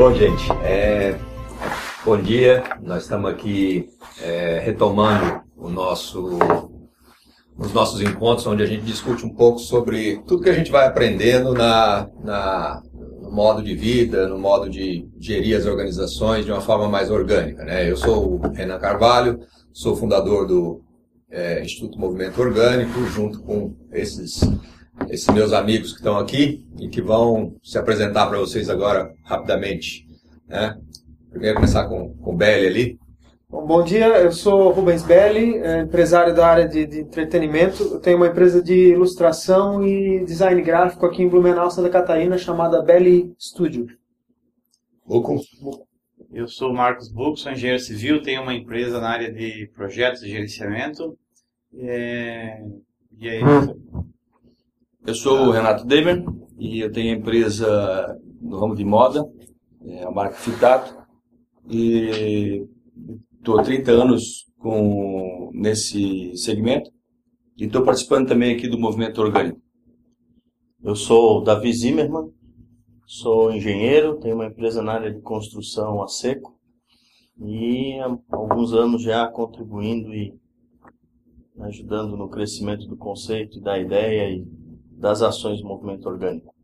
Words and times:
Bom, 0.00 0.14
gente, 0.14 0.50
é... 0.64 1.14
bom 2.06 2.16
dia. 2.16 2.64
Nós 2.80 3.02
estamos 3.02 3.30
aqui 3.30 3.86
é, 4.22 4.58
retomando 4.58 5.42
o 5.54 5.68
nosso, 5.68 6.38
os 7.58 7.70
nossos 7.74 8.00
encontros, 8.00 8.46
onde 8.46 8.62
a 8.62 8.66
gente 8.66 8.82
discute 8.82 9.26
um 9.26 9.34
pouco 9.34 9.58
sobre 9.58 10.16
tudo 10.26 10.42
que 10.42 10.48
a 10.48 10.54
gente 10.54 10.70
vai 10.70 10.86
aprendendo 10.86 11.52
na, 11.52 12.08
na, 12.24 12.82
no 13.20 13.30
modo 13.30 13.62
de 13.62 13.74
vida, 13.74 14.26
no 14.26 14.38
modo 14.38 14.70
de 14.70 15.06
gerir 15.18 15.54
as 15.54 15.66
organizações 15.66 16.46
de 16.46 16.50
uma 16.50 16.62
forma 16.62 16.88
mais 16.88 17.10
orgânica. 17.10 17.62
Né? 17.62 17.90
Eu 17.90 17.96
sou 17.98 18.36
o 18.36 18.52
Renan 18.52 18.78
Carvalho, 18.78 19.38
sou 19.70 19.94
fundador 19.94 20.46
do 20.46 20.82
é, 21.30 21.62
Instituto 21.62 21.98
Movimento 21.98 22.40
Orgânico, 22.40 23.04
junto 23.08 23.42
com 23.42 23.76
esses, 23.92 24.40
esses 25.08 25.28
meus 25.28 25.52
amigos 25.52 25.92
que 25.92 25.98
estão 25.98 26.18
aqui 26.18 26.64
e 26.78 26.88
que 26.88 27.00
vão 27.00 27.54
se 27.62 27.78
apresentar 27.78 28.26
para 28.26 28.38
vocês 28.38 28.68
agora 28.68 29.12
rapidamente. 29.24 30.06
Né? 30.46 30.76
Primeiro 31.30 31.56
começar 31.56 31.88
com, 31.88 32.14
com 32.14 32.34
o 32.34 32.36
Belli 32.36 32.66
ali. 32.66 33.00
Bom, 33.48 33.66
bom, 33.66 33.82
dia, 33.82 34.06
eu 34.06 34.30
sou 34.30 34.70
Rubens 34.70 35.02
Belli, 35.02 35.56
é, 35.56 35.80
empresário 35.80 36.32
da 36.32 36.46
área 36.46 36.68
de, 36.68 36.86
de, 36.86 37.00
entretenimento. 37.00 37.82
Eu 37.82 38.00
tenho 38.00 38.16
uma 38.16 38.28
empresa 38.28 38.62
de 38.62 38.92
ilustração 38.92 39.84
e 39.84 40.24
design 40.24 40.62
gráfico 40.62 41.04
aqui 41.04 41.22
em 41.22 41.28
Blumenau, 41.28 41.68
Santa 41.68 41.90
Catarina, 41.90 42.38
chamada 42.38 42.80
Belli 42.80 43.34
Studio. 43.36 43.88
Buco. 45.04 45.40
Eu 46.32 46.46
sou 46.46 46.72
Marcos 46.72 47.08
Buco, 47.08 47.36
sou 47.36 47.50
engenheiro 47.50 47.82
civil, 47.82 48.22
tenho 48.22 48.42
uma 48.42 48.54
empresa 48.54 49.00
na 49.00 49.08
área 49.08 49.32
de 49.32 49.68
projetos 49.74 50.22
e 50.22 50.28
gerenciamento. 50.28 51.18
É... 51.76 52.62
E 53.18 53.28
é 53.28 53.40
isso. 53.40 53.76
Eu 55.06 55.14
sou 55.14 55.46
o 55.46 55.50
Renato 55.50 55.86
Demer 55.86 56.22
e 56.58 56.80
eu 56.80 56.92
tenho 56.92 57.16
empresa 57.16 58.18
no 58.38 58.60
ramo 58.60 58.76
de 58.76 58.84
moda, 58.84 59.24
é 59.82 60.04
a 60.04 60.10
marca 60.10 60.36
Fitato. 60.36 60.94
E 61.70 62.66
estou 63.38 63.58
há 63.58 63.62
30 63.62 63.90
anos 63.92 64.44
com, 64.58 65.50
nesse 65.54 66.36
segmento 66.36 66.90
e 67.56 67.64
estou 67.64 67.82
participando 67.82 68.28
também 68.28 68.54
aqui 68.54 68.68
do 68.68 68.78
movimento 68.78 69.22
orgânico. 69.22 69.58
Eu 70.84 70.94
sou 70.94 71.42
Davi 71.42 71.72
Zimmermann, 71.72 72.30
sou 73.06 73.50
engenheiro, 73.50 74.20
tenho 74.20 74.34
uma 74.34 74.46
empresa 74.46 74.82
na 74.82 74.92
área 74.92 75.12
de 75.12 75.22
construção 75.22 76.02
a 76.02 76.08
seco 76.08 76.58
e 77.40 77.98
há 78.00 78.18
alguns 78.32 78.74
anos 78.74 79.02
já 79.02 79.26
contribuindo 79.28 80.12
e 80.12 80.34
ajudando 81.60 82.18
no 82.18 82.28
crescimento 82.28 82.86
do 82.86 82.98
conceito, 82.98 83.60
da 83.60 83.78
ideia 83.78 84.30
e 84.30 84.69
das 85.00 85.22
ações 85.22 85.60
do 85.60 85.66
movimento 85.66 86.06
orgânico. 86.06 86.54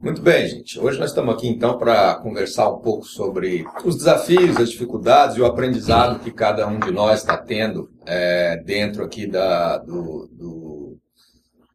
Muito 0.00 0.20
bem, 0.22 0.46
gente. 0.46 0.78
Hoje 0.78 0.98
nós 0.98 1.10
estamos 1.10 1.34
aqui 1.34 1.48
então 1.48 1.76
para 1.76 2.16
conversar 2.16 2.68
um 2.70 2.78
pouco 2.78 3.04
sobre 3.04 3.64
os 3.84 3.96
desafios, 3.96 4.56
as 4.56 4.70
dificuldades 4.70 5.36
e 5.36 5.40
o 5.40 5.46
aprendizado 5.46 6.20
que 6.20 6.30
cada 6.30 6.68
um 6.68 6.78
de 6.78 6.90
nós 6.92 7.20
está 7.20 7.36
tendo 7.36 7.90
é, 8.06 8.62
dentro 8.64 9.02
aqui 9.02 9.26
da, 9.26 9.78
do, 9.78 10.28
do, 10.32 10.98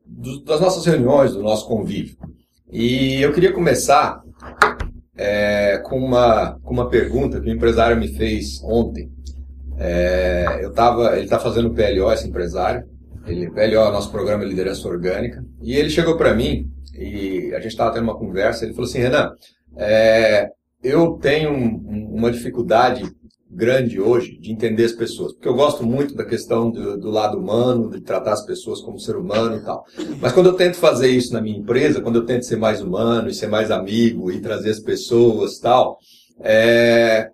do, 0.06 0.44
das 0.44 0.62
nossas 0.62 0.86
reuniões, 0.86 1.34
do 1.34 1.44
nosso 1.44 1.68
convívio. 1.68 2.18
E 2.72 3.22
eu 3.22 3.34
queria 3.34 3.52
começar 3.52 4.22
é, 5.18 5.80
com, 5.80 5.98
uma, 5.98 6.60
com 6.64 6.74
uma 6.74 6.90
pergunta 6.90 7.42
que 7.42 7.50
o 7.50 7.54
empresário 7.54 7.98
me 7.98 8.08
fez 8.08 8.62
ontem. 8.64 9.12
É, 9.78 10.60
eu 10.62 10.72
tava, 10.72 11.16
ele 11.16 11.26
está 11.26 11.40
fazendo 11.40 11.74
PLO, 11.74 12.12
esse 12.12 12.28
empresário. 12.28 12.93
Ele, 13.26 13.52
é 13.56 13.80
o 13.80 13.92
nosso 13.92 14.12
programa 14.12 14.44
de 14.44 14.50
liderança 14.50 14.88
orgânica. 14.88 15.44
E 15.62 15.76
ele 15.76 15.90
chegou 15.90 16.18
para 16.18 16.34
mim 16.34 16.70
e 16.94 17.54
a 17.54 17.60
gente 17.60 17.72
estava 17.72 17.94
tendo 17.94 18.04
uma 18.04 18.18
conversa, 18.18 18.66
ele 18.66 18.74
falou 18.74 18.90
assim, 18.90 19.00
Renan, 19.00 19.32
é, 19.78 20.50
eu 20.84 21.14
tenho 21.14 21.52
um, 21.52 22.10
uma 22.14 22.32
dificuldade 22.32 23.04
grande 23.50 24.00
hoje 24.02 24.38
de 24.40 24.52
entender 24.52 24.84
as 24.84 24.92
pessoas, 24.92 25.34
porque 25.34 25.48
eu 25.48 25.54
gosto 25.54 25.86
muito 25.86 26.16
da 26.16 26.26
questão 26.26 26.72
do, 26.72 26.98
do, 26.98 27.10
lado 27.10 27.38
humano, 27.38 27.90
de 27.90 28.02
tratar 28.02 28.34
as 28.34 28.46
pessoas 28.46 28.82
como 28.82 29.00
ser 29.00 29.16
humano 29.16 29.58
e 29.58 29.62
tal. 29.62 29.86
Mas 30.20 30.34
quando 30.34 30.48
eu 30.48 30.54
tento 30.54 30.76
fazer 30.78 31.10
isso 31.10 31.34
na 31.34 31.42
minha 31.42 31.58
empresa, 31.58 32.02
quando 32.02 32.18
eu 32.18 32.26
tento 32.26 32.46
ser 32.46 32.58
mais 32.58 32.82
humano 32.82 33.30
e 33.30 33.34
ser 33.34 33.48
mais 33.48 33.70
amigo 33.70 34.32
e 34.32 34.42
trazer 34.42 34.72
as 34.72 34.80
pessoas 34.80 35.58
e 35.58 35.62
tal, 35.62 36.00
é, 36.42 37.30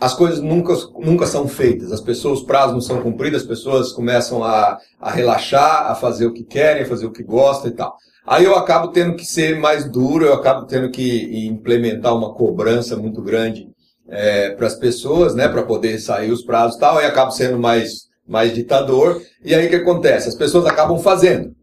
as 0.00 0.14
coisas 0.14 0.40
nunca, 0.40 0.74
nunca 0.98 1.26
são 1.26 1.46
feitas, 1.46 1.92
as 1.92 2.00
pessoas, 2.00 2.40
os 2.40 2.44
prazos 2.44 2.72
não 2.72 2.80
são 2.80 3.00
cumpridos, 3.00 3.42
as 3.42 3.46
pessoas 3.46 3.92
começam 3.92 4.42
a, 4.42 4.78
a 5.00 5.10
relaxar, 5.10 5.90
a 5.90 5.94
fazer 5.94 6.26
o 6.26 6.32
que 6.32 6.42
querem, 6.42 6.82
a 6.82 6.86
fazer 6.86 7.06
o 7.06 7.12
que 7.12 7.22
gostam 7.22 7.70
e 7.70 7.74
tal. 7.74 7.96
Aí 8.26 8.44
eu 8.44 8.56
acabo 8.56 8.88
tendo 8.88 9.14
que 9.14 9.24
ser 9.24 9.58
mais 9.58 9.88
duro, 9.90 10.24
eu 10.24 10.34
acabo 10.34 10.66
tendo 10.66 10.90
que 10.90 11.46
implementar 11.46 12.16
uma 12.16 12.34
cobrança 12.34 12.96
muito 12.96 13.22
grande 13.22 13.68
é, 14.08 14.50
para 14.50 14.66
as 14.66 14.74
pessoas, 14.74 15.34
né, 15.34 15.48
para 15.48 15.62
poder 15.62 15.98
sair 15.98 16.30
os 16.30 16.42
prazos 16.42 16.76
e 16.76 16.80
tal, 16.80 16.98
aí 16.98 17.06
acabo 17.06 17.30
sendo 17.30 17.58
mais, 17.58 18.08
mais 18.26 18.54
ditador. 18.54 19.22
E 19.44 19.54
aí 19.54 19.66
o 19.66 19.70
que 19.70 19.76
acontece? 19.76 20.28
As 20.28 20.34
pessoas 20.34 20.66
acabam 20.66 20.98
fazendo. 20.98 21.53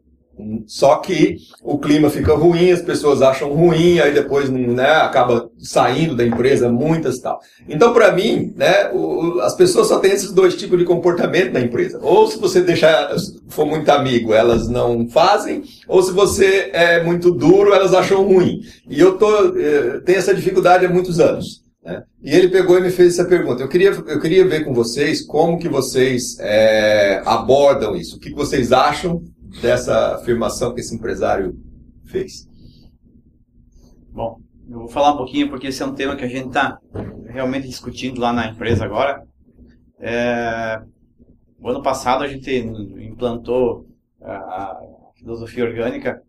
Só 0.66 0.98
que 0.98 1.38
o 1.64 1.78
clima 1.78 2.10
fica 2.10 2.34
ruim, 2.34 2.72
as 2.72 2.82
pessoas 2.82 3.22
acham 3.22 3.54
ruim, 3.54 4.00
aí 4.00 4.14
depois 4.14 4.50
né, 4.50 4.90
acaba 4.90 5.50
saindo 5.60 6.16
da 6.16 6.26
empresa 6.26 6.72
muitas 6.72 7.20
tal. 7.20 7.40
Então, 7.68 7.94
para 7.94 8.12
mim, 8.12 8.54
né, 8.56 8.90
o, 8.94 9.40
as 9.42 9.56
pessoas 9.56 9.88
só 9.88 10.00
têm 10.00 10.12
esses 10.12 10.32
dois 10.32 10.56
tipos 10.56 10.78
de 10.78 10.86
comportamento 10.86 11.54
na 11.54 11.60
empresa. 11.60 12.00
Ou 12.02 12.28
se 12.28 12.38
você 12.38 12.62
deixar, 12.62 13.16
for 13.50 13.66
muito 13.66 13.90
amigo, 13.90 14.34
elas 14.34 14.68
não 14.68 15.08
fazem, 15.08 15.64
ou 15.88 16.02
se 16.02 16.12
você 16.12 16.70
é 16.74 17.04
muito 17.04 17.32
duro, 17.32 17.74
elas 17.74 17.94
acham 17.94 18.24
ruim. 18.24 18.62
E 18.90 19.00
eu 19.00 19.18
tô, 19.18 19.58
eh, 19.58 20.02
tenho 20.06 20.20
essa 20.20 20.34
dificuldade 20.34 20.86
há 20.86 20.90
muitos 20.90 21.20
anos. 21.20 21.62
Né? 21.84 22.04
E 22.24 22.36
ele 22.36 22.50
pegou 22.50 22.78
e 22.78 22.82
me 22.82 22.92
fez 22.92 23.14
essa 23.14 23.28
pergunta. 23.28 23.64
Eu 23.64 23.68
queria, 23.68 23.90
eu 23.90 24.20
queria 24.20 24.48
ver 24.48 24.64
com 24.64 24.74
vocês 24.74 25.22
como 25.22 25.58
que 25.58 25.68
vocês 25.68 26.38
é, 26.40 27.22
abordam 27.26 27.96
isso. 27.96 28.18
O 28.18 28.20
que 28.20 28.32
vocês 28.32 28.72
acham 28.72 29.24
dessa 29.60 30.16
afirmação 30.16 30.74
que 30.74 30.80
esse 30.80 30.96
empresário 30.96 31.58
fez? 32.06 32.48
Bom, 34.10 34.40
eu 34.70 34.80
vou 34.80 34.88
falar 34.88 35.14
um 35.14 35.18
pouquinho 35.18 35.50
porque 35.50 35.68
esse 35.68 35.82
é 35.82 35.86
um 35.86 35.96
tema 35.96 36.16
que 36.16 36.24
a 36.24 36.28
gente 36.28 36.48
está 36.48 36.80
realmente 37.28 37.68
discutindo 37.68 38.20
lá 38.20 38.32
na 38.32 38.48
empresa 38.48 38.86
agora. 38.86 39.26
É, 40.00 40.82
o 41.60 41.70
ano 41.70 41.82
passado 41.82 42.24
a 42.24 42.28
gente 42.28 42.52
implantou 42.54 43.86
a 44.22 44.78
filosofia 45.16 45.66
orgânica 45.66 46.22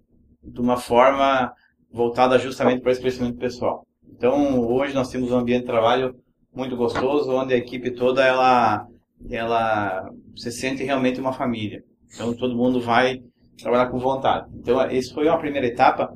de 0.43 0.61
uma 0.61 0.77
forma 0.77 1.53
voltada 1.91 2.39
justamente 2.39 2.81
para 2.81 2.93
esse 2.93 3.01
crescimento 3.01 3.39
pessoal. 3.39 3.87
Então, 4.11 4.61
hoje 4.61 4.95
nós 4.95 5.11
temos 5.11 5.31
um 5.31 5.39
ambiente 5.39 5.63
de 5.63 5.67
trabalho 5.67 6.15
muito 6.55 6.77
gostoso, 6.77 7.33
onde 7.33 7.55
a 7.55 7.57
equipe 7.57 7.91
toda 7.91 8.25
ela, 8.25 8.87
ela 9.31 10.11
se 10.37 10.53
sente 10.53 10.83
realmente 10.85 11.21
uma 11.21 11.33
família. 11.33 11.83
Então 12.15 12.35
todo 12.35 12.57
mundo 12.57 12.81
vai 12.81 13.23
trabalhar 13.59 13.87
com 13.87 13.99
vontade. 13.99 14.49
Então 14.55 14.81
essa 14.81 15.15
foi 15.15 15.27
uma 15.27 15.39
primeira 15.39 15.67
etapa 15.67 16.13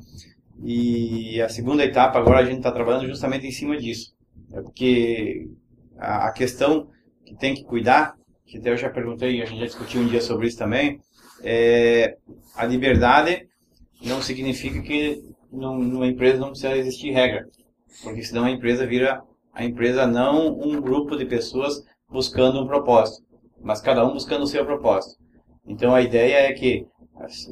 e 0.62 1.41
a 1.41 1.49
segunda 1.49 1.84
etapa 1.84 2.19
agora 2.19 2.41
a 2.41 2.45
gente 2.45 2.59
está 2.59 2.73
trabalhando 2.73 3.07
justamente 3.07 3.47
em 3.47 3.53
cima 3.53 3.77
disso. 3.77 4.15
É 4.53 4.61
porque 4.61 5.49
a, 5.99 6.29
a 6.29 6.33
questão 6.33 6.89
que 7.25 7.34
tem 7.34 7.55
que 7.55 7.65
cuidar, 7.65 8.15
que 8.47 8.59
até 8.59 8.71
eu 8.71 8.77
já 8.77 8.91
perguntei, 8.91 9.43
a 9.43 9.47
gente 9.47 9.61
já 9.61 9.67
discutiu 9.67 10.01
um 10.01 10.07
dia 10.07 10.21
sobre 10.21 10.47
isso 10.47 10.59
também, 10.59 11.01
é 11.43 12.17
a 12.55 12.65
liberdade 12.65 13.47
não 14.03 14.23
significa 14.23 14.81
que 14.81 15.23
numa 15.51 16.07
empresa 16.07 16.39
não 16.39 16.51
precisa 16.51 16.77
existir 16.77 17.11
regra, 17.11 17.47
porque 18.03 18.23
senão 18.23 18.45
a 18.45 18.51
empresa 18.51 18.87
vira 18.87 19.23
a 19.53 19.65
empresa 19.65 20.07
não 20.07 20.59
um 20.59 20.81
grupo 20.81 21.17
de 21.17 21.25
pessoas 21.25 21.83
buscando 22.11 22.61
um 22.61 22.67
propósito, 22.67 23.25
mas 23.61 23.81
cada 23.81 24.07
um 24.07 24.13
buscando 24.13 24.43
o 24.43 24.47
seu 24.47 24.65
propósito. 24.67 25.17
Então 25.66 25.94
a 25.94 26.00
ideia 26.00 26.49
é 26.49 26.53
que 26.53 26.87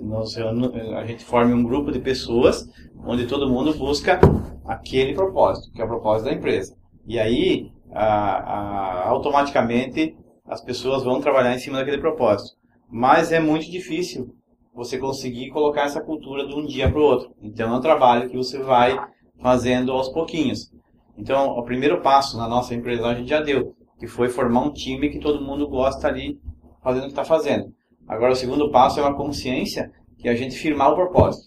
nós, 0.03 0.37
a 0.37 1.05
gente 1.07 1.25
forme 1.25 1.53
um 1.53 1.63
grupo 1.63 1.91
de 1.91 1.99
pessoas 1.99 2.69
onde 3.07 3.27
todo 3.27 3.49
mundo 3.49 3.75
busca 3.75 4.21
aquele 4.65 5.15
propósito, 5.15 5.73
que 5.73 5.81
é 5.81 5.85
o 5.85 5.89
propósito 5.89 6.27
da 6.27 6.35
empresa. 6.35 6.77
E 7.07 7.19
aí, 7.19 7.71
a, 7.93 8.05
a, 8.05 9.09
automaticamente, 9.09 10.17
as 10.47 10.63
pessoas 10.63 11.03
vão 11.03 11.21
trabalhar 11.21 11.55
em 11.55 11.59
cima 11.59 11.79
daquele 11.79 11.99
propósito. 11.99 12.57
Mas 12.91 13.33
é 13.33 13.41
muito 13.41 13.71
difícil 13.71 14.35
você 14.75 14.99
conseguir 14.99 15.51
colocar 15.51 15.83
essa 15.83 16.01
cultura 16.01 16.47
de 16.47 16.55
um 16.55 16.67
dia 16.67 16.91
para 16.91 17.01
o 17.01 17.05
outro. 17.05 17.35
Então 17.43 17.73
é 17.73 17.77
um 17.77 17.81
trabalho 17.81 18.29
que 18.29 18.37
você 18.37 18.59
vai 18.59 18.99
fazendo 19.41 19.93
aos 19.93 20.09
pouquinhos. 20.09 20.73
Então, 21.17 21.51
o 21.51 21.63
primeiro 21.63 22.01
passo 22.01 22.37
na 22.37 22.49
nossa 22.49 22.75
empresa 22.75 23.07
a 23.07 23.15
gente 23.15 23.29
já 23.29 23.41
deu, 23.41 23.75
que 23.99 24.07
foi 24.07 24.29
formar 24.29 24.63
um 24.63 24.73
time 24.73 25.11
que 25.11 25.21
todo 25.21 25.45
mundo 25.45 25.69
gosta 25.69 26.09
ali 26.09 26.41
fazendo 26.83 27.05
o 27.05 27.07
que 27.07 27.13
está 27.13 27.25
fazendo. 27.25 27.73
Agora, 28.07 28.33
o 28.33 28.37
segundo 28.37 28.71
passo 28.71 29.01
é 29.01 29.03
uma 29.03 29.17
consciência 29.17 29.91
que 30.19 30.29
a 30.29 30.35
gente 30.35 30.57
firmar 30.57 30.93
o 30.93 30.95
propósito, 30.95 31.47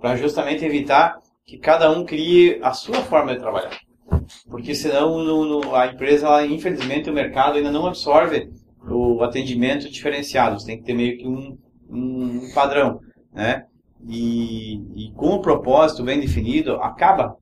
para 0.00 0.16
justamente 0.16 0.64
evitar 0.64 1.18
que 1.46 1.58
cada 1.58 1.90
um 1.90 2.04
crie 2.04 2.58
a 2.62 2.72
sua 2.72 2.96
forma 3.02 3.34
de 3.34 3.40
trabalhar. 3.40 3.78
Porque 4.48 4.74
senão 4.74 5.18
no, 5.22 5.44
no, 5.44 5.74
a 5.74 5.86
empresa, 5.86 6.26
ela, 6.26 6.46
infelizmente, 6.46 7.10
o 7.10 7.14
mercado 7.14 7.56
ainda 7.56 7.70
não 7.70 7.86
absorve 7.86 8.50
o 8.82 9.22
atendimento 9.22 9.90
diferenciado. 9.90 10.58
Você 10.58 10.66
tem 10.66 10.78
que 10.78 10.84
ter 10.84 10.94
meio 10.94 11.18
que 11.18 11.26
um, 11.26 11.58
um 11.88 12.52
padrão, 12.54 13.00
né? 13.32 13.64
E, 14.06 14.74
e, 14.94 15.12
com 15.12 15.28
o 15.28 15.40
propósito 15.40 16.02
bem 16.02 16.20
definido, 16.20 16.76
acaba 16.76 17.36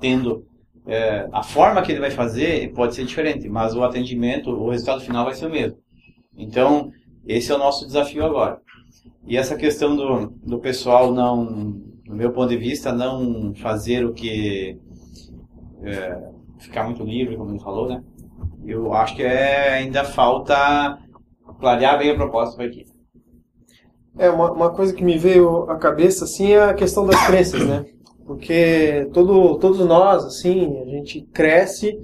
tendo 0.00 0.46
é, 0.86 1.28
a 1.32 1.42
forma 1.42 1.82
que 1.82 1.92
ele 1.92 2.00
vai 2.00 2.10
fazer 2.10 2.72
pode 2.72 2.94
ser 2.94 3.04
diferente, 3.04 3.48
mas 3.48 3.74
o 3.74 3.84
atendimento, 3.84 4.50
o 4.50 4.70
resultado 4.70 5.02
final 5.02 5.24
vai 5.24 5.34
ser 5.34 5.46
o 5.46 5.50
mesmo. 5.50 5.78
Então, 6.34 6.90
esse 7.26 7.50
é 7.50 7.54
o 7.54 7.58
nosso 7.58 7.86
desafio 7.86 8.24
agora. 8.24 8.60
E 9.26 9.36
essa 9.36 9.56
questão 9.56 9.96
do, 9.96 10.26
do 10.44 10.58
pessoal 10.58 11.12
não, 11.12 11.44
no 12.06 12.14
meu 12.14 12.32
ponto 12.32 12.48
de 12.48 12.56
vista, 12.56 12.92
não 12.92 13.54
fazer 13.54 14.04
o 14.04 14.12
que. 14.12 14.78
É, 15.82 16.18
ficar 16.58 16.84
muito 16.84 17.02
livre, 17.02 17.36
como 17.36 17.50
ele 17.50 17.58
falou, 17.58 17.88
né? 17.88 18.02
Eu 18.64 18.92
acho 18.92 19.16
que 19.16 19.22
é, 19.22 19.74
ainda 19.74 20.04
falta 20.04 20.98
clarear 21.60 21.98
bem 21.98 22.10
a 22.10 22.14
proposta 22.14 22.56
para 22.56 22.66
aqui. 22.66 22.84
É, 24.18 24.30
uma, 24.30 24.50
uma 24.52 24.70
coisa 24.70 24.94
que 24.94 25.04
me 25.04 25.18
veio 25.18 25.70
à 25.70 25.76
cabeça, 25.76 26.24
assim, 26.24 26.52
é 26.52 26.62
a 26.62 26.74
questão 26.74 27.04
das 27.06 27.26
crenças, 27.26 27.66
né? 27.66 27.84
Porque 28.24 29.08
todo, 29.12 29.58
todos 29.58 29.78
nós, 29.86 30.24
assim, 30.24 30.80
a 30.80 30.84
gente 30.86 31.22
cresce 31.32 31.96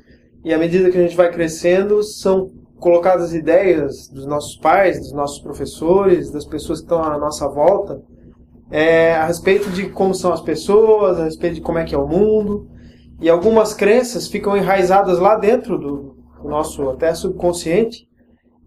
e 0.45 0.53
à 0.53 0.59
medida 0.59 0.91
que 0.91 0.99
a 0.99 1.03
gente 1.03 1.17
vai 1.17 1.31
crescendo, 1.31 2.03
são 2.03 2.51
colocadas 2.83 3.33
ideias 3.33 4.09
dos 4.09 4.27
nossos 4.27 4.57
pais, 4.57 4.99
dos 4.99 5.13
nossos 5.13 5.39
professores, 5.39 6.33
das 6.33 6.45
pessoas 6.45 6.81
que 6.81 6.87
estão 6.87 7.01
à 7.01 7.17
nossa 7.17 7.49
volta, 7.49 8.03
é, 8.73 9.15
a 9.15 9.25
respeito 9.25 9.71
de 9.71 9.89
como 9.89 10.13
são 10.13 10.33
as 10.33 10.41
pessoas, 10.41 11.21
a 11.21 11.25
respeito 11.25 11.55
de 11.55 11.61
como 11.61 11.79
é 11.79 11.85
que 11.85 11.95
é 11.95 11.99
o 11.99 12.09
mundo. 12.09 12.69
E 13.21 13.31
algumas 13.31 13.73
crenças 13.73 14.27
ficam 14.27 14.57
enraizadas 14.57 15.21
lá 15.21 15.37
dentro 15.37 15.79
do, 15.79 16.17
do 16.43 16.49
nosso 16.49 16.91
até 16.91 17.15
subconsciente 17.15 18.09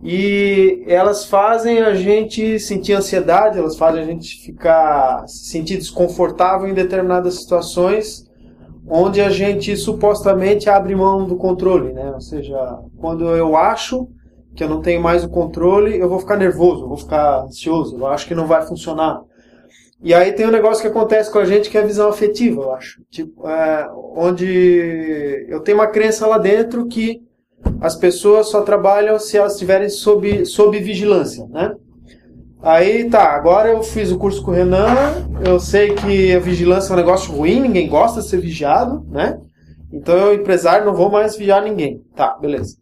e 0.02 0.86
elas 0.88 1.26
fazem 1.26 1.80
a 1.80 1.94
gente 1.94 2.58
sentir 2.58 2.94
ansiedade, 2.94 3.60
elas 3.60 3.76
fazem 3.76 4.02
a 4.02 4.06
gente 4.06 4.46
ficar 4.46 5.28
se 5.28 5.50
sentir 5.50 5.76
desconfortável 5.76 6.70
em 6.70 6.74
determinadas 6.74 7.42
situações 7.42 8.25
onde 8.88 9.22
a 9.22 9.30
gente 9.30 9.76
supostamente 9.76 10.70
abre 10.70 10.96
mão 10.96 11.26
do 11.26 11.36
controle, 11.36 11.94
né? 11.94 12.12
Ou 12.12 12.22
seja, 12.22 12.80
quando 12.98 13.26
eu 13.26 13.56
acho 13.56 14.08
que 14.56 14.64
eu 14.64 14.70
não 14.70 14.82
tenho 14.82 15.02
mais 15.02 15.24
o 15.24 15.30
controle, 15.30 15.98
eu 15.98 16.08
vou 16.08 16.20
ficar 16.20 16.38
nervoso, 16.38 16.84
eu 16.84 16.88
vou 16.88 16.98
ficar 16.98 17.44
ansioso, 17.44 17.98
eu 17.98 18.08
acho 18.08 18.28
que 18.28 18.36
não 18.36 18.48
vai 18.48 18.66
funcionar. 18.66 19.22
E 20.02 20.14
aí 20.14 20.32
tem 20.34 20.46
um 20.46 20.52
negócio 20.52 20.82
que 20.82 20.88
acontece 20.88 21.32
com 21.32 21.40
a 21.40 21.46
gente 21.46 21.70
que 21.70 21.78
é 21.78 21.82
a 21.82 21.86
visão 21.86 22.10
afetiva, 22.10 22.62
eu 22.62 22.74
acho. 22.74 23.02
Tipo, 23.10 23.48
é, 23.48 23.90
onde 24.16 25.46
eu 25.50 25.60
tenho 25.62 25.78
uma 25.78 25.88
crença 25.88 26.28
lá 26.28 26.38
dentro 26.38 26.88
que 26.88 27.22
as 27.82 27.96
pessoas 27.96 28.50
só 28.50 28.62
trabalham 28.62 29.18
se 29.18 29.38
elas 29.38 29.54
estiverem 29.54 29.90
sob, 29.90 30.46
sob 30.46 30.80
vigilância, 30.80 31.46
né? 31.48 31.76
Aí 32.66 33.08
tá, 33.12 33.36
agora 33.36 33.70
eu 33.70 33.84
fiz 33.84 34.12
o 34.12 34.18
curso 34.18 34.42
com 34.42 34.50
o 34.50 34.54
Renan, 34.56 35.30
eu 35.46 35.60
sei 35.60 35.94
que 35.94 36.34
a 36.34 36.40
vigilância 36.40 36.92
é 36.92 36.94
um 36.94 36.98
negócio 36.98 37.32
ruim, 37.32 37.60
ninguém 37.60 37.88
gosta 37.88 38.22
de 38.22 38.28
ser 38.28 38.38
vigiado, 38.38 39.06
né? 39.08 39.40
Então 39.94 40.18
eu, 40.18 40.34
empresário, 40.34 40.84
não 40.84 40.96
vou 40.96 41.12
mais 41.12 41.36
vigiar 41.36 41.64
ninguém. 41.64 42.02
Tá, 42.16 42.36
beleza. 42.42 42.76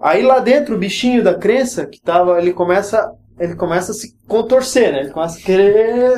Aí 0.00 0.24
lá 0.24 0.40
dentro, 0.40 0.74
o 0.74 0.78
bichinho 0.78 1.22
da 1.22 1.34
crença, 1.34 1.86
que 1.86 2.00
tava, 2.00 2.36
ele 2.42 2.52
começa, 2.52 3.12
ele 3.38 3.54
começa 3.54 3.92
a 3.92 3.94
se 3.94 4.12
contorcer, 4.26 4.90
né? 4.90 5.00
Ele 5.02 5.10
começa 5.10 5.38
a 5.38 5.42
querer 5.42 6.16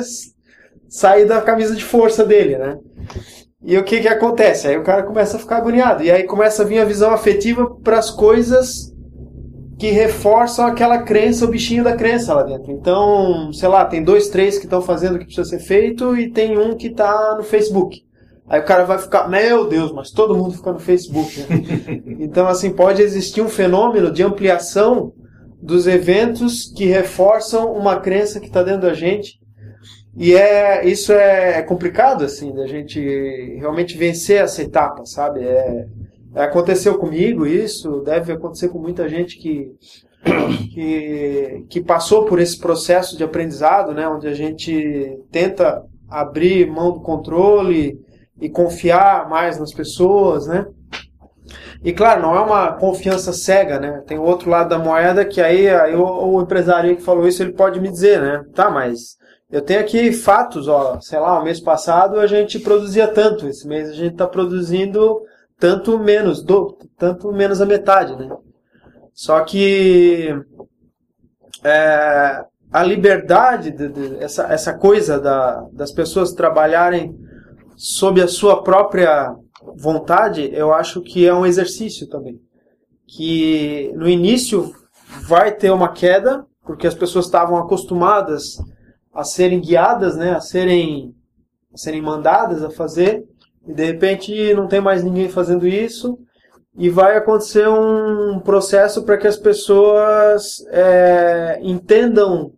sair 0.89 1.25
da 1.25 1.41
camisa 1.41 1.75
de 1.75 1.83
força 1.83 2.25
dele, 2.25 2.57
né? 2.57 2.79
E 3.63 3.77
o 3.77 3.83
que 3.83 4.01
que 4.01 4.07
acontece? 4.07 4.67
Aí 4.67 4.77
o 4.79 4.83
cara 4.83 5.03
começa 5.03 5.37
a 5.37 5.39
ficar 5.39 5.57
agoniado. 5.57 6.03
E 6.03 6.09
aí 6.09 6.23
começa 6.23 6.63
a 6.63 6.65
vir 6.65 6.79
a 6.79 6.85
visão 6.85 7.11
afetiva 7.11 7.69
para 7.83 7.99
as 7.99 8.09
coisas 8.09 8.91
que 9.81 9.89
reforçam 9.89 10.67
aquela 10.67 10.99
crença, 10.99 11.43
o 11.43 11.47
bichinho 11.47 11.83
da 11.83 11.95
crença 11.95 12.35
lá 12.35 12.43
dentro. 12.43 12.71
Então, 12.71 13.51
sei 13.51 13.67
lá, 13.67 13.83
tem 13.83 14.03
dois, 14.03 14.29
três 14.29 14.59
que 14.59 14.65
estão 14.65 14.79
fazendo 14.79 15.15
o 15.15 15.17
que 15.17 15.25
precisa 15.25 15.49
ser 15.49 15.57
feito 15.57 16.15
e 16.15 16.29
tem 16.29 16.55
um 16.55 16.77
que 16.77 16.85
está 16.85 17.33
no 17.35 17.41
Facebook. 17.41 18.05
Aí 18.47 18.61
o 18.61 18.63
cara 18.63 18.83
vai 18.85 18.99
ficar, 18.99 19.27
meu 19.27 19.67
Deus, 19.67 19.91
mas 19.91 20.11
todo 20.11 20.37
mundo 20.37 20.53
fica 20.53 20.71
no 20.71 20.77
Facebook. 20.77 21.35
Né? 21.39 22.03
então, 22.21 22.47
assim, 22.47 22.69
pode 22.69 23.01
existir 23.01 23.41
um 23.41 23.49
fenômeno 23.49 24.11
de 24.11 24.21
ampliação 24.21 25.13
dos 25.59 25.87
eventos 25.87 26.71
que 26.77 26.85
reforçam 26.85 27.73
uma 27.73 27.99
crença 27.99 28.39
que 28.39 28.45
está 28.45 28.61
dentro 28.61 28.81
da 28.81 28.93
gente 28.93 29.41
e 30.15 30.35
é, 30.35 30.85
isso 30.85 31.11
é, 31.13 31.57
é 31.57 31.61
complicado, 31.63 32.23
assim, 32.23 32.53
da 32.53 32.67
gente 32.67 32.99
realmente 33.57 33.97
vencer 33.97 34.41
essa 34.41 34.61
etapa, 34.61 35.05
sabe? 35.05 35.41
É, 35.41 35.47
é, 35.47 35.85
aconteceu 36.35 36.97
comigo 36.97 37.45
isso, 37.45 38.01
deve 38.01 38.31
acontecer 38.31 38.69
com 38.69 38.79
muita 38.79 39.07
gente 39.09 39.37
que, 39.37 39.71
que, 40.73 41.65
que 41.69 41.81
passou 41.81 42.25
por 42.25 42.39
esse 42.39 42.57
processo 42.57 43.17
de 43.17 43.23
aprendizado, 43.23 43.93
né? 43.93 44.07
Onde 44.07 44.27
a 44.27 44.33
gente 44.33 45.17
tenta 45.31 45.83
abrir 46.09 46.69
mão 46.69 46.91
do 46.91 47.01
controle 47.01 47.99
e 48.39 48.49
confiar 48.49 49.29
mais 49.29 49.59
nas 49.59 49.73
pessoas, 49.73 50.47
né? 50.47 50.65
E 51.83 51.91
claro, 51.91 52.21
não 52.21 52.35
é 52.35 52.39
uma 52.39 52.73
confiança 52.73 53.33
cega, 53.33 53.79
né? 53.79 54.03
Tem 54.05 54.17
o 54.17 54.23
outro 54.23 54.49
lado 54.49 54.69
da 54.69 54.79
moeda 54.79 55.25
que 55.25 55.41
aí, 55.41 55.67
aí 55.67 55.95
o, 55.95 56.35
o 56.35 56.41
empresário 56.41 56.95
que 56.95 57.01
falou 57.01 57.27
isso, 57.27 57.41
ele 57.41 57.53
pode 57.53 57.79
me 57.79 57.89
dizer, 57.89 58.21
né? 58.21 58.43
Tá, 58.53 58.69
mas 58.69 59.17
eu 59.51 59.61
tenho 59.61 59.79
aqui 59.79 60.11
fatos, 60.13 60.67
ó, 60.67 60.99
sei 61.01 61.19
lá, 61.19 61.39
o 61.39 61.43
mês 61.43 61.59
passado 61.59 62.19
a 62.19 62.27
gente 62.27 62.59
produzia 62.59 63.07
tanto, 63.07 63.47
esse 63.47 63.67
mês 63.67 63.89
a 63.89 63.93
gente 63.93 64.13
está 64.13 64.27
produzindo 64.27 65.21
tanto 65.61 65.99
menos, 65.99 66.41
do, 66.41 66.75
tanto 66.97 67.31
menos 67.31 67.61
a 67.61 67.67
metade, 67.67 68.15
né? 68.15 68.35
Só 69.13 69.39
que 69.41 70.35
é, 71.63 72.43
a 72.73 72.83
liberdade, 72.83 73.69
de, 73.69 73.87
de, 73.87 74.15
essa, 74.23 74.51
essa 74.51 74.73
coisa 74.73 75.19
da, 75.19 75.61
das 75.71 75.91
pessoas 75.91 76.33
trabalharem 76.33 77.15
sob 77.75 78.19
a 78.19 78.27
sua 78.27 78.63
própria 78.63 79.35
vontade, 79.77 80.49
eu 80.51 80.73
acho 80.73 80.99
que 81.01 81.27
é 81.27 81.33
um 81.33 81.45
exercício 81.45 82.09
também. 82.09 82.41
Que 83.07 83.93
no 83.95 84.09
início 84.09 84.73
vai 85.27 85.53
ter 85.53 85.69
uma 85.69 85.89
queda, 85.89 86.43
porque 86.63 86.87
as 86.87 86.95
pessoas 86.95 87.25
estavam 87.25 87.57
acostumadas 87.57 88.57
a 89.13 89.23
serem 89.23 89.61
guiadas, 89.61 90.15
né, 90.15 90.31
a 90.31 90.41
serem, 90.41 91.13
a 91.71 91.77
serem 91.77 92.01
mandadas 92.01 92.63
a 92.63 92.71
fazer, 92.71 93.29
e 93.67 93.73
de 93.73 93.85
repente 93.85 94.53
não 94.53 94.67
tem 94.67 94.81
mais 94.81 95.03
ninguém 95.03 95.29
fazendo 95.29 95.67
isso, 95.67 96.17
e 96.75 96.89
vai 96.89 97.17
acontecer 97.17 97.67
um 97.67 98.39
processo 98.39 99.03
para 99.03 99.17
que 99.17 99.27
as 99.27 99.37
pessoas 99.37 100.65
é, 100.69 101.59
entendam 101.61 102.53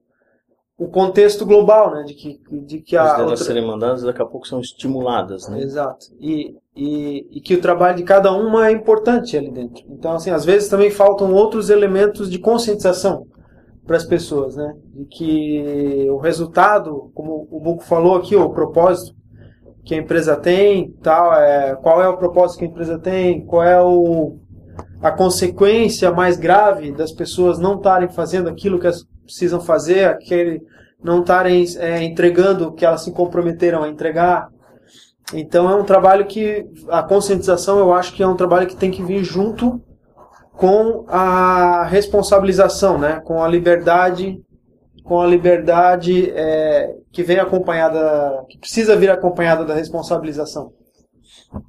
o 0.78 0.88
contexto 0.88 1.46
global, 1.46 1.92
né, 1.94 2.04
de 2.04 2.14
que, 2.14 2.42
de 2.66 2.80
que 2.80 2.98
a 2.98 3.20
outra... 3.20 3.38
serem 3.38 3.66
mandadas 3.66 4.04
daqui 4.04 4.22
a 4.22 4.26
pouco 4.26 4.48
são 4.48 4.60
estimuladas, 4.60 5.48
né? 5.48 5.62
Exato. 5.62 6.08
E, 6.20 6.56
e, 6.76 7.38
e, 7.38 7.42
que 7.42 7.56
o 7.56 7.62
trabalho 7.62 7.96
de 7.96 8.04
cada 8.04 8.32
uma 8.32 8.68
é 8.68 8.72
importante 8.72 9.38
ali 9.38 9.52
dentro. 9.52 9.84
Então, 9.90 10.14
assim, 10.14 10.32
às 10.32 10.44
vezes 10.44 10.70
também 10.70 10.90
faltam 10.90 11.34
outros 11.34 11.70
elementos 11.70 12.30
de 12.30 12.40
conscientização 12.40 13.26
para 13.86 13.98
as 13.98 14.04
pessoas, 14.04 14.56
né? 14.56 14.74
De 14.94 15.06
que 15.06 16.08
o 16.10 16.18
resultado, 16.18 17.12
como 17.14 17.48
o 17.52 17.60
Buco 17.60 17.84
falou 17.84 18.16
aqui, 18.16 18.36
o 18.36 18.50
propósito 18.50 19.16
que 19.84 19.94
a 19.94 19.98
empresa 19.98 20.36
tem, 20.36 20.92
tal, 21.02 21.34
é, 21.34 21.76
qual 21.76 22.02
é 22.02 22.08
o 22.08 22.18
propósito 22.18 22.60
que 22.60 22.66
a 22.66 22.68
empresa 22.68 22.98
tem, 22.98 23.46
qual 23.46 23.64
é 23.64 23.82
o, 23.82 24.38
a 25.02 25.12
consequência 25.12 26.12
mais 26.12 26.38
grave 26.38 26.92
das 26.92 27.12
pessoas 27.12 27.60
não 27.60 27.76
estarem 27.76 28.10
fazendo 28.10 28.50
aquilo 28.50 28.80
que 28.80 28.88
elas 28.88 29.06
precisam 29.26 29.60
fazer, 29.60 30.06
aquele, 30.06 30.62
não 31.04 31.20
estarem 31.20 31.66
é, 31.78 32.02
entregando 32.04 32.68
o 32.68 32.72
que 32.72 32.86
elas 32.86 33.04
se 33.04 33.12
comprometeram 33.12 33.84
a 33.84 33.90
entregar. 33.90 34.48
Então 35.34 35.70
é 35.70 35.76
um 35.76 35.84
trabalho 35.84 36.26
que 36.26 36.66
a 36.90 37.04
conscientização 37.04 37.80
eu 37.80 37.94
acho 37.94 38.14
que 38.14 38.24
é 38.24 38.28
um 38.28 38.36
trabalho 38.36 38.68
que 38.68 38.76
tem 38.76 38.92
que 38.92 39.04
vir 39.04 39.24
junto 39.24 39.82
com 40.54 41.04
a 41.08 41.84
responsabilização, 41.84 42.98
né? 42.98 43.22
com 43.26 43.44
a 43.44 43.48
liberdade, 43.48 44.40
com 45.04 45.22
a 45.22 45.28
liberdade 45.28 46.32
é, 46.32 46.96
que 47.12 47.24
vem 47.24 47.40
acompanhada, 47.40 48.46
que 48.50 48.58
precisa 48.58 48.96
vir 48.96 49.10
acompanhada 49.10 49.66
da 49.66 49.74
responsabilização. 49.74 50.72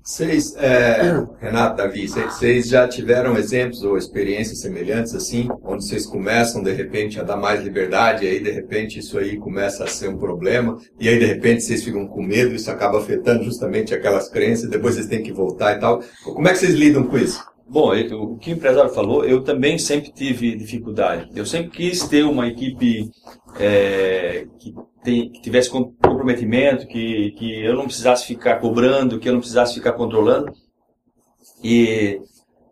Vocês, 0.02 0.56
é, 0.56 1.26
Renato, 1.38 1.76
Davi, 1.76 2.08
vocês 2.08 2.68
já 2.68 2.88
tiveram 2.88 3.36
exemplos 3.36 3.82
ou 3.82 3.98
experiências 3.98 4.60
semelhantes 4.60 5.14
assim, 5.14 5.48
onde 5.62 5.84
vocês 5.84 6.06
começam 6.06 6.62
de 6.62 6.72
repente 6.72 7.20
a 7.20 7.22
dar 7.22 7.36
mais 7.36 7.62
liberdade, 7.62 8.24
e 8.24 8.28
aí 8.28 8.40
de 8.42 8.50
repente 8.50 8.98
isso 8.98 9.18
aí 9.18 9.36
começa 9.36 9.84
a 9.84 9.86
ser 9.86 10.08
um 10.08 10.16
problema, 10.16 10.78
e 10.98 11.06
aí 11.08 11.18
de 11.18 11.26
repente 11.26 11.62
vocês 11.62 11.84
ficam 11.84 12.06
com 12.06 12.22
medo, 12.22 12.54
isso 12.54 12.70
acaba 12.70 12.98
afetando 12.98 13.44
justamente 13.44 13.94
aquelas 13.94 14.28
crenças, 14.28 14.70
depois 14.70 14.94
vocês 14.94 15.06
têm 15.06 15.22
que 15.22 15.32
voltar 15.32 15.76
e 15.76 15.80
tal. 15.80 16.00
Como 16.22 16.48
é 16.48 16.52
que 16.52 16.58
vocês 16.58 16.74
lidam 16.74 17.04
com 17.04 17.18
isso? 17.18 17.44
Bom, 17.66 17.94
eu, 17.94 18.22
o 18.22 18.38
que 18.38 18.52
o 18.52 18.54
empresário 18.54 18.90
falou, 18.90 19.24
eu 19.24 19.42
também 19.42 19.78
sempre 19.78 20.12
tive 20.12 20.54
dificuldade. 20.54 21.30
Eu 21.34 21.46
sempre 21.46 21.70
quis 21.70 22.06
ter 22.06 22.22
uma 22.24 22.46
equipe 22.46 23.10
é, 23.58 24.46
que, 24.58 24.74
tem, 25.02 25.30
que, 25.30 25.40
tivesse 25.40 25.70
comprometimento, 25.70 26.86
que, 26.86 27.32
que 27.32 27.64
eu 27.64 27.74
não 27.74 27.86
precisasse 27.86 28.26
ficar 28.26 28.56
cobrando, 28.56 29.18
que 29.18 29.28
eu 29.28 29.32
não 29.32 29.40
precisasse 29.40 29.74
ficar 29.74 29.92
controlando. 29.92 30.52
E 31.62 32.20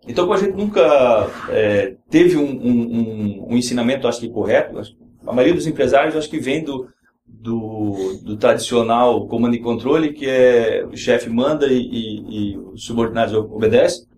então, 0.06 0.32
a 0.32 0.36
gente 0.36 0.56
nunca 0.56 1.30
é, 1.48 1.94
teve 2.10 2.36
um, 2.36 2.42
um, 2.42 2.80
um, 2.80 3.46
um, 3.50 3.56
ensinamento, 3.56 4.08
acho 4.08 4.20
que 4.20 4.28
correto. 4.28 4.80
A 5.24 5.32
maioria 5.32 5.54
dos 5.54 5.66
empresários, 5.66 6.16
acho 6.16 6.28
que 6.28 6.40
vem 6.40 6.64
do, 6.64 6.88
do, 7.24 8.18
do 8.24 8.36
tradicional 8.36 9.26
comando 9.28 9.54
e 9.54 9.60
controle, 9.60 10.12
que 10.12 10.26
é 10.26 10.84
o 10.84 10.96
chefe 10.96 11.30
manda 11.30 11.66
e, 11.68 11.78
e, 11.78 12.52
e 12.52 12.58
os 12.58 12.84
subordinados 12.84 13.32
obedecem. 13.32 14.11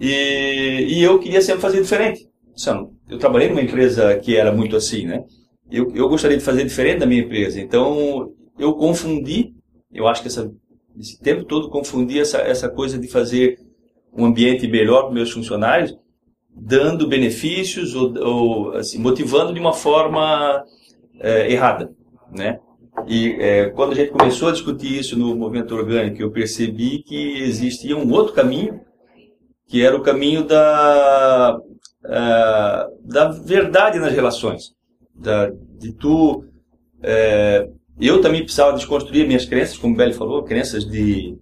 E, 0.00 0.86
e 0.88 1.02
eu 1.02 1.18
queria 1.18 1.42
sempre 1.42 1.60
fazer 1.60 1.82
diferente. 1.82 2.26
Eu 3.08 3.18
trabalhei 3.18 3.48
numa 3.48 3.62
empresa 3.62 4.16
que 4.16 4.36
era 4.36 4.52
muito 4.52 4.76
assim, 4.76 5.06
né? 5.06 5.24
Eu, 5.70 5.92
eu 5.94 6.08
gostaria 6.08 6.36
de 6.36 6.44
fazer 6.44 6.64
diferente 6.64 7.00
da 7.00 7.06
minha 7.06 7.22
empresa. 7.22 7.60
Então, 7.60 8.32
eu 8.58 8.74
confundi, 8.74 9.54
eu 9.92 10.08
acho 10.08 10.22
que 10.22 10.28
essa, 10.28 10.50
esse 10.98 11.18
tempo 11.20 11.44
todo 11.44 11.70
confundi 11.70 12.18
essa, 12.18 12.38
essa 12.38 12.68
coisa 12.68 12.98
de 12.98 13.08
fazer 13.08 13.58
um 14.12 14.24
ambiente 14.24 14.66
melhor 14.66 15.04
para 15.04 15.12
meus 15.12 15.30
funcionários, 15.30 15.96
dando 16.54 17.06
benefícios 17.06 17.94
ou, 17.94 18.12
ou 18.18 18.72
assim, 18.72 18.98
motivando 18.98 19.54
de 19.54 19.60
uma 19.60 19.72
forma 19.72 20.64
é, 21.20 21.52
errada, 21.52 21.92
né? 22.32 22.58
E 23.06 23.36
é, 23.38 23.70
quando 23.70 23.92
a 23.92 23.94
gente 23.94 24.10
começou 24.10 24.48
a 24.48 24.52
discutir 24.52 24.98
isso 24.98 25.18
no 25.18 25.34
movimento 25.36 25.74
orgânico, 25.74 26.20
eu 26.20 26.30
percebi 26.30 27.02
que 27.02 27.42
existia 27.42 27.96
um 27.96 28.10
outro 28.12 28.34
caminho, 28.34 28.80
que 29.70 29.82
era 29.82 29.96
o 29.96 30.02
caminho 30.02 30.44
da, 30.44 31.56
uh, 32.04 33.08
da 33.08 33.28
verdade 33.28 33.98
nas 33.98 34.12
relações, 34.12 34.74
da, 35.14 35.50
de 35.78 35.92
tu 35.92 36.44
é, 37.02 37.68
eu 38.00 38.20
também 38.20 38.42
precisava 38.42 38.76
desconstruir 38.76 39.26
minhas 39.26 39.44
crenças, 39.44 39.76
como 39.76 39.94
o 39.94 39.96
Belly 39.96 40.12
falou, 40.12 40.42
crenças 40.42 40.84
de, 40.84 41.36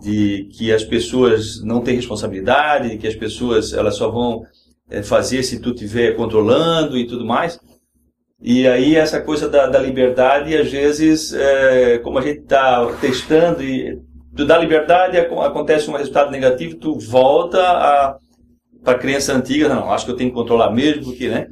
de 0.00 0.48
que 0.52 0.72
as 0.72 0.84
pessoas 0.84 1.62
não 1.62 1.80
têm 1.82 1.96
responsabilidade, 1.96 2.90
de 2.90 2.98
que 2.98 3.06
as 3.06 3.14
pessoas 3.14 3.72
elas 3.72 3.96
só 3.96 4.10
vão 4.10 4.42
é, 4.90 5.02
fazer 5.02 5.42
se 5.42 5.60
tu 5.60 5.70
estiver 5.70 6.16
controlando 6.16 6.96
e 6.96 7.06
tudo 7.06 7.24
mais. 7.24 7.58
E 8.40 8.66
aí 8.66 8.96
essa 8.96 9.20
coisa 9.20 9.48
da, 9.48 9.66
da 9.66 9.78
liberdade, 9.78 10.56
às 10.56 10.70
vezes, 10.70 11.32
é, 11.32 11.98
como 11.98 12.18
a 12.18 12.22
gente 12.22 12.40
está 12.40 12.86
testando 13.00 13.62
e 13.62 13.98
tu 14.36 14.44
dá 14.44 14.58
liberdade, 14.58 15.18
acontece 15.18 15.90
um 15.90 15.96
resultado 15.96 16.30
negativo, 16.30 16.76
tu 16.76 16.98
volta 16.98 17.60
a 17.60 18.18
para 18.82 18.94
a 18.94 18.98
crença 18.98 19.34
antiga, 19.34 19.68
não, 19.68 19.90
acho 19.90 20.04
que 20.04 20.12
eu 20.12 20.16
tenho 20.16 20.30
que 20.30 20.36
controlar 20.36 20.70
mesmo, 20.70 21.06
porque, 21.06 21.28
né? 21.28 21.48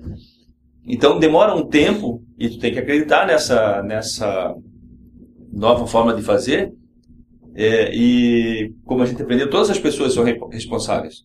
Então 0.86 1.18
demora 1.18 1.52
um 1.52 1.66
tempo 1.66 2.22
e 2.38 2.48
tu 2.48 2.60
tem 2.60 2.72
que 2.72 2.78
acreditar 2.78 3.26
nessa 3.26 3.82
nessa 3.82 4.54
nova 5.52 5.86
forma 5.86 6.14
de 6.14 6.22
fazer. 6.22 6.72
É, 7.56 7.92
e 7.92 8.72
como 8.84 9.02
a 9.02 9.06
gente 9.06 9.22
aprendeu, 9.22 9.50
todas 9.50 9.70
as 9.70 9.78
pessoas 9.78 10.14
são 10.14 10.24
responsáveis. 10.50 11.22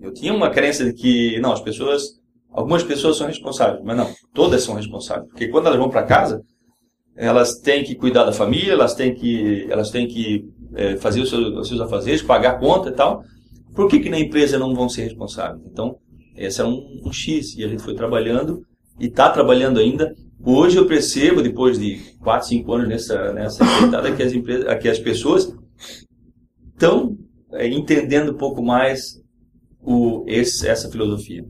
Eu 0.00 0.12
tinha 0.12 0.34
uma 0.34 0.50
crença 0.50 0.84
de 0.84 0.92
que 0.92 1.38
não, 1.40 1.52
as 1.52 1.60
pessoas 1.60 2.16
Algumas 2.56 2.82
pessoas 2.82 3.18
são 3.18 3.26
responsáveis, 3.26 3.82
mas 3.84 3.94
não, 3.94 4.10
todas 4.32 4.62
são 4.62 4.74
responsáveis. 4.76 5.28
Porque 5.28 5.48
quando 5.48 5.66
elas 5.66 5.78
vão 5.78 5.90
para 5.90 6.02
casa, 6.04 6.40
elas 7.14 7.58
têm 7.58 7.84
que 7.84 7.94
cuidar 7.94 8.24
da 8.24 8.32
família, 8.32 8.72
elas 8.72 8.94
têm 8.94 9.14
que, 9.14 9.66
elas 9.70 9.90
têm 9.90 10.08
que 10.08 10.42
é, 10.76 10.96
fazer 10.96 11.20
os 11.20 11.28
seus, 11.28 11.56
os 11.56 11.68
seus 11.68 11.80
afazeres, 11.80 12.22
pagar 12.22 12.58
conta 12.60 12.90
e 12.90 12.92
tal. 12.92 13.22
Por 13.74 13.88
que, 13.88 13.98
que 13.98 14.08
na 14.08 14.18
empresa 14.18 14.58
não 14.58 14.74
vão 14.74 14.88
ser 14.88 15.02
responsáveis? 15.02 15.62
Então, 15.66 15.96
esse 16.36 16.60
é 16.60 16.64
um, 16.64 17.02
um 17.04 17.12
X 17.12 17.56
e 17.56 17.64
a 17.64 17.68
gente 17.68 17.82
foi 17.82 17.94
trabalhando 17.94 18.62
e 19.00 19.06
está 19.06 19.28
trabalhando 19.30 19.80
ainda. 19.80 20.14
Hoje 20.44 20.76
eu 20.76 20.86
percebo, 20.86 21.42
depois 21.42 21.78
de 21.78 21.96
4, 22.20 22.48
5 22.48 22.72
anos 22.72 22.88
nessa, 22.88 23.32
nessa 23.32 23.64
empreitada, 23.64 24.14
que 24.14 24.22
as, 24.22 24.32
empresas, 24.32 24.78
que 24.78 24.88
as 24.88 24.98
pessoas 24.98 25.52
estão 26.72 27.16
é, 27.52 27.66
entendendo 27.66 28.32
um 28.32 28.36
pouco 28.36 28.62
mais 28.62 29.20
o, 29.82 30.24
esse, 30.26 30.68
essa 30.68 30.90
filosofia 30.90 31.44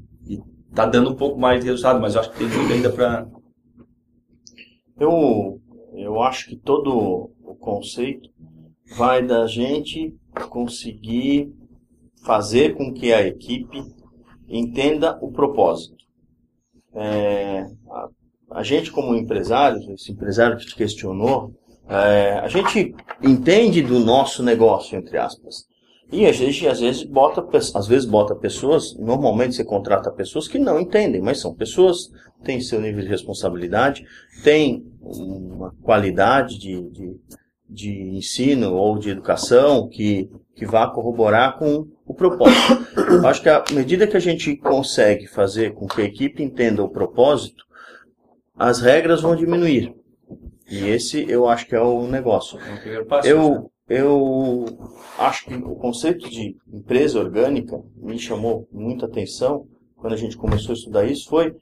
tá 0.76 0.84
dando 0.84 1.10
um 1.10 1.16
pouco 1.16 1.40
mais 1.40 1.60
de 1.60 1.70
resultado, 1.70 1.98
mas 1.98 2.14
eu 2.14 2.20
acho 2.20 2.30
que 2.30 2.38
tem 2.38 2.48
muito 2.48 2.72
ainda 2.72 2.92
para. 2.92 3.26
Eu, 5.00 5.58
eu 5.94 6.22
acho 6.22 6.48
que 6.48 6.56
todo 6.56 7.30
o 7.42 7.54
conceito 7.56 8.28
vai 8.94 9.24
da 9.24 9.46
gente 9.46 10.14
conseguir 10.48 11.52
fazer 12.24 12.74
com 12.74 12.92
que 12.92 13.12
a 13.12 13.26
equipe 13.26 13.82
entenda 14.48 15.18
o 15.20 15.30
propósito. 15.30 15.96
É, 16.94 17.66
a, 17.88 18.08
a, 18.52 18.62
gente 18.62 18.90
como 18.90 19.14
empresário, 19.14 19.78
esse 19.92 20.12
empresário 20.12 20.56
que 20.56 20.66
te 20.66 20.74
questionou, 20.74 21.52
é, 21.88 22.38
a 22.38 22.48
gente 22.48 22.94
entende 23.22 23.82
do 23.82 23.98
nosso 23.98 24.42
negócio, 24.42 24.98
entre 24.98 25.18
aspas. 25.18 25.66
E 26.10 26.24
a 26.24 26.32
gente 26.32 26.66
às 26.68 26.80
vezes 26.80 27.02
bota, 27.02 27.44
às 27.74 27.86
vezes 27.86 28.08
bota 28.08 28.34
pessoas, 28.34 28.96
normalmente 28.96 29.56
você 29.56 29.64
contrata 29.64 30.10
pessoas 30.10 30.46
que 30.46 30.58
não 30.58 30.80
entendem, 30.80 31.20
mas 31.20 31.40
são 31.40 31.52
pessoas, 31.52 32.10
têm 32.44 32.60
seu 32.60 32.80
nível 32.80 33.02
de 33.02 33.08
responsabilidade, 33.08 34.04
têm 34.44 34.84
uma 35.02 35.74
qualidade 35.82 36.58
de, 36.58 36.80
de, 36.90 37.16
de 37.68 37.90
ensino 37.90 38.74
ou 38.74 38.98
de 38.98 39.10
educação 39.10 39.88
que, 39.88 40.30
que 40.54 40.64
vá 40.64 40.86
corroborar 40.86 41.58
com 41.58 41.86
o 42.06 42.14
propósito. 42.14 42.86
Eu 42.96 43.26
acho 43.26 43.42
que 43.42 43.48
à 43.48 43.64
medida 43.72 44.06
que 44.06 44.16
a 44.16 44.20
gente 44.20 44.56
consegue 44.56 45.26
fazer 45.26 45.74
com 45.74 45.86
que 45.86 46.00
a 46.00 46.04
equipe 46.04 46.42
entenda 46.42 46.82
o 46.82 46.88
propósito, 46.88 47.64
as 48.56 48.80
regras 48.80 49.20
vão 49.20 49.34
diminuir. 49.34 49.94
E 50.70 50.86
esse 50.88 51.28
eu 51.28 51.48
acho 51.48 51.66
que 51.66 51.74
é 51.74 51.80
o 51.80 52.06
negócio. 52.06 52.58
É 52.58 53.30
eu, 53.30 53.70
eu 53.88 54.66
acho 55.18 55.44
que 55.44 55.54
o 55.54 55.76
conceito 55.76 56.28
de 56.28 56.56
empresa 56.72 57.18
orgânica 57.18 57.80
me 57.96 58.18
chamou 58.18 58.68
muita 58.72 59.06
atenção 59.06 59.66
quando 59.96 60.12
a 60.12 60.16
gente 60.16 60.36
começou 60.36 60.72
a 60.72 60.76
estudar 60.76 61.04
isso 61.04 61.28
foi 61.28 61.54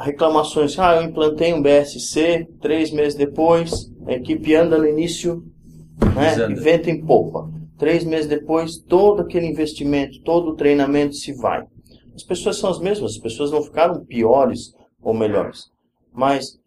reclamações. 0.00 0.78
Ah, 0.78 0.96
eu 0.96 1.02
implantei 1.02 1.52
um 1.52 1.62
BSC, 1.62 2.48
três 2.60 2.90
meses 2.90 3.14
depois, 3.14 3.90
a 4.06 4.12
equipe 4.12 4.54
anda 4.54 4.78
no 4.78 4.86
início 4.86 5.44
né, 6.14 6.50
e 6.50 6.54
venta 6.54 6.90
em 6.90 7.04
polpa. 7.04 7.50
Três 7.78 8.04
meses 8.04 8.26
depois, 8.26 8.78
todo 8.78 9.22
aquele 9.22 9.46
investimento, 9.46 10.20
todo 10.22 10.50
o 10.50 10.56
treinamento 10.56 11.14
se 11.14 11.32
vai. 11.32 11.64
As 12.14 12.22
pessoas 12.22 12.58
são 12.58 12.70
as 12.70 12.78
mesmas, 12.78 13.12
as 13.12 13.18
pessoas 13.18 13.50
não 13.50 13.62
ficaram 13.62 14.04
piores 14.04 14.74
ou 15.02 15.14
melhores. 15.14 15.70
Mas 16.12 16.58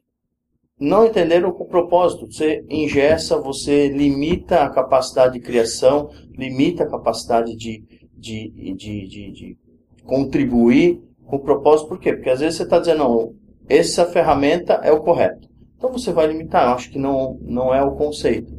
não 0.79 1.05
entenderam 1.05 1.49
o 1.49 1.65
propósito. 1.65 2.25
Você 2.25 2.65
ingessa, 2.69 3.39
você 3.39 3.89
limita 3.89 4.63
a 4.63 4.69
capacidade 4.69 5.33
de 5.33 5.39
criação, 5.39 6.09
limita 6.35 6.83
a 6.83 6.89
capacidade 6.89 7.55
de, 7.55 7.83
de, 8.17 8.49
de, 8.75 9.07
de, 9.07 9.31
de 9.31 9.57
contribuir 10.03 11.01
com 11.33 11.39
propósito. 11.39 11.89
Por 11.89 11.99
quê? 11.99 12.13
Porque 12.13 12.29
às 12.29 12.39
vezes 12.39 12.57
você 12.57 12.63
está 12.63 12.77
dizendo, 12.77 12.99
não, 12.99 13.33
essa 13.67 14.05
ferramenta 14.05 14.73
é 14.83 14.91
o 14.91 15.01
correto. 15.01 15.47
Então 15.75 15.91
você 15.91 16.11
vai 16.11 16.27
limitar. 16.27 16.67
Eu 16.67 16.75
acho 16.75 16.91
que 16.91 16.99
não, 16.99 17.39
não 17.41 17.73
é 17.73 17.81
o 17.81 17.91
conceito. 17.91 18.53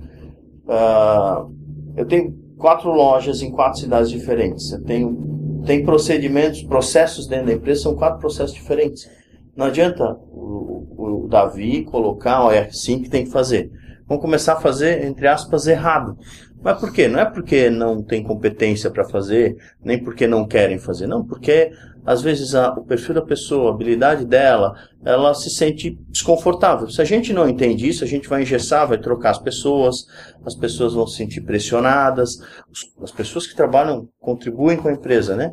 Uh, 0.64 1.54
eu 1.96 2.04
tenho 2.04 2.32
quatro 2.58 2.90
lojas 2.90 3.42
em 3.42 3.50
quatro 3.52 3.78
cidades 3.78 4.10
diferentes. 4.10 4.72
Eu 4.72 4.82
tenho 4.82 5.62
tem 5.64 5.82
procedimentos, 5.82 6.62
processos 6.62 7.26
dentro 7.26 7.46
da 7.46 7.52
empresa, 7.54 7.82
são 7.82 7.94
quatro 7.94 8.18
processos 8.18 8.52
diferentes. 8.54 9.08
Não 9.56 9.64
adianta 9.66 10.18
o, 10.30 11.24
o 11.24 11.28
Davi 11.28 11.84
colocar, 11.84 12.54
é 12.54 12.66
assim 12.66 13.00
que 13.00 13.08
tem 13.08 13.24
que 13.24 13.30
fazer. 13.30 13.70
Vão 14.06 14.18
começar 14.18 14.54
a 14.54 14.60
fazer, 14.60 15.06
entre 15.06 15.26
aspas, 15.26 15.66
errado. 15.66 16.18
Mas 16.62 16.78
por 16.78 16.92
quê? 16.92 17.08
Não 17.08 17.18
é 17.20 17.24
porque 17.24 17.70
não 17.70 18.02
tem 18.02 18.22
competência 18.22 18.90
para 18.90 19.04
fazer, 19.04 19.56
nem 19.82 20.02
porque 20.02 20.26
não 20.26 20.46
querem 20.46 20.78
fazer, 20.78 21.06
não, 21.06 21.24
porque 21.24 21.70
às 22.04 22.22
vezes 22.22 22.54
a, 22.54 22.70
o 22.72 22.84
perfil 22.84 23.14
da 23.14 23.22
pessoa, 23.22 23.70
a 23.70 23.74
habilidade 23.74 24.24
dela, 24.24 24.74
ela 25.04 25.34
se 25.34 25.50
sente 25.50 25.98
desconfortável. 26.08 26.88
Se 26.90 27.00
a 27.00 27.04
gente 27.04 27.32
não 27.32 27.48
entende 27.48 27.88
isso, 27.88 28.04
a 28.04 28.06
gente 28.06 28.28
vai 28.28 28.42
engessar, 28.42 28.86
vai 28.86 28.98
trocar 28.98 29.30
as 29.30 29.38
pessoas, 29.38 30.06
as 30.44 30.54
pessoas 30.54 30.94
vão 30.94 31.06
se 31.06 31.16
sentir 31.16 31.40
pressionadas, 31.40 32.38
as 33.02 33.10
pessoas 33.10 33.46
que 33.46 33.56
trabalham 33.56 34.08
contribuem 34.20 34.76
com 34.76 34.88
a 34.88 34.92
empresa, 34.92 35.36
né? 35.36 35.52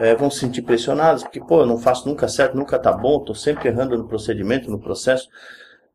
é, 0.00 0.14
vão 0.14 0.30
se 0.30 0.40
sentir 0.40 0.62
pressionados, 0.62 1.22
porque, 1.22 1.40
pô, 1.40 1.60
eu 1.60 1.66
não 1.66 1.78
faço 1.78 2.08
nunca 2.08 2.28
certo, 2.28 2.56
nunca 2.56 2.78
tá 2.78 2.92
bom, 2.92 3.18
estou 3.18 3.34
sempre 3.34 3.68
errando 3.68 3.96
no 3.96 4.08
procedimento, 4.08 4.70
no 4.70 4.80
processo. 4.80 5.28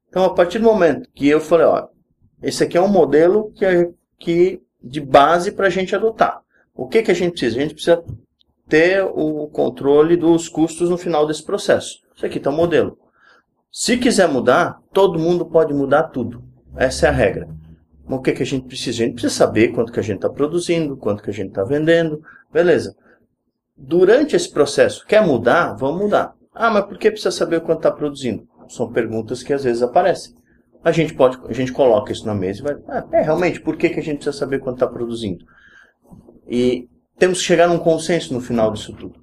Então, 0.10 0.24
a 0.24 0.34
partir 0.34 0.60
do 0.60 0.65
momento 0.65 1.10
que 1.13 1.27
eu 1.27 1.41
falei, 1.41 1.65
ó, 1.65 1.88
esse 2.41 2.63
aqui 2.63 2.77
é 2.77 2.81
um 2.81 2.88
modelo 2.88 3.51
que, 3.53 3.65
é, 3.65 3.89
que 4.19 4.62
de 4.81 5.01
base 5.01 5.51
para 5.51 5.67
a 5.67 5.69
gente 5.69 5.96
adotar. 5.96 6.41
O 6.75 6.88
que, 6.88 7.01
que 7.01 7.12
a 7.12 7.13
gente 7.13 7.31
precisa? 7.31 7.57
A 7.57 7.62
gente 7.62 7.74
precisa 7.74 8.03
ter 8.67 9.03
o 9.03 9.47
controle 9.47 10.15
dos 10.15 10.50
custos 10.50 10.89
no 10.89 10.97
final 10.97 11.25
desse 11.25 11.43
processo. 11.43 12.00
Isso 12.15 12.25
aqui 12.25 12.38
está 12.38 12.50
o 12.50 12.53
modelo. 12.53 12.97
Se 13.71 13.97
quiser 13.97 14.27
mudar, 14.27 14.79
todo 14.91 15.19
mundo 15.19 15.45
pode 15.45 15.74
mudar 15.74 16.03
tudo. 16.03 16.43
Essa 16.75 17.07
é 17.07 17.09
a 17.09 17.13
regra. 17.13 17.47
o 18.07 18.19
que, 18.19 18.33
que 18.33 18.43
a 18.43 18.45
gente 18.45 18.67
precisa? 18.67 19.03
A 19.03 19.05
gente 19.05 19.13
precisa 19.13 19.33
saber 19.33 19.69
quanto 19.69 19.91
que 19.91 20.00
a 20.00 20.03
gente 20.03 20.17
está 20.17 20.29
produzindo, 20.29 20.97
quanto 20.97 21.24
que 21.24 21.29
a 21.29 21.33
gente 21.33 21.50
está 21.50 21.63
vendendo. 21.63 22.21
Beleza 22.51 22.95
durante 23.77 24.36
esse 24.36 24.51
processo, 24.51 25.05
quer 25.05 25.25
mudar? 25.25 25.74
Vamos 25.75 26.01
mudar. 26.01 26.33
Ah, 26.53 26.71
mas 26.71 26.86
por 26.86 26.97
que 26.97 27.12
precisa 27.12 27.31
saber 27.31 27.62
quanto 27.62 27.79
está 27.79 27.91
produzindo? 27.91 28.47
São 28.67 28.91
perguntas 28.91 29.43
que 29.43 29.53
às 29.53 29.63
vezes 29.63 29.83
aparecem. 29.83 30.33
A 30.83 30.91
gente 30.91 31.13
pode, 31.13 31.39
a 31.47 31.53
gente 31.53 31.71
coloca 31.71 32.12
isso 32.12 32.25
na 32.25 32.33
mesa 32.33 32.59
e 32.59 32.63
vai, 32.63 32.77
ah, 32.88 33.05
é 33.12 33.21
realmente, 33.21 33.62
por 33.62 33.77
que, 33.77 33.89
que 33.89 34.00
a 34.00 34.03
gente 34.03 34.17
precisa 34.17 34.36
saber 34.36 34.59
quanto 34.59 34.77
está 34.77 34.88
produzindo? 34.88 35.45
E 36.47 36.88
temos 37.17 37.39
que 37.39 37.45
chegar 37.45 37.67
num 37.67 37.79
consenso 37.79 38.33
no 38.33 38.41
final 38.41 38.71
disso 38.71 38.93
tudo. 38.93 39.19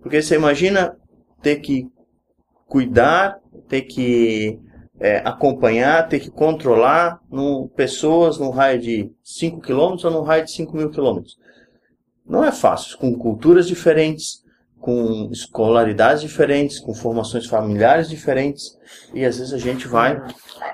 Porque 0.00 0.22
você 0.22 0.34
imagina 0.36 0.96
ter 1.42 1.56
que 1.56 1.88
cuidar, 2.66 3.38
ter 3.68 3.82
que 3.82 4.58
é, 4.98 5.18
acompanhar, 5.18 6.08
ter 6.08 6.20
que 6.20 6.30
controlar 6.30 7.20
no, 7.30 7.68
pessoas 7.68 8.38
num 8.38 8.50
raio 8.50 8.80
de 8.80 9.12
5 9.22 9.60
km 9.60 9.96
ou 10.04 10.10
num 10.10 10.22
raio 10.22 10.44
de 10.44 10.52
5 10.52 10.76
mil 10.76 10.90
km. 10.90 11.22
Não 12.26 12.44
é 12.44 12.50
fácil, 12.50 12.98
com 12.98 13.14
culturas 13.16 13.68
diferentes, 13.68 14.42
com 14.80 15.28
escolaridades 15.30 16.22
diferentes, 16.22 16.78
com 16.78 16.94
formações 16.94 17.46
familiares 17.46 18.08
diferentes, 18.08 18.76
e 19.14 19.24
às 19.24 19.38
vezes 19.38 19.52
a 19.52 19.58
gente 19.58 19.86
vai. 19.86 20.20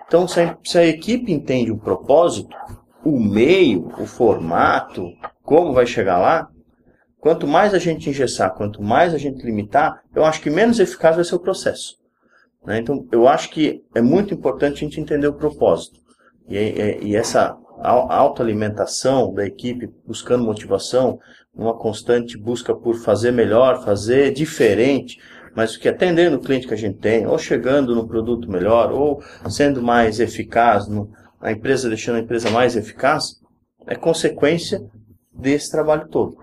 Então, 0.06 0.26
se 0.26 0.40
a, 0.40 0.56
se 0.64 0.78
a 0.78 0.86
equipe 0.86 1.32
entende 1.32 1.70
o 1.70 1.78
propósito, 1.78 2.56
o 3.04 3.18
meio, 3.18 3.88
o 3.98 4.06
formato, 4.06 5.12
como 5.42 5.72
vai 5.72 5.86
chegar 5.86 6.18
lá, 6.18 6.48
quanto 7.18 7.46
mais 7.46 7.74
a 7.74 7.78
gente 7.78 8.08
engessar, 8.08 8.54
quanto 8.54 8.82
mais 8.82 9.14
a 9.14 9.18
gente 9.18 9.44
limitar, 9.44 10.02
eu 10.14 10.24
acho 10.24 10.40
que 10.40 10.50
menos 10.50 10.78
eficaz 10.78 11.16
vai 11.16 11.24
ser 11.24 11.34
o 11.34 11.40
processo. 11.40 11.96
Né? 12.64 12.78
Então, 12.78 13.06
eu 13.12 13.28
acho 13.28 13.50
que 13.50 13.82
é 13.94 14.00
muito 14.00 14.32
importante 14.32 14.76
a 14.76 14.88
gente 14.88 15.00
entender 15.00 15.26
o 15.26 15.34
propósito. 15.34 16.00
E, 16.48 16.56
e, 16.56 16.98
e 17.08 17.16
essa 17.16 17.56
autoalimentação 17.82 19.32
da 19.34 19.44
equipe, 19.44 19.90
buscando 20.06 20.44
motivação, 20.44 21.18
uma 21.54 21.76
constante 21.76 22.38
busca 22.38 22.74
por 22.74 22.96
fazer 22.96 23.32
melhor, 23.32 23.84
fazer 23.84 24.32
diferente, 24.32 25.18
mas 25.54 25.76
que 25.76 25.88
atendendo 25.88 26.36
o 26.36 26.40
cliente 26.40 26.66
que 26.66 26.74
a 26.74 26.78
gente 26.78 26.98
tem, 26.98 27.26
ou 27.26 27.38
chegando 27.38 27.94
no 27.94 28.06
produto 28.06 28.50
melhor, 28.50 28.92
ou 28.92 29.22
sendo 29.50 29.82
mais 29.82 30.20
eficaz, 30.20 30.88
no, 30.88 31.10
a 31.40 31.52
empresa 31.52 31.88
deixando 31.88 32.16
a 32.16 32.20
empresa 32.20 32.50
mais 32.50 32.76
eficaz, 32.76 33.40
é 33.86 33.94
consequência 33.94 34.80
desse 35.34 35.70
trabalho 35.70 36.08
todo. 36.08 36.36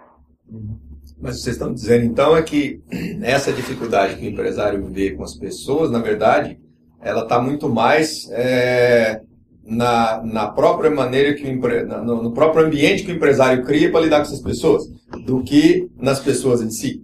Mas 1.22 1.41
vocês 1.41 1.55
estão 1.55 1.74
dizendo 1.74 2.05
então 2.05 2.36
é 2.36 2.41
que 2.41 2.81
essa 3.22 3.51
dificuldade 3.51 4.15
que 4.15 4.25
o 4.25 4.29
empresário 4.29 4.84
vê 4.86 5.12
com 5.12 5.24
as 5.24 5.36
pessoas, 5.36 5.91
na 5.91 6.00
verdade, 6.00 6.60
ela 7.01 7.24
está 7.24 7.41
muito 7.41 7.69
mais 7.69 8.29
é, 8.31 9.22
na, 9.63 10.22
na 10.24 10.48
própria 10.48 10.89
maneira 10.89 11.34
que 11.34 11.43
o 11.43 11.48
empre... 11.48 11.84
no, 11.84 12.24
no 12.24 12.31
próprio 12.31 12.65
ambiente 12.65 13.03
que 13.03 13.12
o 13.12 13.15
empresário 13.15 13.63
cria 13.63 13.91
para 13.91 14.01
lidar 14.01 14.17
com 14.17 14.24
essas 14.24 14.41
pessoas, 14.41 14.84
do 15.25 15.43
que 15.43 15.89
nas 15.98 16.19
pessoas 16.19 16.62
em 16.62 16.69
si. 16.69 17.03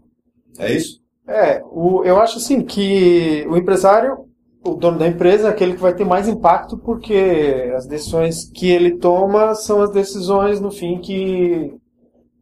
É 0.58 0.74
isso? 0.74 1.00
É, 1.28 1.62
o, 1.66 2.04
eu 2.04 2.20
acho 2.20 2.38
assim 2.38 2.62
que 2.62 3.46
o 3.50 3.58
empresário, 3.58 4.25
o 4.66 4.74
dono 4.76 4.98
da 4.98 5.08
empresa, 5.08 5.48
é 5.48 5.52
aquele 5.52 5.76
que 5.76 5.82
vai 5.82 5.94
ter 5.94 6.04
mais 6.04 6.28
impacto 6.28 6.78
porque 6.78 7.72
as 7.76 7.86
decisões 7.86 8.50
que 8.50 8.70
ele 8.70 8.98
toma 8.98 9.54
são 9.54 9.82
as 9.82 9.92
decisões, 9.92 10.60
no 10.60 10.72
fim, 10.72 11.00
que, 11.00 11.72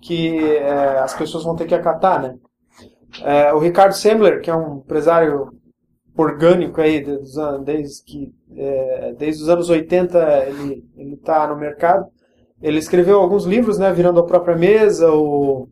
que 0.01 0.39
é, 0.39 0.99
as 0.99 1.13
pessoas 1.13 1.43
vão 1.43 1.55
ter 1.55 1.65
que 1.65 1.75
acatar, 1.75 2.21
né? 2.21 2.35
É, 3.21 3.53
o 3.53 3.59
Ricardo 3.59 3.93
Semler, 3.93 4.41
que 4.41 4.49
é 4.49 4.55
um 4.55 4.77
empresário 4.77 5.51
orgânico 6.15 6.79
aí 6.79 7.03
desde 7.65 8.03
que 8.03 8.33
é, 8.55 9.13
desde 9.17 9.43
os 9.43 9.49
anos 9.49 9.69
80 9.69 10.45
ele 10.47 10.85
ele 10.95 11.15
está 11.15 11.47
no 11.47 11.55
mercado 11.55 12.05
ele 12.61 12.77
escreveu 12.77 13.19
alguns 13.19 13.45
livros 13.45 13.79
né 13.79 13.91
virando 13.91 14.19
a 14.19 14.25
própria 14.25 14.55
mesa 14.55 15.11
o 15.11 15.67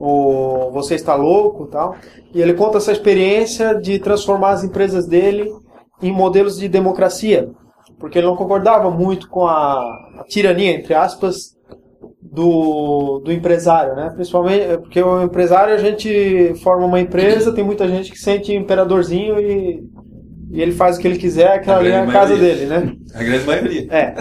o 0.00 0.70
você 0.72 0.94
está 0.94 1.14
louco 1.14 1.66
tal 1.66 1.94
e 2.34 2.40
ele 2.40 2.54
conta 2.54 2.78
essa 2.78 2.90
experiência 2.90 3.74
de 3.74 3.98
transformar 3.98 4.50
as 4.50 4.64
empresas 4.64 5.06
dele 5.06 5.52
em 6.02 6.10
modelos 6.10 6.58
de 6.58 6.68
democracia 6.68 7.50
porque 7.98 8.18
ele 8.18 8.26
não 8.26 8.34
concordava 8.34 8.90
muito 8.90 9.28
com 9.28 9.46
a, 9.46 9.78
a 10.18 10.24
tirania 10.26 10.72
entre 10.72 10.94
aspas 10.94 11.54
do, 12.22 13.20
do 13.24 13.32
empresário, 13.32 13.96
né? 13.96 14.10
Principalmente 14.14 14.78
porque 14.78 15.02
o 15.02 15.22
empresário 15.22 15.74
a 15.74 15.78
gente 15.78 16.54
forma 16.62 16.86
uma 16.86 17.00
empresa, 17.00 17.52
tem 17.52 17.64
muita 17.64 17.88
gente 17.88 18.10
que 18.10 18.18
sente 18.18 18.54
imperadorzinho 18.54 19.40
e, 19.40 19.82
e 20.52 20.62
ele 20.62 20.72
faz 20.72 20.96
o 20.96 21.00
que 21.00 21.08
ele 21.08 21.18
quiser, 21.18 21.54
aquela 21.54 21.78
ali 21.78 21.90
é 21.90 21.98
a 21.98 22.06
casa 22.06 22.36
dele, 22.36 22.66
né? 22.66 22.94
A 23.14 23.22
grande 23.22 23.46
maioria. 23.46 23.86
É. 23.90 24.14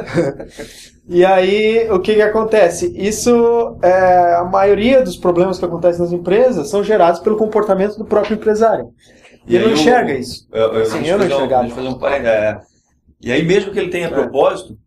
E 1.12 1.26
aí, 1.26 1.90
o 1.90 2.00
que 2.00 2.14
que 2.14 2.22
acontece? 2.22 2.94
Isso, 2.96 3.76
é, 3.82 4.36
a 4.36 4.44
maioria 4.44 5.02
dos 5.02 5.18
problemas 5.18 5.58
que 5.58 5.66
acontecem 5.66 6.02
nas 6.02 6.14
empresas 6.14 6.70
são 6.70 6.84
gerados 6.84 7.20
pelo 7.20 7.36
comportamento 7.36 7.98
do 7.98 8.06
próprio 8.06 8.36
empresário. 8.36 8.94
E, 9.48 9.54
e 9.54 9.56
ele 9.56 9.66
não 9.66 9.74
enxerga 9.74 10.12
eu, 10.12 10.20
isso. 10.20 10.48
Eu, 10.52 10.74
eu, 10.76 10.86
Sim, 10.86 11.08
eu 11.08 11.18
não 11.18 11.26
enxergava. 11.26 11.66
Um, 11.66 11.70
fazer 11.72 11.88
um 11.88 12.08
é, 12.08 12.62
E 13.20 13.32
aí, 13.32 13.44
mesmo 13.44 13.72
que 13.72 13.80
ele 13.80 13.90
tenha 13.90 14.06
é. 14.06 14.12
propósito, 14.12 14.78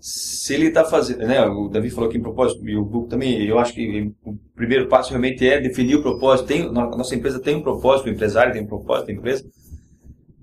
se 0.00 0.54
ele 0.54 0.68
está 0.68 0.84
fazendo, 0.84 1.26
né, 1.26 1.44
o 1.44 1.68
Davi 1.68 1.90
falou 1.90 2.08
aqui 2.08 2.18
em 2.18 2.22
propósito, 2.22 2.64
e 2.68 2.76
o 2.76 2.84
Buco 2.84 3.08
também, 3.08 3.44
eu 3.44 3.58
acho 3.58 3.74
que 3.74 4.12
o 4.24 4.38
primeiro 4.54 4.86
passo 4.86 5.10
realmente 5.10 5.44
é 5.44 5.60
definir 5.60 5.96
o 5.96 6.02
propósito. 6.02 6.46
Tem, 6.46 6.66
a 6.68 6.70
nossa 6.70 7.16
empresa 7.16 7.40
tem 7.40 7.56
um 7.56 7.62
propósito, 7.62 8.06
o 8.06 8.12
empresário 8.12 8.52
tem 8.52 8.62
um 8.62 8.68
propósito, 8.68 9.10
a 9.10 9.12
empresa, 9.12 9.44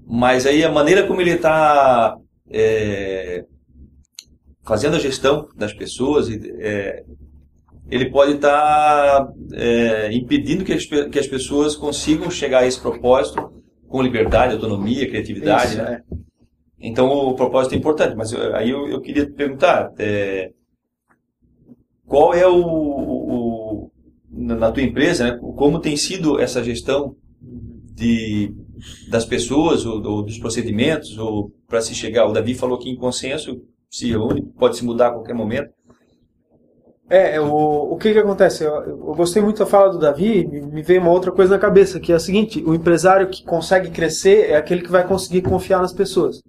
mas 0.06 0.46
aí 0.46 0.62
a 0.62 0.70
maneira 0.70 1.08
como 1.08 1.22
ele 1.22 1.32
está 1.32 2.18
é, 2.52 3.46
fazendo 4.66 4.96
a 4.96 5.00
gestão 5.00 5.48
das 5.56 5.74
pessoas, 5.74 6.28
é, 6.30 7.04
ele 7.90 8.10
pode 8.10 8.34
estar 8.34 9.26
tá, 9.26 9.34
é, 9.54 10.12
impedindo 10.12 10.66
que 10.66 10.74
as, 10.74 10.86
que 10.86 11.20
as 11.20 11.28
pessoas 11.28 11.76
consigam 11.76 12.32
chegar 12.32 12.64
a 12.64 12.68
esse 12.68 12.80
propósito 12.80 13.54
com 13.88 14.02
liberdade, 14.02 14.56
autonomia, 14.56 15.08
criatividade, 15.08 15.68
Isso, 15.68 15.78
né? 15.78 16.02
É. 16.12 16.16
Então 16.80 17.08
o 17.10 17.36
propósito 17.36 17.74
é 17.74 17.78
importante, 17.78 18.16
mas 18.16 18.32
eu, 18.32 18.56
aí 18.56 18.70
eu, 18.70 18.88
eu, 18.88 19.00
queria 19.00 19.26
te 19.26 19.32
perguntar, 19.32 19.92
é, 19.98 20.52
qual 22.06 22.34
é 22.34 22.48
o, 22.48 22.60
o, 22.60 23.92
na 24.30 24.72
tua 24.72 24.84
empresa, 24.84 25.24
né, 25.24 25.40
como 25.40 25.80
tem 25.80 25.96
sido 25.96 26.40
essa 26.40 26.64
gestão 26.64 27.16
de, 27.42 28.54
das 29.10 29.26
pessoas 29.26 29.86
ou, 29.86 30.04
ou 30.04 30.24
dos 30.24 30.38
procedimentos 30.38 31.18
ou 31.18 31.52
para 31.68 31.82
se 31.82 31.96
chegar? 31.96 32.28
O 32.28 32.34
Davi 32.34 32.54
falou 32.54 32.78
que 32.78 32.90
em 32.90 32.96
consenso 32.96 33.62
se 33.96 34.10
reúne, 34.10 34.42
pode 34.60 34.76
se 34.76 34.84
mudar 34.84 35.08
a 35.08 35.12
qualquer 35.12 35.34
momento. 35.34 35.70
É, 37.10 37.40
o, 37.40 37.94
o 37.94 37.98
que 37.98 38.12
que 38.12 38.20
acontece? 38.20 38.64
Eu, 38.64 38.74
eu, 38.84 38.98
gostei 39.16 39.42
muito 39.42 39.60
da 39.60 39.66
fala 39.66 39.92
do 39.92 40.00
Davi, 40.00 40.46
me 40.46 40.82
veio 40.82 41.00
uma 41.00 41.12
outra 41.12 41.32
coisa 41.32 41.54
na 41.54 41.60
cabeça, 41.60 42.00
que 42.00 42.12
é 42.12 42.16
a 42.16 42.20
seguinte, 42.20 42.62
o 42.66 42.74
empresário 42.74 43.30
que 43.30 43.46
consegue 43.46 43.92
crescer 43.92 44.50
é 44.50 44.58
aquele 44.58 44.82
que 44.82 44.92
vai 44.92 45.08
conseguir 45.08 45.44
confiar 45.44 45.82
nas 45.82 45.94
pessoas. 45.94 46.42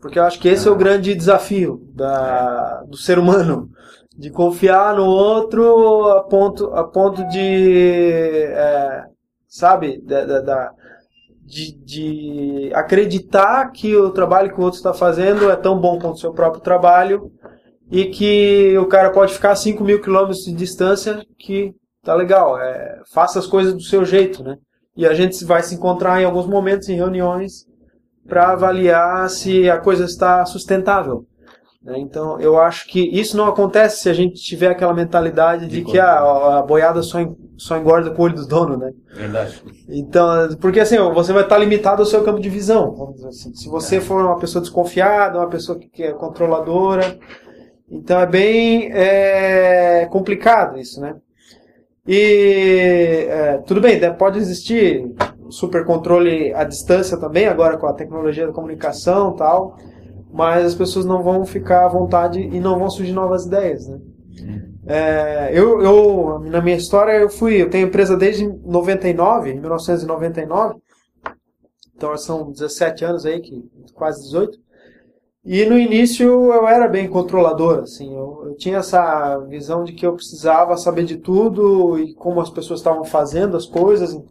Porque 0.00 0.18
eu 0.18 0.22
acho 0.22 0.38
que 0.40 0.48
esse 0.48 0.66
é 0.66 0.70
o 0.70 0.76
grande 0.76 1.14
desafio 1.14 1.82
da, 1.92 2.82
do 2.88 2.96
ser 2.96 3.18
humano, 3.18 3.68
de 4.16 4.30
confiar 4.30 4.94
no 4.94 5.04
outro 5.04 6.08
a 6.12 6.22
ponto, 6.22 6.66
a 6.72 6.84
ponto 6.84 7.26
de, 7.28 8.44
é, 8.44 9.04
sabe, 9.46 10.00
da, 10.00 10.24
da, 10.24 10.40
da 10.40 10.72
de, 11.46 11.72
de, 11.72 12.70
acreditar 12.74 13.70
que 13.70 13.94
o 13.94 14.10
trabalho 14.10 14.52
que 14.52 14.60
o 14.60 14.64
outro 14.64 14.78
está 14.78 14.92
fazendo 14.92 15.48
é 15.48 15.56
tão 15.56 15.78
bom 15.78 15.98
quanto 15.98 16.16
o 16.16 16.18
seu 16.18 16.32
próprio 16.32 16.60
trabalho 16.60 17.30
e 17.90 18.06
que 18.06 18.76
o 18.78 18.86
cara 18.86 19.10
pode 19.10 19.32
ficar 19.32 19.52
a 19.52 19.56
5 19.56 19.82
mil 19.84 20.00
quilômetros 20.00 20.44
de 20.44 20.52
distância 20.52 21.24
que 21.38 21.72
tá 22.02 22.14
legal, 22.14 22.58
é, 22.60 23.00
faça 23.12 23.38
as 23.38 23.46
coisas 23.46 23.74
do 23.74 23.82
seu 23.82 24.04
jeito, 24.04 24.42
né? 24.42 24.56
E 24.96 25.06
a 25.06 25.14
gente 25.14 25.44
vai 25.44 25.62
se 25.62 25.74
encontrar 25.74 26.20
em 26.20 26.24
alguns 26.24 26.46
momentos 26.46 26.88
em 26.88 26.96
reuniões 26.96 27.66
para 28.26 28.52
avaliar 28.52 29.28
se 29.30 29.70
a 29.70 29.78
coisa 29.78 30.04
está 30.04 30.44
sustentável. 30.44 31.26
Né? 31.86 32.00
Então, 32.00 32.40
eu 32.40 32.58
acho 32.58 32.88
que 32.88 33.00
isso 33.00 33.36
não 33.36 33.46
acontece 33.46 34.02
se 34.02 34.08
a 34.08 34.12
gente 34.12 34.42
tiver 34.42 34.68
aquela 34.68 34.92
mentalidade 34.92 35.68
de, 35.68 35.76
de 35.76 35.84
que 35.84 36.00
a, 36.00 36.58
a 36.58 36.62
boiada 36.62 37.00
só, 37.00 37.18
só 37.56 37.78
engorda 37.78 38.10
com 38.10 38.22
o 38.22 38.24
olho 38.24 38.34
dos 38.34 38.48
donos, 38.48 38.76
né? 38.76 38.90
Verdade. 39.14 39.62
Então, 39.88 40.48
porque 40.60 40.80
assim, 40.80 40.98
você 41.14 41.32
vai 41.32 41.44
estar 41.44 41.56
limitado 41.58 42.02
ao 42.02 42.06
seu 42.06 42.24
campo 42.24 42.40
de 42.40 42.50
visão, 42.50 43.14
assim. 43.28 43.54
Se 43.54 43.68
você 43.68 43.96
é. 43.96 44.00
for 44.00 44.24
uma 44.24 44.36
pessoa 44.36 44.60
desconfiada, 44.60 45.38
uma 45.38 45.48
pessoa 45.48 45.78
que 45.78 46.02
é 46.02 46.12
controladora, 46.12 47.20
então 47.88 48.18
é 48.18 48.26
bem 48.26 48.90
é, 48.92 50.08
complicado 50.10 50.76
isso, 50.80 51.00
né? 51.00 51.14
E 52.04 53.26
é, 53.28 53.58
tudo 53.58 53.80
bem, 53.80 54.00
pode 54.14 54.38
existir 54.38 55.08
supercontrole 55.48 56.52
à 56.52 56.64
distância 56.64 57.16
também, 57.16 57.46
agora 57.46 57.76
com 57.76 57.86
a 57.86 57.92
tecnologia 57.92 58.46
da 58.48 58.52
comunicação 58.52 59.34
e 59.34 59.36
tal, 59.36 59.78
mas 60.36 60.66
as 60.66 60.74
pessoas 60.74 61.06
não 61.06 61.22
vão 61.22 61.46
ficar 61.46 61.86
à 61.86 61.88
vontade 61.88 62.38
e 62.40 62.60
não 62.60 62.78
vão 62.78 62.90
surgir 62.90 63.12
novas 63.12 63.46
ideias, 63.46 63.88
né? 63.88 63.98
É, 64.86 65.50
eu, 65.52 65.80
eu, 65.80 66.38
na 66.40 66.60
minha 66.60 66.76
história, 66.76 67.12
eu 67.12 67.30
fui, 67.30 67.60
eu 67.60 67.70
tenho 67.70 67.88
empresa 67.88 68.16
desde 68.16 68.46
99, 68.46 69.54
1999, 69.54 70.76
então 71.96 72.14
são 72.18 72.52
17 72.52 73.04
anos 73.04 73.24
aí, 73.24 73.40
que, 73.40 73.64
quase 73.94 74.22
18, 74.24 74.58
e 75.42 75.64
no 75.64 75.78
início 75.78 76.52
eu 76.52 76.68
era 76.68 76.86
bem 76.86 77.08
controlador, 77.08 77.80
assim, 77.80 78.14
eu, 78.14 78.42
eu, 78.48 78.56
tinha 78.56 78.76
essa 78.76 79.38
visão 79.48 79.84
de 79.84 79.94
que 79.94 80.06
eu 80.06 80.14
precisava 80.14 80.76
saber 80.76 81.04
de 81.04 81.16
tudo 81.16 81.98
e 81.98 82.14
como 82.14 82.42
as 82.42 82.50
pessoas 82.50 82.80
estavam 82.80 83.04
fazendo 83.04 83.56
as 83.56 83.64
coisas 83.64 84.12
em, 84.12 84.22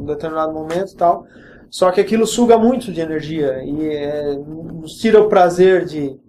em 0.00 0.04
determinado 0.04 0.52
momento 0.52 0.92
e 0.92 0.96
tal. 0.96 1.24
Só 1.72 1.90
que 1.90 2.02
aquilo 2.02 2.26
suga 2.26 2.58
muito 2.58 2.92
de 2.92 3.00
energia 3.00 3.64
e 3.64 3.88
é, 3.88 4.36
nos 4.36 4.98
tira 4.98 5.22
o 5.22 5.28
prazer 5.30 5.86
de, 5.86 6.20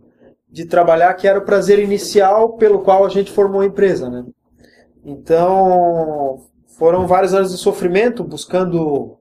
de 0.50 0.64
trabalhar, 0.64 1.14
que 1.16 1.28
era 1.28 1.38
o 1.38 1.44
prazer 1.44 1.80
inicial 1.80 2.54
pelo 2.54 2.80
qual 2.80 3.06
a 3.06 3.10
gente 3.10 3.30
formou 3.30 3.60
a 3.60 3.66
empresa, 3.66 4.10
né? 4.10 4.24
Então, 5.04 6.38
foram 6.78 7.06
vários 7.06 7.34
anos 7.34 7.52
de 7.52 7.58
sofrimento 7.58 8.24
buscando 8.24 9.18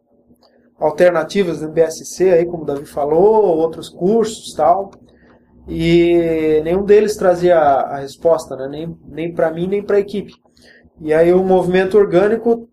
alternativas 0.78 1.60
no 1.60 1.72
BSC, 1.72 2.30
aí, 2.30 2.46
como 2.46 2.62
o 2.62 2.66
Davi 2.66 2.86
falou, 2.86 3.58
outros 3.58 3.88
cursos 3.88 4.54
tal. 4.54 4.92
E 5.66 6.60
nenhum 6.62 6.84
deles 6.84 7.16
trazia 7.16 7.58
a, 7.58 7.96
a 7.96 7.98
resposta, 7.98 8.54
né? 8.54 8.68
nem, 8.68 8.96
nem 9.08 9.34
para 9.34 9.50
mim, 9.50 9.66
nem 9.66 9.82
para 9.82 9.96
a 9.96 10.00
equipe. 10.00 10.34
E 11.00 11.12
aí 11.12 11.32
o 11.32 11.42
movimento 11.42 11.98
orgânico 11.98 12.68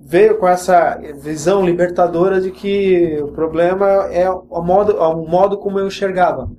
veio 0.00 0.38
com 0.38 0.48
essa 0.48 0.98
visão 1.22 1.64
libertadora 1.64 2.40
de 2.40 2.50
que 2.50 3.18
o 3.22 3.28
problema 3.28 3.86
é 4.10 4.28
o 4.30 4.62
modo, 4.62 4.96
o 4.96 5.28
modo 5.28 5.58
como 5.58 5.78
eu 5.78 5.86
enxergava 5.86 6.50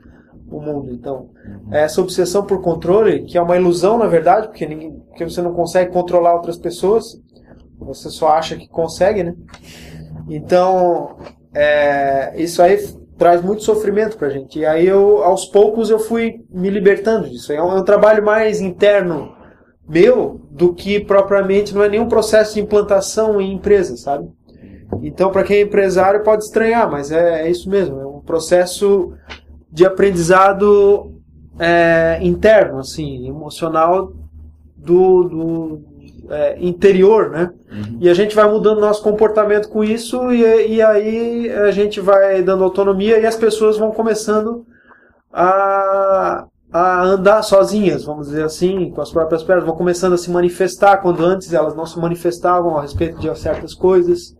o 0.49 0.59
mundo. 0.59 0.91
Então, 0.91 1.29
uhum. 1.45 1.73
essa 1.73 2.01
obsessão 2.01 2.45
por 2.45 2.61
controle, 2.61 3.23
que 3.23 3.37
é 3.37 3.41
uma 3.41 3.57
ilusão 3.57 3.97
na 3.97 4.07
verdade, 4.07 4.47
porque, 4.47 4.65
ninguém, 4.65 4.91
porque 5.07 5.23
você 5.23 5.41
não 5.41 5.53
consegue 5.53 5.91
controlar 5.91 6.35
outras 6.35 6.57
pessoas, 6.57 7.19
você 7.79 8.09
só 8.09 8.29
acha 8.29 8.55
que 8.55 8.69
consegue, 8.69 9.23
né? 9.23 9.35
Então, 10.29 11.17
é, 11.53 12.33
isso 12.35 12.61
aí 12.61 12.77
traz 13.17 13.41
muito 13.41 13.63
sofrimento 13.63 14.17
pra 14.17 14.29
gente. 14.29 14.59
E 14.59 14.65
aí 14.65 14.87
eu, 14.87 15.23
aos 15.23 15.45
poucos, 15.45 15.89
eu 15.89 15.99
fui 15.99 16.43
me 16.49 16.69
libertando 16.69 17.29
disso. 17.29 17.51
É 17.51 17.61
um, 17.61 17.71
é 17.71 17.79
um 17.79 17.83
trabalho 17.83 18.23
mais 18.23 18.61
interno 18.61 19.33
meu 19.91 20.39
do 20.49 20.73
que 20.73 21.01
propriamente 21.01 21.75
não 21.75 21.83
é 21.83 21.89
nenhum 21.89 22.07
processo 22.07 22.53
de 22.53 22.61
implantação 22.61 23.41
em 23.41 23.53
empresa, 23.53 23.97
sabe? 23.97 24.29
Então, 25.01 25.31
para 25.31 25.43
quem 25.43 25.57
é 25.57 25.61
empresário 25.61 26.23
pode 26.23 26.45
estranhar, 26.45 26.89
mas 26.89 27.11
é, 27.11 27.43
é, 27.43 27.51
isso 27.51 27.69
mesmo. 27.69 27.99
É 27.99 28.05
um 28.05 28.21
processo 28.21 29.13
de 29.69 29.85
aprendizado 29.85 31.11
é, 31.59 32.19
interno, 32.21 32.79
assim, 32.79 33.27
emocional 33.27 34.13
do, 34.77 35.23
do 35.23 35.81
é, 36.29 36.57
interior, 36.59 37.29
né? 37.29 37.51
Uhum. 37.69 37.97
E 37.99 38.09
a 38.09 38.13
gente 38.13 38.35
vai 38.35 38.49
mudando 38.49 38.79
nosso 38.79 39.03
comportamento 39.03 39.67
com 39.69 39.83
isso 39.83 40.31
e, 40.31 40.75
e 40.75 40.81
aí 40.81 41.49
a 41.49 41.71
gente 41.71 41.99
vai 41.99 42.41
dando 42.41 42.63
autonomia 42.63 43.19
e 43.19 43.25
as 43.25 43.35
pessoas 43.35 43.77
vão 43.77 43.91
começando 43.91 44.65
a, 45.31 46.45
a 46.71 47.03
andar 47.03 47.43
sozinhas, 47.43 48.05
vamos 48.05 48.27
dizer 48.27 48.43
assim, 48.43 48.91
com 48.91 49.01
as 49.01 49.11
próprias 49.11 49.43
pernas, 49.43 49.65
vão 49.65 49.75
começando 49.75 50.13
a 50.13 50.17
se 50.17 50.31
manifestar 50.31 50.97
quando 50.97 51.23
antes 51.23 51.53
elas 51.53 51.75
não 51.75 51.85
se 51.85 51.99
manifestavam 51.99 52.77
a 52.77 52.81
respeito 52.81 53.19
de 53.19 53.37
certas 53.37 53.73
coisas. 53.73 54.35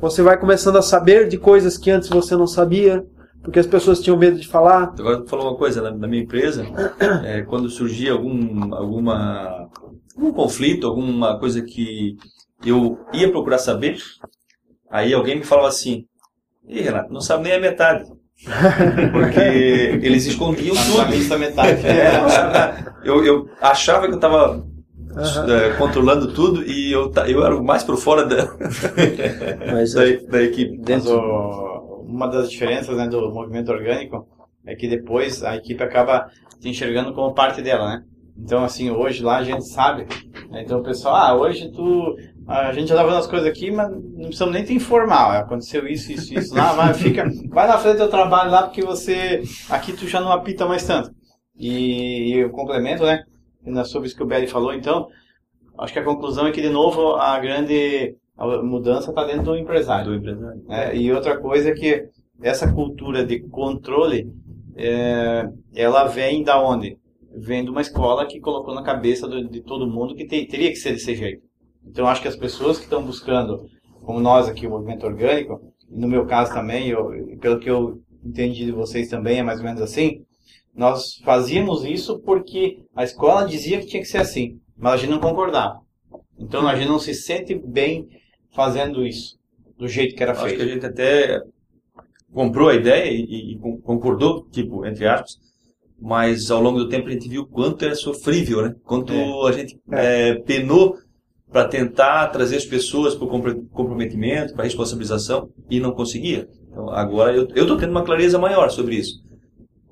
Você 0.00 0.22
vai 0.22 0.38
começando 0.38 0.76
a 0.76 0.82
saber 0.82 1.28
de 1.28 1.38
coisas 1.38 1.78
que 1.78 1.90
antes 1.90 2.08
você 2.08 2.36
não 2.36 2.46
sabia, 2.46 3.06
porque 3.40 3.60
as 3.60 3.66
pessoas 3.66 4.00
tinham 4.00 4.18
medo 4.18 4.38
de 4.38 4.48
falar. 4.48 4.94
Agora 4.98 5.22
tu 5.22 5.30
falou 5.30 5.46
uma 5.46 5.56
coisa 5.56 5.80
na, 5.80 5.92
na 5.92 6.08
minha 6.08 6.24
empresa, 6.24 6.66
é, 7.24 7.42
quando 7.42 7.70
surgia 7.70 8.12
algum 8.12 8.74
alguma 8.74 9.68
algum 10.16 10.32
conflito, 10.32 10.88
alguma 10.88 11.38
coisa 11.38 11.62
que 11.62 12.16
eu 12.64 12.98
ia 13.12 13.30
procurar 13.30 13.58
saber, 13.58 13.98
aí 14.90 15.14
alguém 15.14 15.36
me 15.36 15.44
falava 15.44 15.68
assim: 15.68 16.04
"Ih, 16.66 16.80
Renato, 16.80 17.12
não 17.12 17.20
sabe 17.20 17.44
nem 17.44 17.52
a 17.52 17.60
metade". 17.60 18.10
Porque 19.12 19.40
eles 20.02 20.26
escondiam 20.26 20.74
tudo. 20.76 21.10
Lista 21.10 21.38
metade. 21.38 21.86
É, 21.86 22.92
eu, 23.04 23.24
eu 23.24 23.48
achava 23.60 24.06
que 24.06 24.12
eu 24.12 24.16
estava 24.16 24.56
uhum. 24.56 25.52
é, 25.52 25.76
controlando 25.76 26.32
tudo 26.32 26.62
e 26.62 26.92
eu, 26.92 27.12
eu 27.26 27.44
era 27.44 27.60
mais 27.62 27.82
por 27.82 27.96
fora 27.96 28.24
da, 28.24 28.54
Mas, 29.72 29.94
da, 29.94 30.02
da, 30.28 30.42
equipe. 30.42 30.78
Dentro, 30.78 31.18
uma 32.06 32.28
das 32.28 32.50
diferenças 32.50 32.96
né, 32.96 33.08
do 33.08 33.32
movimento 33.32 33.72
orgânico 33.72 34.28
é 34.66 34.74
que 34.74 34.88
depois 34.88 35.42
a 35.42 35.56
equipe 35.56 35.82
acaba 35.82 36.28
te 36.60 36.68
enxergando 36.68 37.14
como 37.14 37.34
parte 37.34 37.62
dela, 37.62 37.88
né? 37.88 38.02
Então, 38.38 38.64
assim, 38.64 38.90
hoje 38.90 39.22
lá 39.22 39.38
a 39.38 39.44
gente 39.44 39.66
sabe. 39.66 40.06
Né? 40.50 40.62
Então 40.62 40.80
o 40.80 40.82
pessoal, 40.82 41.16
ah, 41.16 41.34
hoje 41.34 41.70
tu 41.72 42.16
a 42.46 42.72
gente 42.72 42.88
já 42.88 42.94
tá 42.94 43.02
vendo 43.02 43.16
as 43.16 43.26
coisas 43.26 43.48
aqui, 43.48 43.70
mas 43.70 43.90
não 43.90 44.26
precisamos 44.26 44.54
nem 44.54 44.64
te 44.64 44.72
informar. 44.72 45.40
Aconteceu 45.40 45.86
isso, 45.86 46.12
isso, 46.12 46.32
isso 46.38 46.54
lá, 46.54 46.72
vai, 46.72 46.94
fica, 46.94 47.24
vai 47.48 47.66
na 47.66 47.78
frente 47.78 47.98
do 47.98 48.08
trabalho 48.08 48.50
lá, 48.50 48.62
porque 48.62 48.82
você. 48.82 49.42
Aqui 49.68 49.92
tu 49.92 50.06
já 50.06 50.20
não 50.20 50.30
apita 50.30 50.64
mais 50.64 50.86
tanto. 50.86 51.10
E, 51.58 52.34
e 52.34 52.44
o 52.44 52.50
complemento, 52.50 53.04
né? 53.04 53.24
Sobre 53.84 54.06
isso 54.06 54.16
que 54.16 54.22
o 54.22 54.26
Belly 54.26 54.46
falou, 54.46 54.72
então, 54.72 55.08
acho 55.78 55.92
que 55.92 55.98
a 55.98 56.04
conclusão 56.04 56.46
é 56.46 56.52
que, 56.52 56.62
de 56.62 56.68
novo, 56.68 57.16
a 57.16 57.36
grande 57.40 58.14
mudança 58.62 59.10
está 59.10 59.24
dentro 59.24 59.44
do 59.44 59.56
empresário. 59.56 60.12
Do 60.12 60.14
empresário. 60.14 60.62
É, 60.68 60.96
e 60.96 61.12
outra 61.12 61.38
coisa 61.38 61.70
é 61.70 61.74
que 61.74 62.08
essa 62.42 62.70
cultura 62.72 63.24
de 63.24 63.40
controle, 63.48 64.30
é, 64.76 65.48
ela 65.74 66.04
vem 66.04 66.44
da 66.44 66.62
onde? 66.62 66.96
Vem 67.34 67.64
de 67.64 67.70
uma 67.70 67.80
escola 67.80 68.26
que 68.26 68.40
colocou 68.40 68.74
na 68.74 68.82
cabeça 68.82 69.26
do, 69.26 69.48
de 69.48 69.62
todo 69.62 69.90
mundo 69.90 70.14
que 70.14 70.26
te, 70.26 70.46
teria 70.46 70.70
que 70.70 70.76
ser 70.76 70.92
desse 70.92 71.14
jeito. 71.14 71.45
Então, 71.86 72.06
acho 72.06 72.22
que 72.22 72.28
as 72.28 72.36
pessoas 72.36 72.78
que 72.78 72.84
estão 72.84 73.04
buscando, 73.04 73.66
como 74.04 74.20
nós 74.20 74.48
aqui, 74.48 74.66
o 74.66 74.70
movimento 74.70 75.06
orgânico, 75.06 75.60
e 75.90 75.98
no 75.98 76.08
meu 76.08 76.26
caso 76.26 76.52
também, 76.52 76.88
eu, 76.88 77.10
pelo 77.40 77.58
que 77.58 77.70
eu 77.70 78.00
entendi 78.24 78.64
de 78.64 78.72
vocês 78.72 79.08
também, 79.08 79.38
é 79.38 79.42
mais 79.42 79.58
ou 79.60 79.64
menos 79.64 79.80
assim, 79.80 80.24
nós 80.74 81.16
fazíamos 81.24 81.84
isso 81.84 82.18
porque 82.20 82.82
a 82.94 83.04
escola 83.04 83.46
dizia 83.46 83.78
que 83.78 83.86
tinha 83.86 84.02
que 84.02 84.08
ser 84.08 84.18
assim, 84.18 84.60
mas 84.76 84.94
a 84.94 84.96
gente 84.98 85.10
não 85.10 85.20
concordava. 85.20 85.80
Então, 86.38 86.66
a 86.66 86.74
gente 86.74 86.88
não 86.88 86.98
se 86.98 87.14
sente 87.14 87.54
bem 87.54 88.06
fazendo 88.54 89.06
isso, 89.06 89.38
do 89.78 89.88
jeito 89.88 90.14
que 90.14 90.22
era 90.22 90.32
acho 90.32 90.42
feito. 90.42 90.56
Acho 90.56 90.64
que 90.64 90.70
a 90.70 90.74
gente 90.74 90.86
até 90.86 91.40
comprou 92.32 92.68
a 92.68 92.74
ideia 92.74 93.10
e, 93.10 93.52
e 93.54 93.58
concordou, 93.82 94.46
tipo, 94.50 94.84
entre 94.84 95.06
aspas, 95.06 95.38
mas 95.98 96.50
ao 96.50 96.60
longo 96.60 96.78
do 96.78 96.88
tempo 96.88 97.08
a 97.08 97.12
gente 97.12 97.28
viu 97.28 97.46
quanto 97.46 97.84
era 97.84 97.94
sofrível, 97.94 98.62
né? 98.62 98.74
Quanto 98.84 99.12
é. 99.12 99.48
a 99.48 99.52
gente 99.52 99.80
é. 99.90 100.28
É, 100.30 100.34
penou 100.34 100.98
para 101.50 101.68
tentar 101.68 102.26
trazer 102.28 102.56
as 102.56 102.64
pessoas 102.64 103.14
para 103.14 103.24
o 103.24 103.66
comprometimento, 103.72 104.52
para 104.52 104.62
a 104.62 104.64
responsabilização, 104.64 105.48
e 105.70 105.80
não 105.80 105.92
conseguia. 105.92 106.48
Então, 106.70 106.90
agora 106.90 107.34
eu 107.34 107.44
estou 107.44 107.76
tendo 107.76 107.90
uma 107.90 108.04
clareza 108.04 108.38
maior 108.38 108.70
sobre 108.70 108.96
isso. 108.96 109.24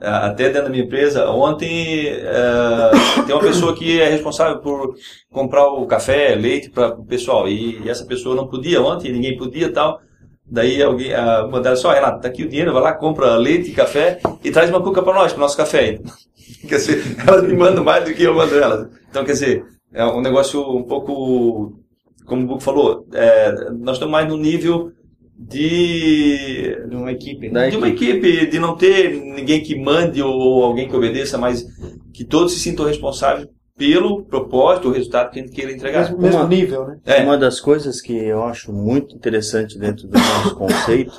Até 0.00 0.48
dentro 0.48 0.64
da 0.64 0.68
minha 0.68 0.84
empresa, 0.84 1.30
ontem 1.30 2.08
é, 2.08 3.22
tem 3.24 3.34
uma 3.34 3.40
pessoa 3.40 3.74
que 3.74 4.00
é 4.00 4.10
responsável 4.10 4.58
por 4.58 4.94
comprar 5.32 5.66
o 5.68 5.86
café, 5.86 6.34
leite 6.34 6.68
para 6.68 6.88
o 6.88 7.06
pessoal, 7.06 7.48
e 7.48 7.88
essa 7.88 8.04
pessoa 8.04 8.34
não 8.34 8.46
podia 8.46 8.82
ontem, 8.82 9.12
ninguém 9.12 9.36
podia 9.38 9.72
tal. 9.72 10.00
Daí 10.46 10.82
alguém 10.82 11.10
uh, 11.14 11.50
mandaram 11.50 11.76
só, 11.76 11.90
Renato, 11.90 12.20
tá 12.20 12.28
aqui 12.28 12.44
o 12.44 12.48
dinheiro, 12.48 12.72
vai 12.72 12.82
lá, 12.82 12.92
compra 12.92 13.34
leite, 13.36 13.70
café 13.70 14.20
e 14.42 14.50
traz 14.50 14.68
uma 14.68 14.82
cuca 14.82 15.02
para 15.02 15.14
nós, 15.14 15.32
para 15.32 15.38
o 15.38 15.40
nosso 15.40 15.56
café. 15.56 15.98
quer 16.68 16.76
dizer, 16.76 17.02
elas 17.26 17.42
me 17.42 17.54
mandam 17.54 17.82
mais 17.82 18.04
do 18.04 18.12
que 18.12 18.24
eu 18.24 18.34
mando 18.34 18.54
elas. 18.58 18.88
Então, 19.08 19.24
quer 19.24 19.32
dizer, 19.32 19.64
é 19.94 20.04
um 20.04 20.20
negócio 20.20 20.60
um 20.60 20.82
pouco, 20.82 21.78
como 22.26 22.42
o 22.42 22.46
Buco 22.46 22.60
falou, 22.60 23.06
é, 23.12 23.70
nós 23.70 23.96
estamos 23.96 24.12
mais 24.12 24.28
no 24.28 24.36
nível 24.36 24.90
de, 25.38 26.76
de 26.88 26.96
uma 26.96 27.12
equipe, 27.12 27.48
né? 27.48 27.70
de 27.70 27.76
uma 27.76 27.88
equipe, 27.88 28.46
de 28.46 28.58
não 28.58 28.76
ter 28.76 29.14
ninguém 29.14 29.62
que 29.62 29.78
mande 29.78 30.20
ou 30.20 30.64
alguém 30.64 30.88
que 30.88 30.96
obedeça, 30.96 31.38
mas 31.38 31.64
que 32.12 32.24
todos 32.24 32.52
se 32.52 32.60
sintam 32.60 32.86
responsáveis 32.86 33.48
pelo 33.76 34.24
propósito, 34.24 34.88
o 34.88 34.92
resultado 34.92 35.30
que 35.30 35.40
a 35.40 35.42
gente 35.42 35.52
queira 35.52 35.72
entregar. 35.72 36.02
Mesmo, 36.02 36.18
mesmo 36.18 36.40
uma, 36.40 36.48
nível, 36.48 36.86
né? 36.86 36.98
É. 37.04 37.22
Uma 37.22 37.36
das 37.36 37.60
coisas 37.60 38.00
que 38.00 38.12
eu 38.12 38.42
acho 38.44 38.72
muito 38.72 39.14
interessante 39.16 39.78
dentro 39.78 40.06
do 40.06 40.16
nosso 40.16 40.54
conceito 40.58 41.12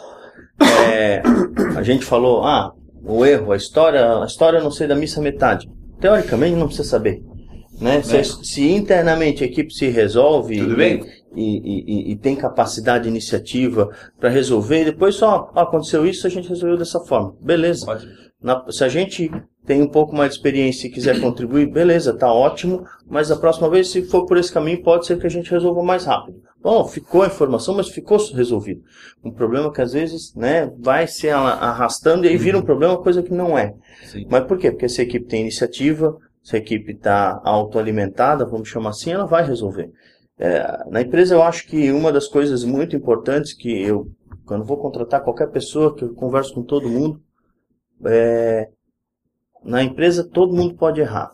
é 0.89 1.21
a 1.75 1.83
gente 1.83 2.05
falou, 2.05 2.43
ah, 2.43 2.71
o 3.03 3.25
erro, 3.25 3.51
a 3.51 3.57
história, 3.57 4.21
a 4.21 4.25
história 4.25 4.61
não 4.61 4.71
sei 4.71 4.87
da 4.87 4.95
missa 4.95 5.21
metade. 5.21 5.69
Teoricamente 5.99 6.55
não 6.55 6.67
precisa 6.67 6.87
saber. 6.87 7.21
Né? 7.79 8.01
Se, 8.01 8.23
se, 8.23 8.71
internamente 8.71 9.43
a 9.43 9.47
equipe 9.47 9.73
se 9.73 9.89
resolve 9.89 10.55
e, 10.55 11.01
e, 11.35 11.41
e, 11.41 12.11
e, 12.11 12.15
tem 12.15 12.35
capacidade 12.35 13.03
de 13.03 13.09
iniciativa 13.09 13.89
para 14.19 14.29
resolver, 14.29 14.81
e 14.81 14.85
depois 14.85 15.15
só 15.15 15.51
ah, 15.53 15.63
aconteceu 15.63 16.05
isso, 16.05 16.25
a 16.25 16.29
gente 16.29 16.47
resolveu 16.47 16.77
dessa 16.77 17.01
forma. 17.01 17.35
Beleza. 17.41 17.85
Na, 18.41 18.63
se 18.69 18.83
a 18.83 18.87
gente 18.87 19.29
tem 19.65 19.81
um 19.81 19.87
pouco 19.87 20.15
mais 20.15 20.29
de 20.29 20.35
experiência 20.35 20.87
e 20.87 20.91
quiser 20.91 21.19
contribuir, 21.19 21.65
beleza, 21.65 22.13
tá 22.13 22.31
ótimo, 22.31 22.85
mas 23.07 23.31
a 23.31 23.35
próxima 23.35 23.69
vez, 23.69 23.89
se 23.89 24.03
for 24.03 24.25
por 24.25 24.37
esse 24.37 24.53
caminho, 24.53 24.83
pode 24.83 25.05
ser 25.05 25.19
que 25.19 25.25
a 25.25 25.29
gente 25.29 25.49
resolva 25.49 25.83
mais 25.83 26.05
rápido. 26.05 26.39
Bom, 26.61 26.83
ficou 26.87 27.21
a 27.21 27.27
informação, 27.27 27.75
mas 27.75 27.89
ficou 27.89 28.17
resolvido. 28.33 28.81
Um 29.23 29.31
problema 29.31 29.71
que 29.71 29.81
às 29.81 29.93
vezes 29.93 30.33
né, 30.35 30.71
vai 30.79 31.07
se 31.07 31.29
arrastando 31.29 32.25
e 32.25 32.29
aí 32.29 32.37
vira 32.37 32.57
um 32.57 32.63
problema, 32.63 32.97
coisa 32.97 33.21
que 33.21 33.33
não 33.33 33.57
é. 33.57 33.73
Sim. 34.05 34.25
Mas 34.29 34.45
por 34.45 34.57
quê? 34.57 34.71
Porque 34.71 34.85
essa 34.85 35.01
equipe 35.01 35.27
tem 35.27 35.41
iniciativa, 35.41 36.17
se 36.45 36.55
a 36.55 36.59
equipe 36.59 36.91
está 36.91 37.41
autoalimentada, 37.43 38.45
vamos 38.45 38.69
chamar 38.69 38.91
assim, 38.91 39.11
ela 39.11 39.25
vai 39.25 39.43
resolver. 39.43 39.91
É, 40.37 40.83
na 40.91 41.01
empresa 41.01 41.33
eu 41.33 41.41
acho 41.41 41.65
que 41.65 41.91
uma 41.91 42.11
das 42.11 42.27
coisas 42.27 42.63
muito 42.63 42.95
importantes 42.95 43.51
que 43.51 43.81
eu, 43.81 44.11
quando 44.45 44.63
vou 44.63 44.77
contratar 44.77 45.23
qualquer 45.23 45.49
pessoa, 45.49 45.95
que 45.95 46.03
eu 46.03 46.13
converso 46.13 46.53
com 46.53 46.61
todo 46.61 46.87
mundo, 46.87 47.19
é, 48.05 48.69
na 49.63 49.81
empresa 49.81 50.23
todo 50.23 50.55
mundo 50.55 50.75
pode 50.75 51.01
errar. 51.01 51.31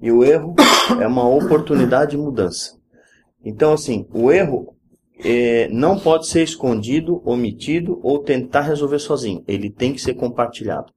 E 0.00 0.12
o 0.12 0.22
erro 0.22 0.54
é 1.02 1.06
uma 1.08 1.28
oportunidade 1.28 2.12
de 2.12 2.16
mudança. 2.16 2.78
Então, 3.44 3.72
assim, 3.72 4.06
o 4.14 4.30
erro 4.30 4.76
é, 5.24 5.66
não 5.72 5.98
pode 5.98 6.28
ser 6.28 6.44
escondido, 6.44 7.20
omitido 7.28 7.98
ou 8.00 8.20
tentar 8.20 8.60
resolver 8.60 9.00
sozinho. 9.00 9.42
Ele 9.48 9.70
tem 9.70 9.92
que 9.92 10.00
ser 10.00 10.14
compartilhado. 10.14 10.92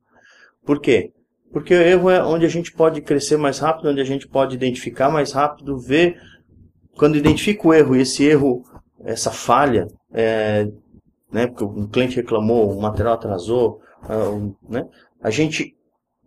Por 0.64 0.80
quê? 0.80 1.14
Porque 1.52 1.74
o 1.74 1.82
erro 1.82 2.10
é 2.10 2.24
onde 2.24 2.46
a 2.46 2.50
gente 2.50 2.72
pode 2.72 3.02
crescer 3.02 3.38
mais 3.38 3.60
rápido, 3.60 3.90
onde 3.90 4.02
a 4.02 4.06
gente 4.06 4.28
pode 4.28 4.56
identificar 4.56 5.10
mais 5.10 5.32
rápido, 5.32 5.80
ver. 5.80 6.18
Quando 6.96 7.18
identifica 7.18 7.68
o 7.68 7.74
erro 7.74 7.96
e 7.96 8.02
esse 8.02 8.26
erro, 8.26 8.64
essa 9.04 9.32
falha, 9.32 9.88
é, 10.14 10.68
né? 11.32 11.48
Porque 11.48 11.64
um 11.64 11.88
cliente 11.88 12.18
reclamou, 12.18 12.72
o 12.72 12.82
material 12.82 13.16
atrasou, 13.16 13.80
um, 14.10 14.54
né? 14.68 14.86
A 15.22 15.30
gente 15.30 15.76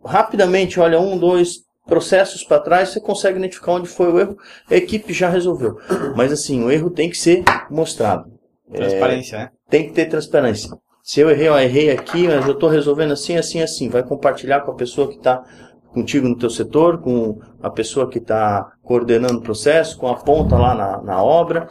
rapidamente 0.03 0.79
olha 0.79 0.99
um, 0.99 1.17
dois 1.17 1.63
processos 1.85 2.43
para 2.43 2.59
trás, 2.59 2.89
você 2.89 2.99
consegue 2.99 3.37
identificar 3.37 3.73
onde 3.73 3.89
foi 3.89 4.11
o 4.11 4.19
erro, 4.19 4.37
a 4.69 4.75
equipe 4.75 5.13
já 5.13 5.29
resolveu. 5.29 5.77
Mas 6.15 6.31
assim, 6.31 6.63
o 6.63 6.71
erro 6.71 6.89
tem 6.89 7.09
que 7.09 7.17
ser 7.17 7.43
mostrado. 7.69 8.31
Transparência, 8.71 9.37
né? 9.37 9.49
Tem 9.69 9.87
que 9.87 9.93
ter 9.93 10.05
transparência. 10.07 10.69
Se 11.05 11.19
eu 11.19 11.29
errei, 11.29 11.49
eu 11.49 11.59
errei 11.59 11.91
aqui, 11.91 12.29
mas 12.29 12.47
eu 12.47 12.53
estou 12.53 12.69
resolvendo 12.69 13.11
assim, 13.11 13.35
assim, 13.35 13.61
assim. 13.61 13.89
Vai 13.89 14.03
compartilhar 14.03 14.61
com 14.61 14.71
a 14.71 14.75
pessoa 14.75 15.09
que 15.09 15.17
está 15.17 15.43
contigo 15.91 16.29
no 16.29 16.37
teu 16.37 16.49
setor, 16.49 17.01
com 17.01 17.39
a 17.61 17.69
pessoa 17.69 18.09
que 18.09 18.19
está 18.19 18.71
coordenando 18.81 19.39
o 19.39 19.41
processo, 19.41 19.97
com 19.97 20.07
a 20.07 20.15
ponta 20.15 20.57
lá 20.57 20.73
na, 20.73 21.01
na 21.01 21.21
obra. 21.21 21.67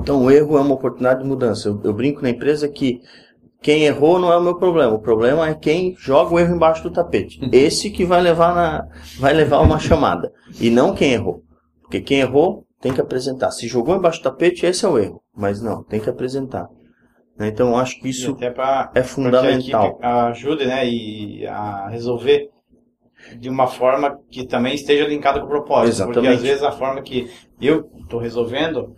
Então 0.00 0.24
o 0.24 0.30
erro 0.30 0.58
é 0.58 0.60
uma 0.60 0.74
oportunidade 0.74 1.22
de 1.22 1.28
mudança. 1.28 1.68
Eu, 1.68 1.80
eu 1.84 1.94
brinco 1.94 2.20
na 2.20 2.30
empresa 2.30 2.68
que 2.68 3.00
quem 3.62 3.84
errou 3.84 4.18
não 4.18 4.32
é 4.32 4.36
o 4.36 4.42
meu 4.42 4.56
problema. 4.56 4.92
O 4.92 5.00
problema 5.00 5.48
é 5.48 5.54
quem 5.54 5.94
joga 5.96 6.34
o 6.34 6.40
erro 6.40 6.56
embaixo 6.56 6.82
do 6.82 6.90
tapete. 6.90 7.38
Esse 7.52 7.90
que 7.90 8.04
vai 8.04 8.20
levar 8.20 8.56
na, 8.56 8.88
vai 9.20 9.34
levar 9.34 9.60
uma 9.60 9.78
chamada. 9.78 10.32
E 10.60 10.68
não 10.68 10.96
quem 10.96 11.12
errou. 11.12 11.44
Porque 11.80 12.00
quem 12.00 12.18
errou 12.18 12.66
tem 12.80 12.92
que 12.92 13.00
apresentar. 13.00 13.52
Se 13.52 13.68
jogou 13.68 13.94
embaixo 13.94 14.18
do 14.18 14.24
tapete, 14.24 14.66
esse 14.66 14.84
é 14.84 14.88
o 14.88 14.98
erro. 14.98 15.22
Mas 15.32 15.62
não, 15.62 15.84
tem 15.84 16.00
que 16.00 16.10
apresentar. 16.10 16.68
Né? 17.38 17.48
Então 17.48 17.76
acho 17.76 18.00
que 18.00 18.08
isso 18.08 18.34
pra, 18.34 18.90
é 18.94 19.02
fundamental. 19.02 19.96
Que 19.96 20.04
a 20.04 20.26
ajude 20.26 20.66
né, 20.66 20.88
e 20.88 21.46
a 21.46 21.88
resolver 21.88 22.50
de 23.38 23.48
uma 23.48 23.66
forma 23.66 24.20
que 24.30 24.46
também 24.46 24.74
esteja 24.74 25.06
linkada 25.06 25.40
com 25.40 25.46
o 25.46 25.48
propósito. 25.48 25.88
Exatamente. 25.88 26.14
Porque 26.14 26.28
às 26.28 26.42
vezes 26.42 26.62
a 26.62 26.72
forma 26.72 27.02
que 27.02 27.28
eu 27.60 27.90
estou 28.00 28.20
resolvendo, 28.20 28.94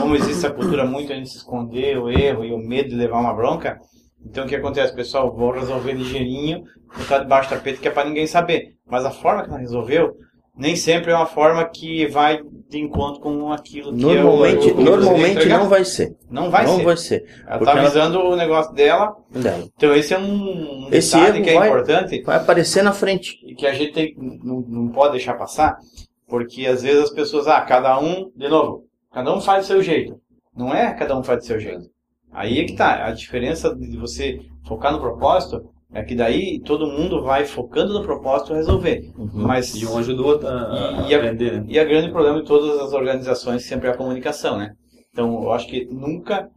como 0.00 0.14
existe 0.14 0.44
essa 0.44 0.50
cultura 0.50 0.84
muito 0.84 1.12
a 1.12 1.16
gente 1.16 1.30
se 1.30 1.38
esconder 1.38 1.98
o 1.98 2.10
erro 2.10 2.44
e 2.44 2.52
o 2.52 2.58
medo 2.58 2.90
de 2.90 2.94
levar 2.94 3.18
uma 3.18 3.34
bronca, 3.34 3.78
então 4.24 4.44
o 4.44 4.48
que 4.48 4.56
acontece, 4.56 4.94
pessoal? 4.94 5.34
Vou 5.34 5.52
resolver 5.52 5.92
ligeirinho, 5.92 6.64
botar 6.96 7.18
debaixo 7.18 7.48
do 7.48 7.56
tapete 7.56 7.80
que 7.80 7.88
é 7.88 7.90
para 7.90 8.08
ninguém 8.08 8.26
saber. 8.26 8.74
Mas 8.86 9.04
a 9.04 9.10
forma 9.10 9.42
que 9.42 9.50
ela 9.50 9.58
resolveu 9.58 10.14
nem 10.56 10.74
sempre 10.74 11.12
é 11.12 11.16
uma 11.16 11.26
forma 11.26 11.64
que 11.64 12.06
vai 12.06 12.40
de 12.68 12.78
encontro 12.78 13.20
com 13.20 13.52
aquilo 13.52 13.94
que 13.94 14.02
normalmente, 14.02 14.68
eu, 14.68 14.78
eu, 14.78 14.84
normalmente 14.84 15.48
não 15.48 15.68
vai 15.68 15.84
ser. 15.84 16.16
Não 16.28 16.50
vai 16.50 16.66
não 16.66 16.76
ser. 16.76 16.84
vai 16.84 16.96
ser. 16.96 17.24
Ela 17.46 17.58
está 17.58 17.72
avisando 17.72 18.18
ela... 18.18 18.28
o 18.30 18.36
negócio 18.36 18.74
dela. 18.74 19.16
dela. 19.30 19.64
Então 19.76 19.94
esse 19.94 20.12
é 20.12 20.18
um 20.18 20.88
esse 20.90 21.16
detalhe 21.16 21.42
que 21.42 21.50
é 21.50 21.54
vai, 21.54 21.68
importante. 21.68 22.22
Vai 22.22 22.36
aparecer 22.36 22.82
na 22.82 22.92
frente. 22.92 23.38
E 23.44 23.54
que 23.54 23.66
a 23.66 23.72
gente 23.72 23.92
tem, 23.92 24.14
não, 24.18 24.60
não 24.60 24.88
pode 24.88 25.12
deixar 25.12 25.34
passar, 25.34 25.78
porque 26.26 26.66
às 26.66 26.82
vezes 26.82 27.04
as 27.04 27.10
pessoas, 27.10 27.46
ah, 27.46 27.60
cada 27.60 27.98
um, 28.00 28.30
de 28.34 28.48
novo, 28.48 28.84
cada 29.12 29.32
um 29.32 29.40
faz 29.40 29.64
do 29.64 29.68
seu 29.68 29.82
jeito. 29.82 30.20
Não 30.54 30.74
é 30.74 30.92
cada 30.94 31.16
um 31.16 31.22
faz 31.22 31.40
do 31.40 31.46
seu 31.46 31.60
jeito. 31.60 31.88
Aí 32.32 32.58
é 32.58 32.64
que 32.64 32.74
tá. 32.74 33.06
A 33.06 33.12
diferença 33.12 33.74
de 33.74 33.96
você 33.96 34.40
focar 34.66 34.92
no 34.92 35.00
propósito 35.00 35.70
é 35.96 36.02
que 36.02 36.14
daí 36.14 36.60
todo 36.60 36.86
mundo 36.86 37.22
vai 37.22 37.46
focando 37.46 37.94
no 37.94 38.04
propósito 38.04 38.52
resolver. 38.52 39.10
Uhum. 39.16 39.30
Mas, 39.32 39.74
e 39.74 39.86
um 39.86 39.96
ajuda 39.96 40.20
o 40.20 40.26
outro 40.26 40.46
a, 40.46 41.06
e, 41.08 41.14
a 41.14 41.16
aprender. 41.16 41.60
A, 41.60 41.64
e 41.66 41.78
a 41.78 41.84
grande 41.84 42.10
problema 42.10 42.38
de 42.38 42.46
todas 42.46 42.78
as 42.78 42.92
organizações 42.92 43.64
sempre 43.64 43.88
é 43.88 43.92
a 43.92 43.96
comunicação, 43.96 44.58
né? 44.58 44.74
Então, 45.10 45.42
eu 45.44 45.52
acho 45.52 45.66
que 45.66 45.86
nunca 45.86 46.50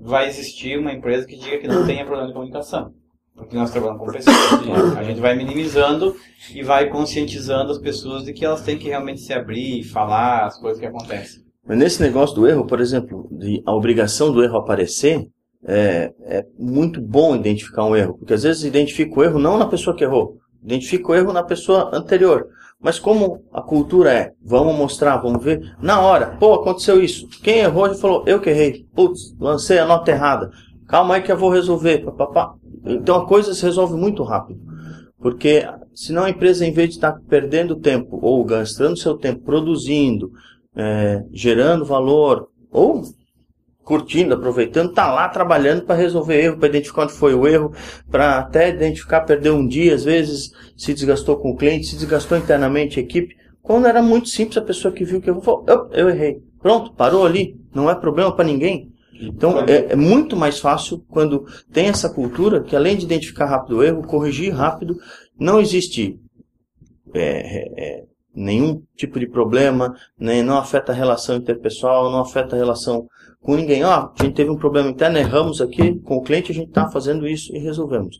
vai 0.00 0.28
existir 0.28 0.78
uma 0.78 0.92
empresa 0.92 1.26
que 1.26 1.36
diga 1.36 1.58
que 1.58 1.66
não 1.66 1.84
tenha 1.84 2.04
problema 2.04 2.28
de 2.28 2.34
comunicação. 2.34 2.92
Porque 3.34 3.56
nós 3.56 3.72
trabalhamos 3.72 4.00
com 4.00 4.12
pessoas. 4.12 4.96
a 4.96 5.02
gente 5.02 5.20
vai 5.20 5.34
minimizando 5.34 6.14
e 6.54 6.62
vai 6.62 6.88
conscientizando 6.88 7.72
as 7.72 7.78
pessoas 7.78 8.22
de 8.22 8.32
que 8.32 8.44
elas 8.44 8.62
têm 8.62 8.78
que 8.78 8.88
realmente 8.88 9.22
se 9.22 9.32
abrir 9.32 9.80
e 9.80 9.84
falar 9.84 10.46
as 10.46 10.56
coisas 10.56 10.78
que 10.78 10.86
acontecem. 10.86 11.42
Mas 11.66 11.78
nesse 11.78 12.00
negócio 12.00 12.36
do 12.36 12.46
erro, 12.46 12.64
por 12.64 12.80
exemplo, 12.80 13.28
de 13.32 13.60
a 13.66 13.74
obrigação 13.74 14.32
do 14.32 14.42
erro 14.42 14.56
aparecer, 14.56 15.26
é, 15.66 16.12
é, 16.22 16.46
muito 16.58 17.00
bom 17.00 17.36
identificar 17.36 17.84
um 17.84 17.96
erro, 17.96 18.14
porque 18.18 18.34
às 18.34 18.42
vezes 18.42 18.64
identifica 18.64 19.18
o 19.18 19.24
erro 19.24 19.38
não 19.38 19.58
na 19.58 19.66
pessoa 19.66 19.96
que 19.96 20.04
errou, 20.04 20.38
identifica 20.62 21.12
o 21.12 21.14
erro 21.14 21.32
na 21.32 21.42
pessoa 21.42 21.90
anterior. 21.92 22.48
Mas 22.80 22.98
como 22.98 23.42
a 23.52 23.60
cultura 23.60 24.12
é, 24.12 24.32
vamos 24.40 24.76
mostrar, 24.76 25.16
vamos 25.16 25.42
ver, 25.42 25.74
na 25.82 26.00
hora, 26.00 26.36
pô, 26.38 26.54
aconteceu 26.54 27.02
isso. 27.02 27.26
Quem 27.42 27.58
errou 27.58 27.88
já 27.88 27.94
falou, 27.94 28.22
eu 28.24 28.40
que 28.40 28.50
errei. 28.50 28.86
Putz, 28.94 29.34
lancei 29.40 29.78
a 29.78 29.84
nota 29.84 30.12
errada. 30.12 30.52
Calma 30.86 31.16
aí 31.16 31.22
que 31.22 31.32
eu 31.32 31.36
vou 31.36 31.50
resolver. 31.50 32.04
Papapá. 32.04 32.54
Então 32.84 33.16
a 33.16 33.26
coisa 33.26 33.52
se 33.52 33.64
resolve 33.64 33.94
muito 33.94 34.22
rápido. 34.22 34.60
Porque 35.18 35.66
senão 35.92 36.22
a 36.22 36.30
empresa, 36.30 36.64
em 36.64 36.72
vez 36.72 36.90
de 36.90 36.94
estar 36.94 37.18
perdendo 37.28 37.74
tempo 37.74 38.20
ou 38.22 38.44
gastando 38.44 38.96
seu 38.96 39.16
tempo 39.16 39.42
produzindo, 39.42 40.30
é, 40.76 41.24
gerando 41.32 41.84
valor, 41.84 42.48
ou 42.70 43.02
curtindo, 43.88 44.34
aproveitando, 44.34 44.92
tá 44.92 45.10
lá 45.10 45.26
trabalhando 45.30 45.86
para 45.86 45.96
resolver 45.96 46.38
erro, 46.38 46.58
para 46.58 46.68
identificar 46.68 47.04
onde 47.04 47.14
foi 47.14 47.32
o 47.32 47.48
erro, 47.48 47.72
para 48.10 48.38
até 48.38 48.68
identificar, 48.68 49.22
perdeu 49.22 49.56
um 49.56 49.66
dia, 49.66 49.94
às 49.94 50.04
vezes 50.04 50.52
se 50.76 50.92
desgastou 50.92 51.38
com 51.38 51.52
o 51.52 51.56
cliente, 51.56 51.86
se 51.86 51.96
desgastou 51.96 52.36
internamente 52.36 53.00
a 53.00 53.02
equipe. 53.02 53.34
Quando 53.62 53.86
era 53.86 54.02
muito 54.02 54.28
simples, 54.28 54.58
a 54.58 54.62
pessoa 54.62 54.92
que 54.92 55.06
viu 55.06 55.22
que 55.22 55.30
eu 55.30 55.40
falou, 55.40 55.64
eu, 55.90 56.10
errei. 56.10 56.42
Pronto, 56.60 56.92
parou 56.92 57.24
ali, 57.24 57.58
não 57.74 57.88
é 57.88 57.94
problema 57.94 58.30
para 58.30 58.44
ninguém. 58.44 58.92
Então 59.14 59.60
é, 59.60 59.92
é, 59.92 59.96
muito 59.96 60.36
mais 60.36 60.60
fácil 60.60 61.02
quando 61.08 61.46
tem 61.72 61.86
essa 61.88 62.10
cultura 62.10 62.62
que 62.62 62.76
além 62.76 62.94
de 62.94 63.06
identificar 63.06 63.46
rápido 63.46 63.78
o 63.78 63.82
erro, 63.82 64.02
corrigir 64.02 64.52
rápido, 64.52 64.98
não 65.40 65.58
existe 65.58 66.20
é, 67.14 67.72
é, 67.82 68.04
nenhum 68.34 68.82
tipo 68.94 69.18
de 69.18 69.26
problema, 69.26 69.94
nem, 70.18 70.42
não 70.42 70.58
afeta 70.58 70.92
a 70.92 70.94
relação 70.94 71.36
interpessoal, 71.36 72.12
não 72.12 72.20
afeta 72.20 72.54
a 72.54 72.58
relação 72.58 73.08
com 73.42 73.56
ninguém. 73.56 73.84
Ó, 73.84 74.10
a 74.18 74.22
gente 74.22 74.34
teve 74.34 74.50
um 74.50 74.56
problema 74.56 74.90
interno, 74.90 75.18
erramos 75.18 75.60
aqui 75.60 75.98
com 76.00 76.16
o 76.16 76.22
cliente, 76.22 76.52
a 76.52 76.54
gente 76.54 76.68
está 76.68 76.90
fazendo 76.90 77.26
isso 77.26 77.54
e 77.54 77.58
resolvemos. 77.58 78.18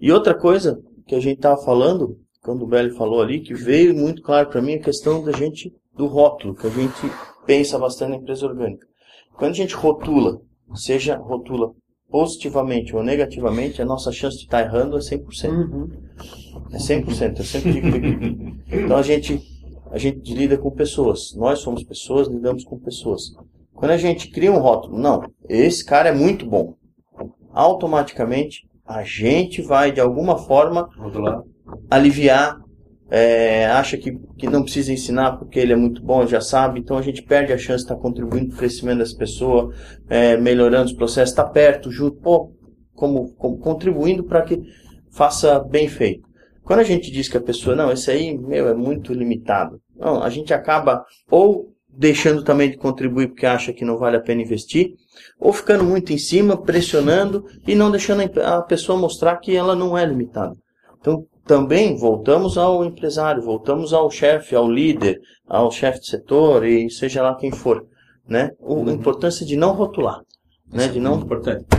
E 0.00 0.12
outra 0.12 0.34
coisa 0.34 0.80
que 1.06 1.14
a 1.14 1.20
gente 1.20 1.36
estava 1.36 1.60
falando, 1.62 2.18
quando 2.42 2.62
o 2.62 2.66
Belly 2.66 2.90
falou 2.90 3.20
ali, 3.20 3.40
que 3.40 3.54
veio 3.54 3.94
muito 3.94 4.22
claro 4.22 4.48
para 4.48 4.62
mim 4.62 4.74
a 4.74 4.80
questão 4.80 5.24
da 5.24 5.32
gente, 5.32 5.72
do 5.94 6.06
rótulo, 6.06 6.54
que 6.54 6.66
a 6.66 6.70
gente 6.70 7.00
pensa 7.46 7.78
bastante 7.78 8.10
na 8.10 8.16
empresa 8.16 8.46
orgânica. 8.46 8.86
Quando 9.36 9.52
a 9.52 9.56
gente 9.56 9.74
rotula, 9.74 10.40
seja 10.74 11.16
rotula 11.16 11.72
positivamente 12.10 12.94
ou 12.94 13.02
negativamente, 13.02 13.82
a 13.82 13.84
nossa 13.84 14.10
chance 14.10 14.36
de 14.38 14.44
estar 14.44 14.62
tá 14.62 14.64
errando 14.64 14.96
é 14.96 15.00
100%. 15.00 15.50
Uhum. 15.50 15.90
É 16.72 16.76
100%, 16.76 17.38
eu 17.38 17.44
sempre 17.44 17.72
digo 17.72 17.88
equipe. 17.88 18.62
Então 18.70 18.96
a 18.96 19.02
gente, 19.02 19.40
a 19.90 19.98
gente 19.98 20.34
lida 20.34 20.58
com 20.58 20.70
pessoas. 20.70 21.34
Nós 21.34 21.60
somos 21.60 21.82
pessoas, 21.82 22.28
lidamos 22.28 22.64
com 22.64 22.78
pessoas. 22.78 23.32
Quando 23.78 23.92
a 23.92 23.96
gente 23.96 24.28
cria 24.28 24.50
um 24.50 24.58
rótulo, 24.58 24.98
não, 24.98 25.22
esse 25.48 25.84
cara 25.84 26.08
é 26.08 26.12
muito 26.12 26.44
bom. 26.44 26.74
Automaticamente 27.52 28.66
a 28.84 29.04
gente 29.04 29.62
vai 29.62 29.92
de 29.92 30.00
alguma 30.00 30.36
forma 30.36 30.88
aliviar, 31.88 32.56
é, 33.08 33.66
acha 33.66 33.96
que, 33.96 34.18
que 34.36 34.48
não 34.48 34.64
precisa 34.64 34.92
ensinar 34.92 35.36
porque 35.36 35.60
ele 35.60 35.72
é 35.72 35.76
muito 35.76 36.02
bom, 36.02 36.26
já 36.26 36.40
sabe, 36.40 36.80
então 36.80 36.98
a 36.98 37.02
gente 37.02 37.22
perde 37.22 37.52
a 37.52 37.56
chance 37.56 37.84
de 37.84 37.92
estar 37.92 37.94
contribuindo 37.94 38.48
para 38.48 38.56
o 38.56 38.58
crescimento 38.58 38.98
dessa 38.98 39.16
pessoa, 39.16 39.72
é, 40.08 40.36
melhorando 40.36 40.86
os 40.86 40.92
processos, 40.92 41.30
está 41.30 41.44
perto, 41.44 41.88
junto, 41.88 42.16
pô, 42.16 42.52
como, 42.94 43.32
como 43.34 43.58
contribuindo 43.58 44.24
para 44.24 44.42
que 44.42 44.60
faça 45.12 45.60
bem 45.60 45.86
feito. 45.86 46.28
Quando 46.64 46.80
a 46.80 46.84
gente 46.84 47.12
diz 47.12 47.28
que 47.28 47.36
a 47.36 47.40
pessoa, 47.40 47.76
não, 47.76 47.92
esse 47.92 48.10
aí, 48.10 48.36
meu, 48.36 48.66
é 48.66 48.74
muito 48.74 49.14
limitado. 49.14 49.80
Não, 49.96 50.20
a 50.20 50.28
gente 50.28 50.52
acaba 50.52 51.04
ou 51.30 51.77
deixando 51.98 52.44
também 52.44 52.70
de 52.70 52.76
contribuir 52.76 53.26
porque 53.26 53.44
acha 53.44 53.72
que 53.72 53.84
não 53.84 53.98
vale 53.98 54.16
a 54.16 54.20
pena 54.20 54.40
investir, 54.40 54.92
ou 55.36 55.52
ficando 55.52 55.82
muito 55.82 56.12
em 56.12 56.18
cima, 56.18 56.56
pressionando 56.56 57.44
e 57.66 57.74
não 57.74 57.90
deixando 57.90 58.22
a 58.40 58.62
pessoa 58.62 58.96
mostrar 58.96 59.36
que 59.38 59.56
ela 59.56 59.74
não 59.74 59.98
é 59.98 60.06
limitada. 60.06 60.54
Então, 61.00 61.26
também 61.44 61.96
voltamos 61.96 62.56
ao 62.56 62.84
empresário, 62.84 63.42
voltamos 63.42 63.92
ao 63.92 64.08
chefe, 64.12 64.54
ao 64.54 64.70
líder, 64.70 65.18
ao 65.48 65.72
chefe 65.72 65.98
de 65.98 66.06
setor 66.06 66.64
e 66.64 66.88
seja 66.88 67.20
lá 67.20 67.34
quem 67.34 67.50
for, 67.50 67.84
né? 68.28 68.52
Uhum. 68.60 68.88
A 68.88 68.92
importância 68.92 69.44
de 69.44 69.56
não 69.56 69.72
rotular, 69.72 70.20
né? 70.72 70.84
Isso 70.84 70.92
de 70.92 70.98
é 70.98 71.02
não 71.02 71.26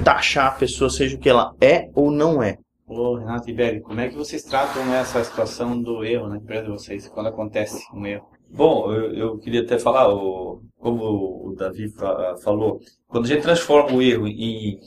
taxar 0.04 0.48
a 0.48 0.52
pessoa, 0.52 0.90
seja 0.90 1.16
o 1.16 1.20
que 1.20 1.30
ela 1.30 1.54
é 1.62 1.90
ou 1.96 2.12
não 2.12 2.44
é. 2.44 2.58
Ô, 2.86 3.16
Renato 3.16 3.50
Iberi, 3.50 3.80
como 3.80 4.02
é 4.02 4.10
que 4.10 4.18
vocês 4.18 4.44
tratam 4.44 4.94
essa 4.94 5.24
situação 5.24 5.82
do 5.82 6.04
erro 6.04 6.28
na 6.28 6.38
empresa 6.38 6.64
de 6.64 6.72
vocês, 6.72 7.08
quando 7.08 7.28
acontece 7.28 7.82
um 7.94 8.06
erro? 8.06 8.28
Bom, 8.50 8.92
eu, 8.94 9.14
eu 9.14 9.38
queria 9.38 9.62
até 9.62 9.78
falar, 9.78 10.14
o, 10.14 10.62
como 10.78 11.50
o 11.50 11.56
Davi 11.56 11.90
fa, 11.90 12.36
falou, 12.44 12.80
quando 13.08 13.26
a 13.26 13.28
gente 13.28 13.44
transforma 13.44 13.96
o 13.96 14.02
erro 14.02 14.28
em 14.28 14.80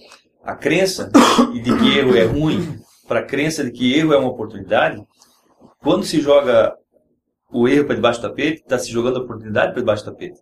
a 0.42 0.57
crença 0.57 1.11
de 1.53 1.79
que 1.79 1.98
erro 1.98 2.16
é 2.16 2.25
ruim 2.25 2.81
para 3.07 3.20
a 3.20 3.25
crença 3.25 3.62
de 3.64 3.70
que 3.70 3.94
erro 3.94 4.12
é 4.12 4.16
uma 4.16 4.31
oportunidade, 4.31 5.01
quando 5.81 6.05
se 6.05 6.20
joga 6.20 6.75
o 7.53 7.68
erro 7.68 7.87
para 7.87 7.94
debaixo 7.94 8.20
do 8.20 8.29
tapete, 8.29 8.62
está 8.62 8.79
se 8.79 8.90
jogando 8.90 9.18
a 9.18 9.22
oportunidade 9.22 9.72
para 9.72 9.81
debaixo 9.81 10.05
do 10.05 10.11
tapete. 10.11 10.40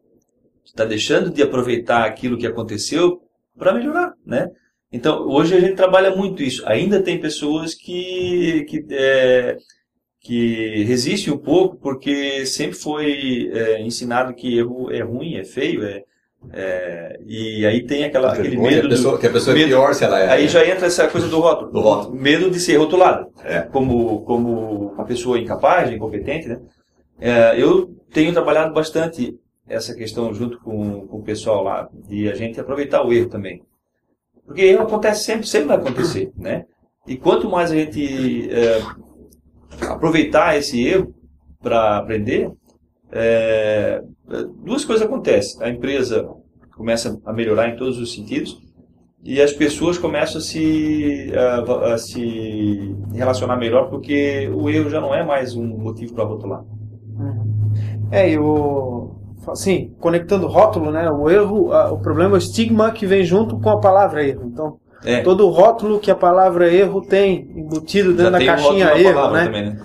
Está 0.64 0.84
deixando 0.84 1.30
de 1.30 1.42
aproveitar 1.42 2.04
aquilo 2.04 2.38
que 2.38 2.46
aconteceu 2.46 3.20
para 3.58 3.74
melhorar, 3.74 4.14
né? 4.24 4.48
Então, 4.92 5.26
hoje 5.28 5.54
a 5.54 5.60
gente 5.60 5.74
trabalha 5.74 6.14
muito 6.14 6.42
isso. 6.42 6.66
Ainda 6.66 7.02
tem 7.02 7.20
pessoas 7.20 7.74
que, 7.74 8.64
que 8.68 8.86
é, 8.90 9.56
que 10.20 10.84
resiste 10.84 11.30
um 11.30 11.38
pouco 11.38 11.76
porque 11.76 12.44
sempre 12.46 12.76
foi 12.76 13.50
é, 13.52 13.80
ensinado 13.82 14.34
que 14.34 14.58
erro 14.58 14.90
é 14.92 15.00
ruim, 15.02 15.36
é 15.36 15.44
feio, 15.44 15.82
é, 15.84 16.04
É, 16.52 17.20
e 17.26 17.66
aí 17.66 17.84
tem 17.84 18.02
aquela, 18.04 18.32
aquele 18.32 18.50
Vergonha, 18.50 18.70
medo 18.76 18.80
que 18.80 18.86
a 18.86 18.96
pessoa, 18.96 19.12
do, 19.14 19.20
que 19.20 19.26
a 19.26 19.30
pessoa 19.30 19.54
é 19.54 19.58
medo- 19.58 19.68
pior 19.68 19.94
se 19.94 20.04
ela 20.04 20.18
é. 20.20 20.28
Aí 20.30 20.48
já 20.48 20.66
entra 20.66 20.86
essa 20.86 21.06
coisa 21.06 21.28
do 21.28 21.38
rótulo. 21.38 21.70
Do 21.70 21.80
rótulo. 21.80 22.14
Medo 22.16 22.50
de 22.50 22.58
ser 22.58 22.76
rotulado. 22.78 23.26
É. 23.44 23.60
Como, 23.60 24.22
como 24.22 24.92
uma 24.94 25.04
pessoa 25.04 25.38
incapaz, 25.38 25.90
incompetente, 25.92 26.48
né? 26.48 26.58
É, 27.20 27.60
eu 27.62 27.94
tenho 28.10 28.32
trabalhado 28.32 28.72
bastante 28.72 29.36
essa 29.68 29.94
questão 29.94 30.32
junto 30.32 30.58
com, 30.60 31.06
com 31.08 31.18
o 31.18 31.22
pessoal 31.22 31.62
lá, 31.62 31.88
de 32.08 32.30
a 32.30 32.34
gente 32.34 32.58
aproveitar 32.58 33.04
o 33.06 33.12
erro 33.12 33.28
também. 33.28 33.62
Porque 34.46 34.62
erro 34.62 34.82
acontece 34.84 35.24
sempre, 35.24 35.46
sempre 35.46 35.68
vai 35.68 35.76
acontecer, 35.76 36.32
né? 36.36 36.64
E 37.06 37.16
quanto 37.18 37.50
mais 37.50 37.70
a 37.70 37.74
gente 37.74 38.50
é, 38.50 38.80
aproveitar 39.88 40.56
esse 40.56 40.84
erro 40.86 41.14
para 41.62 41.98
aprender, 41.98 42.50
é, 43.12 44.02
duas 44.64 44.84
coisas 44.84 45.04
acontecem. 45.06 45.62
A 45.62 45.68
empresa 45.68 46.28
começa 46.76 47.18
a 47.26 47.32
melhorar 47.32 47.68
em 47.68 47.76
todos 47.76 47.98
os 47.98 48.12
sentidos 48.14 48.58
e 49.22 49.40
as 49.40 49.52
pessoas 49.52 49.98
começam 49.98 50.38
a 50.38 50.40
se, 50.40 51.30
a, 51.36 51.92
a 51.94 51.98
se 51.98 52.94
relacionar 53.12 53.56
melhor 53.56 53.90
porque 53.90 54.48
o 54.54 54.70
erro 54.70 54.88
já 54.88 55.00
não 55.00 55.14
é 55.14 55.22
mais 55.24 55.54
um 55.54 55.66
motivo 55.66 56.14
para 56.14 56.24
rotular. 56.24 56.64
É, 58.10 58.30
e 58.30 58.38
o. 58.38 59.16
Assim, 59.48 59.94
conectando 59.98 60.46
o 60.46 60.50
rótulo, 60.50 60.90
né? 60.90 61.10
O 61.10 61.28
erro, 61.30 61.72
a- 61.72 61.90
o 61.92 61.98
problema 61.98 62.32
é 62.32 62.34
o 62.34 62.38
estigma 62.38 62.92
que 62.92 63.06
vem 63.06 63.24
junto 63.24 63.58
com 63.58 63.70
a 63.70 63.80
palavra 63.80 64.24
erro. 64.24 64.42
Então, 64.46 64.76
É, 65.04 65.22
todo 65.22 65.46
o 65.46 65.50
rótulo 65.50 65.98
que 65.98 66.10
a 66.10 66.14
palavra 66.14 66.70
erro 66.72 67.00
tem 67.00 67.49
embutido 67.76 68.10
dentro 68.12 68.24
já 68.24 68.30
da 68.30 68.38
caixinha 68.44 68.98
erro, 68.98 69.30
né? 69.30 69.44
também, 69.44 69.64
né? 69.70 69.76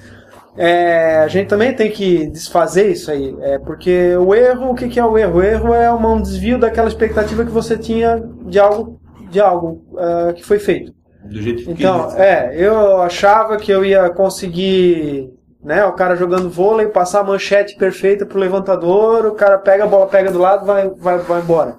É, 0.57 1.17
a 1.17 1.27
gente 1.27 1.47
também 1.47 1.75
tem 1.75 1.91
que 1.91 2.27
desfazer 2.27 2.89
isso 2.89 3.11
aí, 3.11 3.35
é, 3.41 3.59
porque 3.59 4.15
o 4.15 4.33
erro, 4.33 4.71
o 4.71 4.75
que, 4.75 4.87
que 4.87 4.99
é 4.99 5.03
o 5.05 5.17
erro? 5.17 5.39
O 5.39 5.43
erro 5.43 5.73
é 5.73 5.91
uma- 5.91 6.11
um 6.13 6.21
desvio 6.21 6.57
daquela 6.57 6.87
expectativa 6.87 7.43
que 7.43 7.51
você 7.51 7.77
tinha 7.77 8.23
de 8.45 8.57
algo, 8.57 8.99
de 9.29 9.41
algo 9.41 9.83
ah, 9.97 10.31
que 10.33 10.43
foi 10.45 10.57
feito. 10.57 10.93
Do 11.25 11.41
jeito 11.41 11.63
que 11.63 11.71
Então, 11.71 12.09
é, 12.15 12.55
eu 12.55 13.01
achava 13.01 13.57
que 13.57 13.69
eu 13.69 13.83
ia 13.83 14.09
conseguir, 14.11 15.29
né, 15.61 15.83
o 15.83 15.91
cara 15.91 16.15
jogando 16.15 16.49
vôlei, 16.49 16.87
passar 16.87 17.19
a 17.19 17.23
manchete 17.23 17.75
perfeita 17.75 18.25
pro 18.25 18.39
levantador, 18.39 19.25
o 19.25 19.33
cara 19.35 19.57
pega 19.57 19.83
a 19.83 19.87
bola, 19.87 20.07
pega 20.07 20.31
do 20.31 20.39
lado, 20.39 20.65
vai, 20.65 20.87
vai, 20.89 21.17
vai 21.17 21.41
embora. 21.41 21.75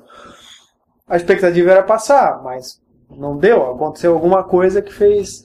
A 1.09 1.17
expectativa 1.17 1.71
era 1.71 1.83
passar, 1.83 2.43
mas 2.43 2.79
não 3.09 3.39
deu, 3.39 3.71
aconteceu 3.71 4.13
alguma 4.13 4.43
coisa 4.43 4.83
que 4.83 4.93
fez. 4.93 5.45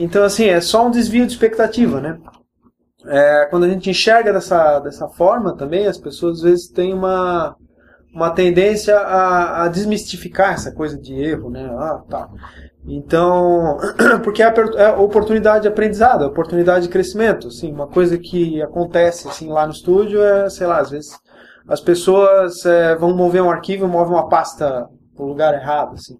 Então, 0.00 0.24
assim, 0.24 0.46
é 0.46 0.62
só 0.62 0.86
um 0.86 0.90
desvio 0.90 1.26
de 1.26 1.32
expectativa, 1.32 2.00
né? 2.00 2.18
É, 3.06 3.46
quando 3.50 3.64
a 3.64 3.68
gente 3.68 3.90
enxerga 3.90 4.32
dessa, 4.32 4.78
dessa 4.80 5.06
forma 5.08 5.54
também, 5.54 5.86
as 5.86 5.98
pessoas 5.98 6.38
às 6.38 6.42
vezes 6.42 6.68
têm 6.68 6.94
uma, 6.94 7.54
uma 8.14 8.30
tendência 8.30 8.96
a, 8.96 9.64
a 9.64 9.68
desmistificar 9.68 10.54
essa 10.54 10.72
coisa 10.72 10.98
de 10.98 11.14
erro, 11.14 11.50
né? 11.50 11.68
Ah, 11.78 12.02
tá. 12.08 12.30
Então, 12.86 13.76
porque 14.24 14.42
é 14.42 14.54
é 14.76 14.88
oportunidade 14.88 15.62
de 15.62 15.68
aprendizado, 15.68 16.24
é 16.24 16.26
oportunidade 16.26 16.86
de 16.86 16.92
crescimento. 16.92 17.48
Assim, 17.48 17.70
uma 17.70 17.86
coisa 17.86 18.16
que 18.16 18.62
acontece 18.62 19.28
assim, 19.28 19.50
lá 19.50 19.66
no 19.66 19.72
estúdio 19.72 20.22
é, 20.22 20.48
sei 20.48 20.66
lá, 20.66 20.80
às 20.80 20.90
vezes 20.90 21.10
as 21.68 21.80
pessoas 21.80 22.64
é, 22.64 22.96
vão 22.96 23.14
mover 23.14 23.42
um 23.42 23.50
arquivo, 23.50 23.86
movem 23.86 24.14
uma 24.14 24.30
pasta 24.30 24.88
no 25.18 25.26
lugar 25.26 25.52
errado. 25.52 25.92
Assim. 25.92 26.16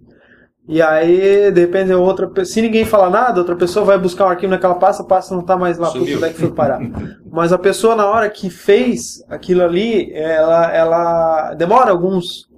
E 0.73 0.81
aí, 0.81 1.51
de 1.51 1.63
repente, 1.63 1.93
outra, 1.93 2.45
se 2.45 2.63
ninguém 2.63 2.85
falar 2.85 3.11
nada, 3.11 3.41
outra 3.41 3.57
pessoa 3.57 3.85
vai 3.85 3.99
buscar 3.99 4.27
um 4.27 4.29
arquivo 4.29 4.53
naquela 4.53 4.77
pasta, 4.77 5.03
a 5.03 5.07
pasta 5.07 5.35
não 5.35 5.41
está 5.41 5.57
mais 5.57 5.79
lá, 5.79 5.89
Sumiu. 5.89 6.05
putz, 6.05 6.17
onde 6.17 6.25
é 6.27 6.29
que 6.33 6.39
foi 6.39 6.53
parar? 6.53 6.79
Mas 7.29 7.53
a 7.53 7.59
pessoa, 7.59 7.97
na 7.97 8.07
hora 8.07 8.31
que 8.31 8.49
fez 8.49 9.21
aquilo 9.29 9.65
ali, 9.65 10.13
ela, 10.15 10.73
ela 10.73 11.55
demora 11.55 11.91
alguns. 11.91 12.49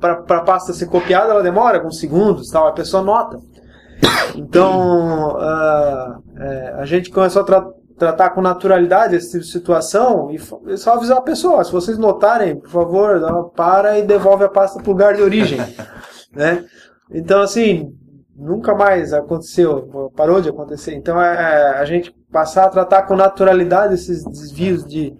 Para 0.00 0.12
a 0.12 0.42
pasta 0.42 0.72
ser 0.72 0.86
copiada, 0.86 1.32
ela 1.32 1.42
demora 1.42 1.78
alguns 1.78 1.98
segundos, 1.98 2.50
tal, 2.50 2.68
a 2.68 2.72
pessoa 2.72 3.02
nota. 3.02 3.36
Então, 4.36 5.36
ah, 5.40 6.18
é, 6.38 6.74
a 6.78 6.84
gente 6.84 7.10
começou 7.10 7.42
a 7.42 7.44
tra- 7.44 7.66
tratar 7.98 8.30
com 8.30 8.42
naturalidade 8.42 9.16
esse 9.16 9.30
tipo 9.30 9.44
de 9.44 9.50
situação 9.50 10.30
e 10.30 10.76
só 10.76 10.92
avisar 10.94 11.18
a 11.18 11.22
pessoa: 11.22 11.64
se 11.64 11.72
vocês 11.72 11.98
notarem, 11.98 12.56
por 12.60 12.68
favor, 12.70 13.50
para 13.56 13.98
e 13.98 14.02
devolve 14.02 14.44
a 14.44 14.48
pasta 14.48 14.78
para 14.80 14.88
o 14.88 14.92
lugar 14.92 15.14
de 15.14 15.22
origem. 15.22 15.58
né? 16.36 16.64
Então, 17.10 17.40
assim, 17.40 17.94
nunca 18.34 18.74
mais 18.74 19.12
aconteceu, 19.12 20.10
parou 20.14 20.40
de 20.40 20.48
acontecer. 20.48 20.94
Então, 20.94 21.20
é 21.20 21.78
a 21.78 21.84
gente 21.84 22.14
passar 22.30 22.64
a 22.64 22.70
tratar 22.70 23.02
com 23.04 23.16
naturalidade 23.16 23.94
esses 23.94 24.24
desvios 24.24 24.84
de, 24.86 25.14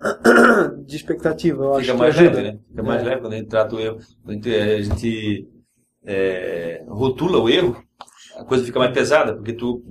de 0.86 0.96
expectativa. 0.96 1.64
Eu 1.64 1.74
acho 1.74 1.80
Fica 1.82 1.92
que 1.92 1.98
mais 1.98 2.16
leve, 2.16 2.42
né? 2.42 2.58
Fica 2.68 2.82
mais 2.82 3.02
É. 3.02 3.04
leve 3.04 3.20
quando 3.20 3.32
a 3.32 3.36
gente 3.36 3.48
trata 3.48 3.74
o 3.76 3.80
erro. 3.80 3.98
Quando 4.24 4.46
a 4.46 4.82
gente, 4.82 5.48
é, 6.04 6.84
rotula 6.88 7.38
o 7.38 7.48
erro, 7.48 7.76
a 8.36 8.44
coisa 8.44 8.64
fica 8.64 8.78
mais 8.78 8.92
pesada, 8.92 9.34
porque 9.34 9.52
tu, 9.52 9.82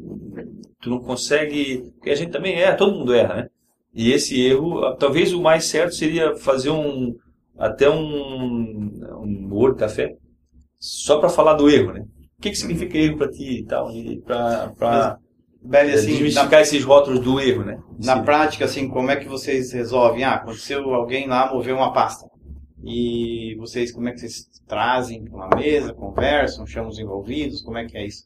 tu 0.82 0.90
não 0.90 1.00
consegue. 1.00 1.92
Porque 1.96 2.12
a 2.12 2.16
gente 2.16 2.32
também 2.32 2.56
erra, 2.56 2.78
todo 2.78 2.96
mundo 2.96 3.14
erra, 3.14 3.36
né? 3.36 3.48
E 3.94 4.12
esse 4.12 4.40
erro, 4.46 4.96
talvez 4.96 5.34
o 5.34 5.42
mais 5.42 5.66
certo 5.66 5.96
seria 5.96 6.36
fazer 6.36 6.70
um. 6.70 7.16
até 7.58 7.90
um. 7.90 8.92
um 9.22 9.50
Word 9.52 9.78
café, 9.80 10.16
só 10.80 11.20
para 11.20 11.30
falar 11.30 11.54
do 11.54 11.70
erro, 11.70 11.94
né? 11.94 12.02
O 12.38 12.42
que, 12.42 12.50
que 12.50 12.58
significa 12.58 12.98
erro 12.98 13.18
para 13.18 13.32
ti 13.32 13.60
e 13.60 13.66
tal? 13.66 13.92
E 13.92 14.22
para 14.22 15.18
Beli, 15.66 15.94
assim, 15.94 16.12
na, 16.12 16.14
desmistificar 16.14 16.62
esses 16.62 16.84
rótulos 16.84 17.20
do 17.22 17.40
erro, 17.40 17.64
né? 17.64 17.80
na 18.04 18.18
Sim. 18.18 18.24
prática, 18.24 18.66
assim, 18.66 18.88
como 18.88 19.10
é 19.10 19.16
que 19.16 19.28
vocês 19.28 19.72
resolvem? 19.72 20.24
Ah, 20.24 20.36
aconteceu 20.36 20.94
alguém 20.94 21.28
lá 21.28 21.52
moveu 21.52 21.76
uma 21.76 21.92
pasta. 21.92 22.28
E 22.84 23.56
vocês, 23.58 23.92
como 23.92 24.08
é 24.08 24.12
que 24.12 24.20
vocês 24.20 24.48
trazem 24.68 25.28
uma 25.32 25.50
mesa, 25.56 25.94
conversam, 25.94 26.68
chamam 26.68 26.90
os 26.90 27.00
envolvidos? 27.00 27.62
Como 27.62 27.78
é 27.78 27.86
que 27.86 27.98
é 27.98 28.06
isso? 28.06 28.26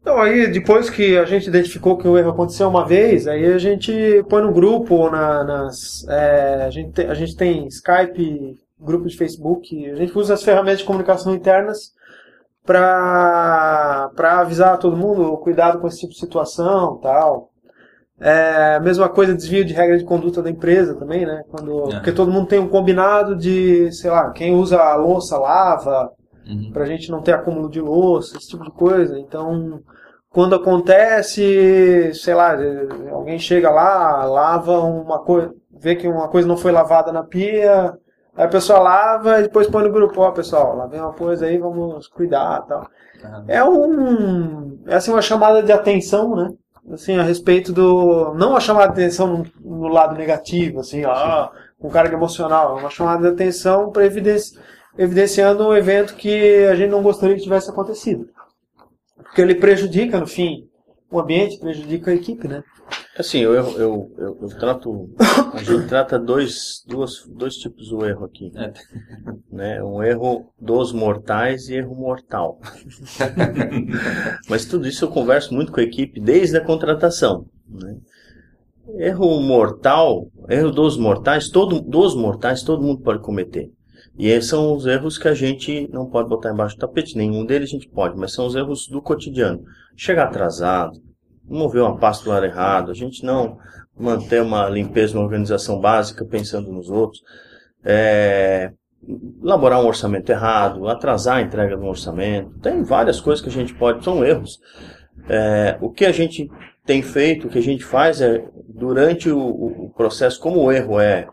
Então 0.00 0.20
aí, 0.20 0.50
depois 0.50 0.90
que 0.90 1.16
a 1.16 1.24
gente 1.24 1.46
identificou 1.46 1.96
que 1.96 2.08
o 2.08 2.18
erro 2.18 2.30
aconteceu 2.30 2.68
uma 2.68 2.84
vez, 2.84 3.28
aí 3.28 3.46
a 3.46 3.58
gente 3.58 3.92
põe 4.28 4.42
no 4.42 4.52
grupo 4.52 5.08
na, 5.08 5.44
nas. 5.44 6.04
é, 6.08 6.64
a, 6.66 6.70
gente 6.70 6.92
tem, 6.92 7.06
a 7.06 7.14
gente 7.14 7.36
tem 7.36 7.66
Skype, 7.68 8.56
grupo 8.82 9.06
de 9.08 9.16
Facebook, 9.16 9.90
a 9.90 9.94
gente 9.96 10.16
usa 10.18 10.34
as 10.34 10.42
ferramentas 10.42 10.80
de 10.80 10.84
comunicação 10.84 11.34
internas 11.34 11.92
para 12.64 14.10
avisar 14.40 14.78
todo 14.78 14.96
mundo, 14.96 15.36
cuidado 15.38 15.78
com 15.80 15.86
esse 15.86 16.00
tipo 16.00 16.12
de 16.12 16.18
situação 16.18 16.98
tal. 16.98 17.50
É, 18.20 18.78
mesma 18.78 19.08
coisa, 19.08 19.34
desvio 19.34 19.64
de 19.64 19.72
regra 19.74 19.98
de 19.98 20.04
conduta 20.04 20.40
da 20.40 20.48
empresa 20.50 20.94
também, 20.94 21.26
né? 21.26 21.42
Quando, 21.50 21.90
É. 21.90 21.94
Porque 21.96 22.12
todo 22.12 22.30
mundo 22.30 22.46
tem 22.46 22.60
um 22.60 22.68
combinado 22.68 23.34
de, 23.34 23.90
sei 23.92 24.10
lá, 24.10 24.30
quem 24.30 24.54
usa 24.54 24.80
a 24.80 24.94
louça 24.94 25.36
lava, 25.38 26.10
Uhum. 26.46 26.70
pra 26.72 26.84
gente 26.86 27.10
não 27.10 27.20
ter 27.22 27.32
acúmulo 27.32 27.68
de 27.68 27.80
louça, 27.80 28.36
esse 28.36 28.48
tipo 28.48 28.62
de 28.64 28.70
coisa. 28.72 29.18
Então, 29.18 29.80
quando 30.30 30.54
acontece, 30.54 32.12
sei 32.14 32.34
lá, 32.34 32.56
alguém 33.10 33.38
chega 33.38 33.70
lá, 33.70 34.24
lava 34.24 34.78
uma 34.80 35.20
coisa, 35.20 35.52
vê 35.80 35.96
que 35.96 36.06
uma 36.06 36.28
coisa 36.28 36.46
não 36.46 36.56
foi 36.56 36.70
lavada 36.72 37.12
na 37.12 37.22
pia, 37.24 37.92
aí 38.36 38.44
a 38.44 38.48
pessoa 38.48 38.78
lava 38.78 39.40
e 39.40 39.42
depois 39.44 39.66
põe 39.66 39.84
no 39.84 39.92
grupo, 39.92 40.20
ó 40.20 40.30
pessoal, 40.30 40.76
lavei 40.76 41.00
uma 41.00 41.12
coisa 41.12 41.46
aí, 41.46 41.58
vamos 41.58 42.08
cuidar 42.08 42.62
tal. 42.62 42.88
É 43.46 43.62
um, 43.62 44.82
é 44.86 44.96
assim 44.96 45.12
uma 45.12 45.22
chamada 45.22 45.62
de 45.62 45.72
atenção, 45.72 46.34
né? 46.34 46.50
Assim, 46.90 47.16
a 47.16 47.22
respeito 47.22 47.72
do, 47.72 48.34
não 48.34 48.50
uma 48.50 48.60
chamada 48.60 48.92
de 48.92 49.00
atenção 49.00 49.26
no, 49.28 49.46
no 49.80 49.88
lado 49.88 50.16
negativo, 50.16 50.80
assim, 50.80 51.04
ó, 51.04 51.48
com 51.78 51.88
carga 51.88 52.16
emocional, 52.16 52.76
é 52.76 52.80
uma 52.80 52.90
chamada 52.90 53.22
de 53.22 53.28
atenção 53.28 53.90
para 53.90 54.04
evidenci, 54.04 54.58
evidenciando 54.98 55.68
um 55.68 55.74
evento 55.74 56.16
que 56.16 56.64
a 56.64 56.74
gente 56.74 56.90
não 56.90 57.02
gostaria 57.02 57.36
que 57.36 57.42
tivesse 57.42 57.70
acontecido. 57.70 58.28
Porque 59.16 59.40
ele 59.40 59.54
prejudica, 59.54 60.18
no 60.18 60.26
fim, 60.26 60.68
o 61.10 61.20
ambiente, 61.20 61.58
prejudica 61.58 62.10
a 62.10 62.14
equipe, 62.14 62.48
né? 62.48 62.64
Assim, 63.16 63.40
eu, 63.40 63.54
eu, 63.54 63.78
eu, 63.78 64.14
eu, 64.16 64.38
eu 64.40 64.48
trato. 64.58 65.10
A 65.52 65.62
gente 65.62 65.86
trata 65.86 66.18
dois, 66.18 66.82
duas, 66.86 67.26
dois 67.26 67.56
tipos 67.56 67.90
do 67.90 68.06
erro 68.06 68.24
aqui. 68.24 68.50
É. 68.56 68.72
Né? 69.50 69.82
Um 69.82 70.02
erro 70.02 70.50
dos 70.58 70.92
mortais 70.92 71.68
e 71.68 71.74
erro 71.74 71.94
mortal. 71.94 72.58
Mas 74.48 74.64
tudo 74.64 74.88
isso 74.88 75.04
eu 75.04 75.10
converso 75.10 75.52
muito 75.52 75.70
com 75.70 75.80
a 75.80 75.82
equipe 75.82 76.18
desde 76.18 76.56
a 76.56 76.64
contratação. 76.64 77.44
Né? 77.68 77.98
Erro 78.96 79.40
mortal, 79.40 80.28
erro 80.48 80.70
dos 80.70 80.96
mortais, 80.96 81.50
todo, 81.50 81.80
dos 81.82 82.14
mortais 82.14 82.62
todo 82.62 82.82
mundo 82.82 83.02
pode 83.02 83.20
cometer. 83.20 83.70
E 84.18 84.28
esses 84.28 84.48
são 84.48 84.74
os 84.74 84.86
erros 84.86 85.18
que 85.18 85.28
a 85.28 85.34
gente 85.34 85.86
não 85.92 86.08
pode 86.08 86.28
botar 86.30 86.52
embaixo 86.52 86.76
do 86.76 86.80
tapete. 86.80 87.16
Nenhum 87.16 87.44
deles 87.44 87.68
a 87.68 87.72
gente 87.72 87.88
pode, 87.88 88.16
mas 88.16 88.32
são 88.32 88.46
os 88.46 88.54
erros 88.54 88.88
do 88.88 89.02
cotidiano. 89.02 89.62
Chegar 89.96 90.24
atrasado, 90.24 90.98
mover 91.52 91.82
uma 91.82 91.96
pasta 91.96 92.24
do 92.24 92.30
lado 92.30 92.46
errado, 92.46 92.90
a 92.90 92.94
gente 92.94 93.24
não 93.24 93.58
manter 93.98 94.42
uma 94.42 94.68
limpeza, 94.68 95.16
uma 95.16 95.24
organização 95.24 95.78
básica 95.78 96.24
pensando 96.24 96.72
nos 96.72 96.88
outros, 96.88 97.22
é, 97.84 98.72
elaborar 99.42 99.80
um 99.80 99.86
orçamento 99.86 100.30
errado, 100.30 100.88
atrasar 100.88 101.36
a 101.36 101.42
entrega 101.42 101.76
de 101.76 101.82
um 101.82 101.88
orçamento, 101.88 102.58
tem 102.60 102.82
várias 102.82 103.20
coisas 103.20 103.42
que 103.42 103.50
a 103.50 103.52
gente 103.52 103.74
pode, 103.74 104.02
são 104.04 104.24
erros. 104.24 104.58
É, 105.28 105.76
o 105.80 105.90
que 105.90 106.04
a 106.04 106.12
gente 106.12 106.50
tem 106.86 107.02
feito, 107.02 107.46
o 107.46 107.50
que 107.50 107.58
a 107.58 107.62
gente 107.62 107.84
faz 107.84 108.20
é, 108.20 108.44
durante 108.68 109.30
o, 109.30 109.38
o 109.38 109.90
processo, 109.90 110.40
como 110.40 110.60
o 110.60 110.72
erro 110.72 110.98
é, 110.98 111.28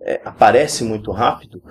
é, 0.00 0.20
aparece 0.24 0.84
muito 0.84 1.10
rápido, 1.10 1.62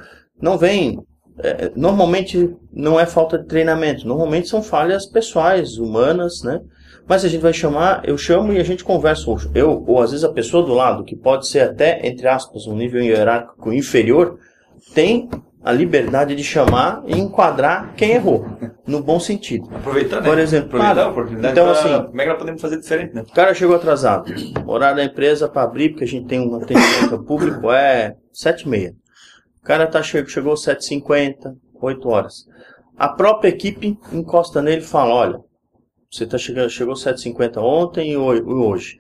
não 0.42 0.58
vem. 0.58 1.00
é, 1.40 1.72
normalmente 1.76 2.54
não 2.72 3.00
é 3.00 3.06
falta 3.06 3.40
de 3.40 3.48
treinamento, 3.48 4.08
normalmente 4.08 4.48
são 4.48 4.62
falhas 4.62 5.06
pessoais, 5.06 5.78
humanas, 5.78 6.44
né? 6.44 6.60
Mas 7.08 7.26
a 7.26 7.28
gente 7.28 7.42
vai 7.42 7.54
chamar, 7.54 8.02
eu 8.08 8.18
chamo 8.18 8.54
e 8.54 8.60
a 8.60 8.64
gente 8.64 8.84
conversa. 8.84 9.30
ou 9.30 9.38
Eu, 9.54 9.84
ou 9.86 10.02
às 10.02 10.12
vezes 10.12 10.24
a 10.24 10.32
pessoa 10.32 10.66
do 10.66 10.74
lado, 10.74 11.04
que 11.04 11.16
pode 11.16 11.48
ser 11.48 11.60
até, 11.62 12.06
entre 12.08 12.28
aspas, 12.28 12.66
um 12.68 12.76
nível 12.76 13.02
hierárquico 13.02 13.74
inferior, 13.74 14.38
tem 14.94 15.30
a 15.64 15.72
liberdade 15.72 16.36
de 16.36 16.44
chamar 16.44 17.04
e 17.06 17.18
enquadrar 17.18 17.94
quem 17.96 18.12
errou, 18.12 18.46
no 18.86 19.02
bom 19.02 19.18
sentido. 19.20 19.70
Aproveitar, 19.74 20.22
né? 20.22 20.28
Por 20.28 20.38
exemplo, 20.38 20.68
Aproveitar 20.68 20.96
cara, 20.96 21.08
a 21.08 21.12
oportunidade. 21.12 21.52
então, 21.54 21.64
pra- 21.66 21.74
assim- 21.80 22.06
Como 22.08 22.22
é 22.22 22.24
que 22.26 22.30
nós 22.30 22.38
podemos 22.40 22.62
fazer 22.62 22.80
diferente, 22.82 23.16
né? 23.16 23.22
O 23.22 23.34
cara 23.34 23.54
chegou 23.54 23.76
atrasado. 23.76 24.34
O 24.66 24.72
horário 24.72 24.98
da 24.98 25.04
empresa 25.06 25.48
para 25.48 25.64
abrir, 25.64 25.90
porque 25.90 26.04
a 26.04 26.08
gente 26.08 26.28
tem 26.28 26.40
um 26.42 26.56
atendimento 26.56 27.24
público, 27.24 27.72
é 27.72 28.16
7h30. 28.34 28.94
O 29.62 29.66
cara 29.66 29.88
tá, 29.88 30.02
che- 30.04 30.26
chegou 30.26 30.56
7h50, 30.56 31.54
8 31.82 32.10
horas. 32.10 32.46
A 32.98 33.08
própria 33.08 33.48
equipe 33.50 33.98
encosta 34.12 34.62
nele 34.62 34.82
e 34.82 34.86
fala, 34.86 35.14
olha, 35.14 35.40
você 36.16 36.26
tá 36.28 36.38
chegando, 36.38 36.70
chegou 36.70 36.96
7h50 36.96 37.62
ontem 37.62 38.12
e 38.12 38.18
ho- 38.18 38.64
hoje. 38.68 38.98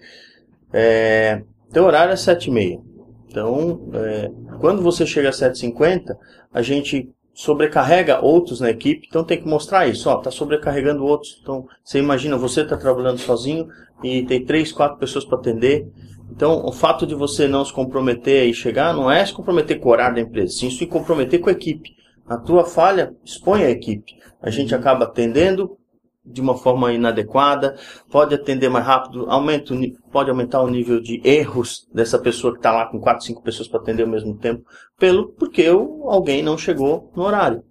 É, 0.71 1.43
teu 1.71 1.83
horário 1.85 2.13
é 2.13 2.15
7h30. 2.15 2.81
Então, 3.29 3.89
é, 3.93 4.31
quando 4.59 4.81
você 4.81 5.05
chega 5.05 5.29
a 5.29 5.31
7h50, 5.31 6.17
a 6.53 6.61
gente 6.61 7.09
sobrecarrega 7.33 8.21
outros 8.21 8.59
na 8.61 8.69
equipe, 8.69 9.07
então 9.09 9.23
tem 9.23 9.41
que 9.41 9.47
mostrar 9.47 9.87
isso, 9.87 10.07
ó, 10.07 10.17
tá 10.17 10.29
sobrecarregando 10.29 11.03
outros. 11.03 11.39
Então, 11.41 11.65
você 11.83 11.97
imagina, 11.97 12.37
você 12.37 12.63
tá 12.63 12.77
trabalhando 12.77 13.17
sozinho 13.17 13.67
e 14.03 14.23
tem 14.23 14.45
três, 14.45 14.71
quatro 14.71 14.99
pessoas 14.99 15.25
para 15.25 15.39
atender. 15.39 15.87
Então, 16.31 16.63
o 16.65 16.71
fato 16.71 17.07
de 17.07 17.15
você 17.15 17.47
não 17.47 17.65
se 17.65 17.73
comprometer 17.73 18.47
e 18.47 18.53
chegar 18.53 18.93
não 18.93 19.09
é 19.09 19.25
se 19.25 19.33
comprometer 19.33 19.79
com 19.79 19.89
o 19.89 19.91
horário 19.91 20.15
da 20.15 20.21
empresa, 20.21 20.53
sim 20.53 20.69
se 20.69 20.85
comprometer 20.85 21.39
com 21.39 21.49
a 21.49 21.53
equipe. 21.53 21.91
A 22.27 22.37
tua 22.37 22.65
falha 22.65 23.13
expõe 23.25 23.63
a 23.63 23.69
equipe. 23.69 24.13
A 24.41 24.49
gente 24.49 24.73
acaba 24.73 25.05
atendendo 25.05 25.77
de 26.25 26.39
uma 26.39 26.55
forma 26.55 26.93
inadequada, 26.93 27.75
pode 28.09 28.33
atender 28.33 28.69
mais 28.69 28.85
rápido, 28.85 29.25
aumenta, 29.29 29.73
pode 30.11 30.29
aumentar 30.29 30.61
o 30.61 30.69
nível 30.69 31.01
de 31.01 31.21
erros 31.23 31.87
dessa 31.93 32.17
pessoa 32.17 32.53
que 32.53 32.59
está 32.59 32.71
lá 32.71 32.85
com 32.85 32.99
quatro, 32.99 33.25
cinco 33.25 33.43
pessoas 33.43 33.67
para 33.67 33.81
atender 33.81 34.03
ao 34.03 34.09
mesmo 34.09 34.37
tempo, 34.37 34.63
pelo 34.97 35.29
porque 35.33 35.65
alguém 35.67 36.41
não 36.41 36.57
chegou 36.57 37.11
no 37.15 37.23
horário. 37.23 37.63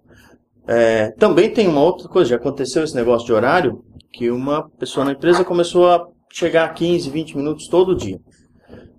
É, 0.67 1.11
também 1.11 1.49
tem 1.49 1.67
uma 1.67 1.81
outra 1.81 2.07
coisa, 2.07 2.31
já 2.31 2.35
aconteceu 2.35 2.83
esse 2.83 2.95
negócio 2.95 3.25
de 3.25 3.33
horário, 3.33 3.83
que 4.11 4.29
uma 4.29 4.69
pessoa 4.77 5.05
na 5.05 5.13
empresa 5.13 5.43
começou 5.43 5.89
a 5.89 6.07
chegar 6.31 6.65
a 6.65 6.69
15, 6.69 7.09
20 7.09 7.37
minutos 7.37 7.67
todo 7.67 7.95
dia. 7.95 8.19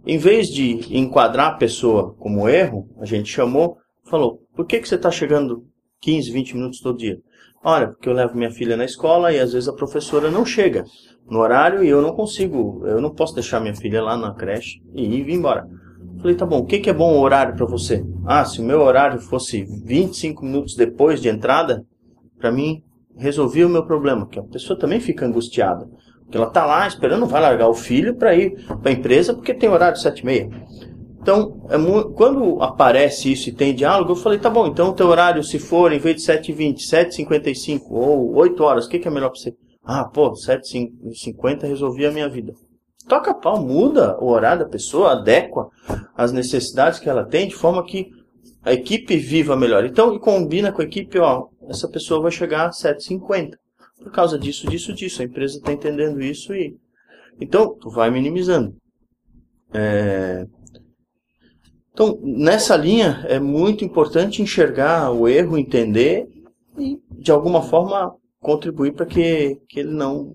Em 0.07 0.19
vez 0.19 0.49
de 0.49 0.97
enquadrar 0.97 1.53
a 1.53 1.57
pessoa 1.57 2.15
como 2.19 2.49
erro, 2.49 2.89
a 3.01 3.07
gente 3.07 3.31
chamou, 3.31 3.79
falou, 4.05 4.43
por 4.55 4.67
que, 4.67 4.81
que 4.81 4.89
você 4.89 4.97
está 4.97 5.11
chegando 5.11 5.65
15, 6.01 6.31
20 6.31 6.57
minutos 6.57 6.81
todo 6.81 6.99
dia? 6.99 7.19
Olha, 7.65 7.89
porque 7.89 8.09
eu 8.09 8.13
levo 8.13 8.37
minha 8.37 8.51
filha 8.51 8.77
na 8.77 8.85
escola 8.85 9.33
e 9.33 9.41
às 9.41 9.55
vezes 9.55 9.69
a 9.69 9.73
professora 9.73 10.31
não 10.31 10.45
chega 10.45 10.85
no 11.27 11.39
horário 11.39 11.83
e 11.83 11.89
eu 11.89 12.03
não 12.03 12.13
consigo, 12.13 12.83
eu 12.85 13.01
não 13.01 13.11
posso 13.11 13.35
deixar 13.35 13.59
minha 13.59 13.75
filha 13.75 14.03
lá 14.03 14.19
na 14.19 14.35
creche 14.35 14.83
e 14.93 15.03
ir 15.03 15.31
embora. 15.31 15.67
Falei, 16.21 16.37
tá 16.37 16.45
bom, 16.45 16.59
o 16.59 16.67
que, 16.67 16.79
que 16.79 16.91
é 16.91 16.93
bom 16.93 17.19
horário 17.19 17.57
para 17.57 17.65
você? 17.65 18.05
Ah, 18.27 18.45
se 18.45 18.61
o 18.61 18.65
meu 18.65 18.83
horário 18.83 19.19
fosse 19.19 19.65
25 19.65 20.45
minutos 20.45 20.75
depois 20.75 21.23
de 21.23 21.31
entrada, 21.31 21.83
para 22.39 22.53
mim 22.53 22.83
resolvia 23.17 23.67
o 23.67 23.71
meu 23.71 23.87
problema, 23.87 24.27
que 24.27 24.39
a 24.39 24.43
pessoa 24.43 24.79
também 24.79 25.01
fica 25.01 25.25
angustiada. 25.25 25.89
Porque 26.25 26.37
ela 26.37 26.51
tá 26.51 26.67
lá 26.67 26.87
esperando, 26.87 27.27
vai 27.27 27.41
largar 27.41 27.69
o 27.69 27.75
filho 27.75 28.15
para 28.17 28.35
ir 28.35 28.63
para 28.83 28.91
a 28.91 28.93
empresa 28.93 29.33
porque 29.33 29.55
tem 29.55 29.71
horário 29.71 29.97
de 29.97 30.03
7 30.03 30.21
e 30.21 30.27
meia. 30.27 30.51
Então, 31.25 31.67
é 31.71 31.79
quando 32.13 32.61
aparece 32.63 33.33
isso 33.33 33.49
e 33.49 33.53
tem 33.53 33.75
diálogo, 33.75 34.13
eu 34.13 34.17
falei, 34.17 34.39
tá 34.39 34.51
bom, 34.51 34.67
então 34.67 34.91
o 34.91 34.93
teu 34.93 35.07
horário, 35.07 35.43
se 35.43 35.59
for, 35.59 35.91
em 35.91 35.99
vez 35.99 36.17
de 36.17 36.23
7h20, 36.31 36.77
7h55 36.81 37.81
ou 37.89 38.35
8 38.35 38.63
horas, 38.63 38.85
o 38.85 38.91
que, 38.91 38.99
que 38.99 39.09
é 39.09 39.11
melhor 39.11 39.31
para 39.31 39.41
você? 39.41 39.55
Ah, 39.83 40.05
pô, 40.05 40.33
7h50 40.33 41.63
resolvia 41.63 42.11
a 42.11 42.13
minha 42.13 42.29
vida. 42.29 42.53
Toca 43.09 43.33
pau, 43.33 43.59
muda 43.59 44.19
o 44.21 44.27
horário 44.27 44.65
da 44.65 44.69
pessoa, 44.69 45.13
adequa 45.13 45.71
as 46.15 46.31
necessidades 46.31 46.99
que 46.99 47.09
ela 47.09 47.25
tem, 47.25 47.49
de 47.49 47.55
forma 47.55 47.83
que 47.87 48.11
a 48.63 48.75
equipe 48.75 49.17
viva 49.17 49.57
melhor. 49.57 49.87
Então, 49.87 50.15
e 50.15 50.19
combina 50.19 50.73
com 50.73 50.83
a 50.83 50.85
equipe, 50.85 51.19
ó, 51.19 51.47
essa 51.71 51.89
pessoa 51.89 52.21
vai 52.21 52.33
chegar 52.33 52.69
às 52.69 52.83
7h50. 52.83 53.53
Por 53.99 54.13
causa 54.13 54.39
disso, 54.39 54.69
disso, 54.69 54.93
disso. 54.93 55.23
A 55.23 55.25
empresa 55.25 55.57
está 55.57 55.73
entendendo 55.73 56.21
isso 56.21 56.55
e... 56.55 56.77
Então, 57.41 57.75
tu 57.81 57.89
vai 57.89 58.11
minimizando. 58.11 58.77
É, 59.73 60.47
Então, 61.95 62.19
nessa 62.23 62.77
linha, 62.77 63.25
é 63.29 63.39
muito 63.39 63.85
importante 63.85 64.43
enxergar 64.43 65.13
o 65.13 65.29
erro, 65.29 65.57
entender 65.57 66.27
e, 66.77 66.99
de 67.13 67.31
alguma 67.31 67.63
forma, 67.63 68.17
contribuir 68.41 68.93
para 68.93 69.07
que, 69.07 69.61
que 69.69 69.79
ele 69.79 69.93
não, 69.93 70.35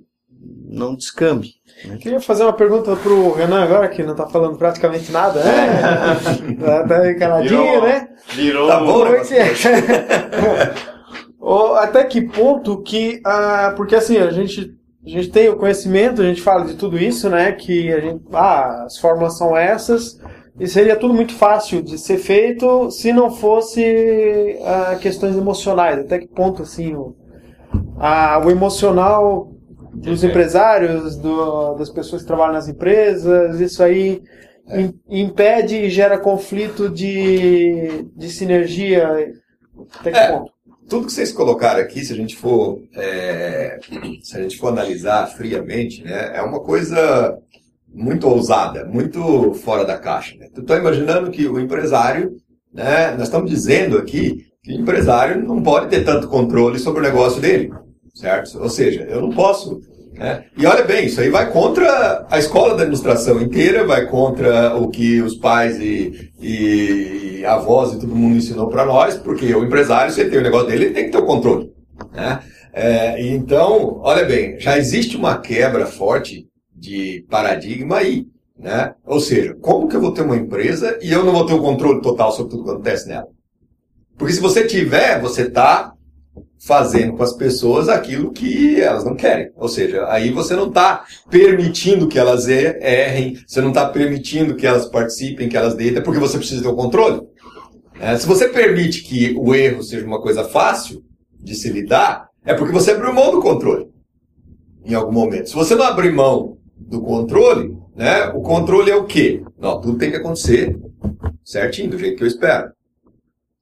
não 0.65 0.95
descambe. 0.95 1.55
Queria 1.99 2.21
fazer 2.21 2.43
uma 2.43 2.53
pergunta 2.53 2.95
pro 2.95 3.33
Renan 3.33 3.61
agora, 3.61 3.89
que 3.89 4.01
não 4.03 4.15
tá 4.15 4.25
falando 4.25 4.57
praticamente 4.57 5.11
nada, 5.11 5.43
né? 5.43 6.55
tá, 6.59 6.87
tá 6.87 7.15
caladinho, 7.15 7.61
Virou- 7.61 7.81
né? 7.83 8.07
Virou. 8.33 8.67
Tá 8.69 8.79
bom, 8.79 9.03
né? 9.03 9.11
Pois 9.17 9.31
é. 9.33 9.51
Ô, 11.39 11.73
Até 11.75 12.03
que 12.05 12.21
ponto 12.21 12.81
que. 12.81 13.21
ah, 13.25 13.73
porque 13.75 13.95
assim, 13.95 14.17
a 14.17 14.31
gente, 14.31 14.73
a 15.05 15.09
gente 15.09 15.29
tem 15.29 15.49
o 15.49 15.57
conhecimento, 15.57 16.21
a 16.21 16.25
gente 16.25 16.41
fala 16.41 16.65
de 16.65 16.75
tudo 16.75 16.97
isso, 16.97 17.29
né? 17.29 17.51
Que 17.51 17.91
a 17.93 17.99
gente. 17.99 18.23
Ah, 18.31 18.83
as 18.85 18.97
fórmulas 18.97 19.37
são 19.37 19.55
essas. 19.57 20.19
E 20.59 20.67
seria 20.67 20.95
tudo 20.95 21.13
muito 21.13 21.33
fácil 21.33 21.81
de 21.81 21.97
ser 21.97 22.17
feito 22.17 22.91
se 22.91 23.13
não 23.13 23.31
fosse 23.31 24.57
ah, 24.63 24.97
questões 25.01 25.35
emocionais. 25.37 25.99
Até 25.99 26.19
que 26.19 26.27
ponto, 26.27 26.63
assim, 26.63 26.93
o, 26.95 27.15
o 28.45 28.49
emocional 28.51 29.51
dos 29.93 30.23
empresários, 30.23 31.15
do- 31.17 31.73
das 31.75 31.89
pessoas 31.89 32.21
que 32.21 32.27
trabalham 32.27 32.53
nas 32.53 32.67
empresas, 32.67 33.59
isso 33.59 33.81
aí 33.81 34.21
im- 34.69 34.93
impede 35.09 35.75
e 35.77 35.89
gera 35.89 36.17
conflito 36.17 36.89
de, 36.89 38.05
de 38.15 38.29
sinergia. 38.29 39.33
Até 39.99 40.11
que 40.11 40.17
É. 40.17 40.31
ponto? 40.31 40.51
Tudo 40.89 41.05
que 41.05 41.13
vocês 41.13 41.31
colocaram 41.31 41.79
aqui, 41.81 42.03
se 42.03 42.11
a 42.11 42.15
gente 42.15 42.35
for, 42.35 42.79
é, 42.95 43.77
se 44.23 44.35
a 44.35 44.41
gente 44.41 44.57
for 44.57 44.69
analisar 44.69 45.27
friamente, 45.27 46.03
né, 46.03 46.31
é 46.35 46.41
uma 46.41 46.59
coisa 46.61 47.37
muito 47.93 48.27
ousada, 48.27 48.85
muito 48.85 49.53
fora 49.53 49.83
da 49.83 49.97
caixa. 49.97 50.35
Né? 50.37 50.47
Tá 50.65 50.77
imaginando 50.77 51.31
que 51.31 51.47
o 51.47 51.59
empresário, 51.59 52.31
né, 52.73 53.11
nós 53.11 53.23
estamos 53.23 53.49
dizendo 53.49 53.97
aqui 53.97 54.45
que 54.63 54.73
o 54.73 54.79
empresário 54.79 55.41
não 55.41 55.61
pode 55.61 55.87
ter 55.87 56.03
tanto 56.03 56.27
controle 56.27 56.79
sobre 56.79 56.99
o 56.99 57.03
negócio 57.03 57.41
dele, 57.41 57.71
certo? 58.13 58.59
Ou 58.59 58.69
seja, 58.69 59.03
eu 59.09 59.21
não 59.21 59.29
posso. 59.29 59.79
Né? 60.13 60.43
E 60.57 60.65
olha 60.65 60.83
bem, 60.83 61.05
isso 61.05 61.21
aí 61.21 61.29
vai 61.29 61.51
contra 61.51 62.27
a 62.29 62.37
escola 62.37 62.75
da 62.75 62.83
administração 62.83 63.41
inteira, 63.41 63.85
vai 63.85 64.05
contra 64.05 64.75
o 64.75 64.89
que 64.89 65.21
os 65.21 65.35
pais 65.35 65.79
e, 65.79 66.29
e 66.41 67.45
avós 67.45 67.93
e 67.93 67.99
todo 67.99 68.15
mundo 68.15 68.35
ensinou 68.35 68.67
para 68.67 68.85
nós, 68.85 69.17
porque 69.17 69.53
o 69.55 69.63
empresário, 69.63 70.11
se 70.11 70.19
ele 70.19 70.29
tem 70.29 70.39
o 70.39 70.43
negócio 70.43 70.67
dele, 70.67 70.85
ele 70.85 70.93
tem 70.93 71.05
que 71.05 71.11
ter 71.11 71.17
o 71.17 71.25
controle. 71.25 71.71
Né? 72.13 72.39
É, 72.73 73.25
então, 73.27 73.99
olha 74.03 74.25
bem, 74.25 74.59
já 74.59 74.77
existe 74.77 75.17
uma 75.17 75.37
quebra 75.37 75.85
forte 75.85 76.47
de 76.79 77.25
paradigma 77.29 77.97
aí. 77.97 78.25
Né? 78.57 78.93
Ou 79.05 79.19
seja, 79.19 79.55
como 79.61 79.87
que 79.87 79.95
eu 79.95 80.01
vou 80.01 80.11
ter 80.11 80.21
uma 80.21 80.35
empresa 80.35 80.99
e 81.01 81.11
eu 81.11 81.23
não 81.23 81.31
vou 81.31 81.45
ter 81.45 81.53
o 81.53 81.61
controle 81.61 82.01
total 82.01 82.31
sobre 82.31 82.51
tudo 82.51 82.65
que 82.65 82.71
acontece 82.71 83.07
nela? 83.07 83.27
Porque 84.17 84.33
se 84.33 84.41
você 84.41 84.65
tiver, 84.65 85.21
você 85.21 85.43
está 85.43 85.93
fazendo 86.61 87.13
com 87.15 87.23
as 87.23 87.31
pessoas 87.31 87.87
aquilo 87.87 88.33
que 88.33 88.81
elas 88.81 89.05
não 89.05 89.15
querem. 89.15 89.49
Ou 89.55 89.69
seja, 89.69 90.05
aí 90.09 90.29
você 90.29 90.57
não 90.57 90.67
está 90.67 91.05
permitindo 91.29 92.07
que 92.09 92.19
elas 92.19 92.49
er- 92.49 92.77
errem, 92.81 93.37
você 93.47 93.61
não 93.61 93.69
está 93.69 93.87
permitindo 93.87 94.55
que 94.55 94.67
elas 94.67 94.85
participem, 94.85 95.47
que 95.47 95.55
elas 95.55 95.73
deitem, 95.73 96.03
porque 96.03 96.19
você 96.19 96.37
precisa 96.37 96.61
ter 96.61 96.67
o 96.67 96.75
controle. 96.75 97.21
É, 97.97 98.17
se 98.17 98.27
você 98.27 98.49
permite 98.49 99.03
que 99.03 99.33
o 99.37 99.55
erro 99.55 99.81
seja 99.81 100.05
uma 100.05 100.21
coisa 100.21 100.43
fácil 100.43 101.01
de 101.39 101.55
se 101.55 101.69
lidar, 101.69 102.27
é 102.45 102.53
porque 102.53 102.73
você 102.73 102.91
abriu 102.91 103.13
mão 103.13 103.31
do 103.31 103.41
controle 103.41 103.87
em 104.85 104.93
algum 104.93 105.13
momento. 105.13 105.49
Se 105.49 105.55
você 105.55 105.75
não 105.75 105.85
abrir 105.85 106.11
mão 106.11 106.57
do 106.79 107.01
controle, 107.01 107.77
né, 107.95 108.29
o 108.29 108.41
controle 108.41 108.89
é 108.89 108.95
o 108.95 109.05
quê? 109.05 109.43
Não, 109.59 109.79
tudo 109.81 109.97
tem 109.97 110.09
que 110.09 110.17
acontecer 110.17 110.79
certinho, 111.43 111.89
do 111.89 111.99
jeito 111.99 112.17
que 112.17 112.23
eu 112.23 112.27
espero. 112.27 112.71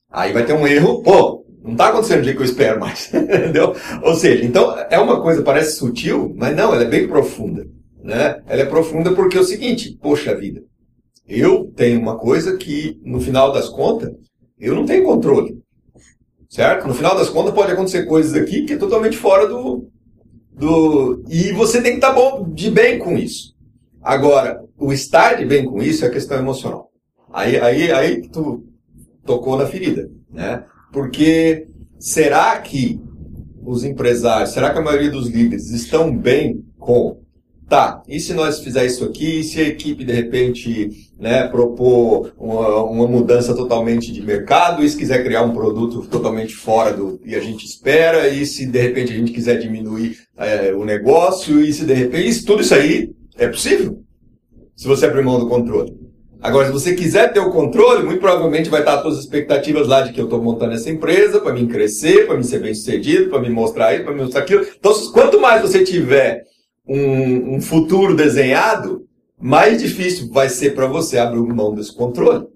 Aí 0.10 0.32
vai 0.32 0.46
ter 0.46 0.54
um 0.54 0.68
erro, 0.68 1.02
pô, 1.02 1.46
não 1.64 1.72
está 1.72 1.90
acontecendo 1.90 2.20
do 2.20 2.24
jeito 2.26 2.38
que 2.38 2.44
eu 2.44 2.50
espero 2.50 2.80
mais, 2.80 3.12
entendeu? 3.14 3.76
Ou 4.04 4.14
seja, 4.14 4.46
então 4.46 4.78
é 4.90 5.00
uma 5.00 5.22
coisa, 5.22 5.42
parece 5.42 5.78
sutil, 5.78 6.34
mas 6.36 6.56
não, 6.56 6.74
ela 6.74 6.84
é 6.84 6.88
bem 6.88 7.08
profunda, 7.08 7.68
né? 8.02 8.42
Ela 8.48 8.62
é 8.62 8.66
profunda 8.66 9.14
porque 9.14 9.38
é 9.38 9.42
o 9.42 9.46
seguinte, 9.46 9.98
poxa 10.02 10.36
vida, 10.36 10.62
eu 11.28 11.72
tenho 11.76 12.00
uma 12.00 12.18
coisa 12.18 12.56
que, 12.56 13.00
no 13.04 13.20
final 13.20 13.52
das 13.52 13.68
contas, 13.68 14.12
eu 14.58 14.74
não 14.74 14.86
tenho 14.86 15.04
controle, 15.04 15.60
certo? 16.50 16.88
No 16.88 16.94
final 16.94 17.16
das 17.16 17.30
contas 17.30 17.54
pode 17.54 17.72
acontecer 17.72 18.06
coisas 18.06 18.34
aqui 18.34 18.64
que 18.64 18.74
é 18.74 18.78
totalmente 18.78 19.18
fora 19.18 19.48
do... 19.48 19.90
do 20.58 21.24
e 21.30 21.52
você 21.54 21.82
tem 21.82 21.92
que 21.92 21.98
estar 21.98 22.14
bom, 22.14 22.50
de 22.52 22.72
bem 22.72 22.98
com 23.00 23.18
isso. 23.18 23.56
Agora, 24.02 24.64
o 24.78 24.92
estar 24.92 25.36
de 25.36 25.46
bem 25.46 25.66
com 25.66 25.82
isso 25.82 26.04
é 26.04 26.08
a 26.08 26.12
questão 26.12 26.38
emocional. 26.38 26.90
Aí, 27.32 27.58
aí, 27.60 27.92
aí 27.92 28.22
tu 28.30 28.66
tocou 29.26 29.58
na 29.58 29.68
ferida, 29.68 30.10
né? 30.32 30.64
Porque 30.92 31.68
será 32.00 32.60
que 32.60 33.02
os 33.64 33.84
empresários, 33.84 34.52
será 34.52 34.72
que 34.72 34.80
a 34.80 34.84
maioria 34.84 35.12
dos 35.12 35.28
líderes 35.28 35.72
estão 35.72 36.16
bem 36.16 36.64
com 36.80 37.20
Tá, 37.70 38.02
e 38.08 38.18
se 38.18 38.34
nós 38.34 38.62
fizer 38.62 38.86
isso 38.86 39.04
aqui, 39.04 39.44
se 39.44 39.60
a 39.60 39.68
equipe 39.68 40.06
de 40.06 40.14
repente 40.14 40.90
né, 41.20 41.50
propor 41.50 42.32
uma, 42.38 42.84
uma, 42.84 43.08
mudança 43.08 43.54
totalmente 43.54 44.10
de 44.10 44.22
mercado, 44.22 44.82
e 44.82 44.90
se 44.90 44.96
quiser 44.96 45.22
criar 45.22 45.42
um 45.42 45.52
produto 45.52 46.08
totalmente 46.08 46.56
fora 46.56 46.94
do 46.94 47.18
que 47.18 47.36
a 47.36 47.42
gente 47.42 47.66
espera, 47.66 48.30
e 48.30 48.46
se 48.46 48.66
de 48.66 48.80
repente 48.80 49.12
a 49.12 49.16
gente 49.18 49.34
quiser 49.34 49.58
diminuir 49.58 50.18
é, 50.38 50.74
o 50.74 50.86
negócio, 50.86 51.60
e 51.60 51.74
se 51.74 51.84
de 51.84 51.94
repente, 51.94 52.30
isso, 52.30 52.46
tudo 52.46 52.62
isso 52.62 52.74
aí 52.74 53.12
é 53.38 53.50
possível, 53.50 54.00
se 54.74 54.88
você 54.88 55.06
abrir 55.06 55.26
mão 55.26 55.38
do 55.38 55.50
controle. 55.50 55.94
Agora, 56.42 56.68
se 56.68 56.72
você 56.72 56.96
quiser 56.96 57.34
ter 57.34 57.42
o 57.42 57.52
controle, 57.52 58.06
muito 58.06 58.22
provavelmente 58.22 58.70
vai 58.70 58.80
estar 58.80 59.02
todas 59.02 59.18
as 59.18 59.26
expectativas 59.26 59.88
lá 59.90 60.02
de 60.02 60.14
que 60.14 60.22
eu 60.22 60.26
estou 60.26 60.42
montando 60.42 60.74
essa 60.74 60.90
empresa 60.90 61.42
para 61.42 61.52
mim 61.52 61.68
crescer, 61.68 62.28
para 62.28 62.38
mim 62.38 62.44
ser 62.44 62.60
bem 62.60 62.74
sucedido, 62.74 63.30
para 63.30 63.42
me 63.42 63.50
mostrar 63.50 63.94
isso, 63.94 64.06
para 64.06 64.14
me 64.14 64.22
mostrar 64.22 64.42
aquilo. 64.42 64.66
Então, 64.80 64.94
quanto 65.12 65.42
mais 65.42 65.62
você 65.62 65.84
tiver 65.84 66.46
um, 66.88 67.56
um 67.56 67.62
futuro 67.62 68.16
desenhado, 68.16 69.08
mais 69.40 69.82
difícil 69.82 70.32
vai 70.32 70.50
ser 70.50 70.74
para 70.74 70.88
você 70.88 71.18
abrir 71.18 71.42
mão 71.42 71.74
desse 71.74 71.96
controle. 71.96 72.48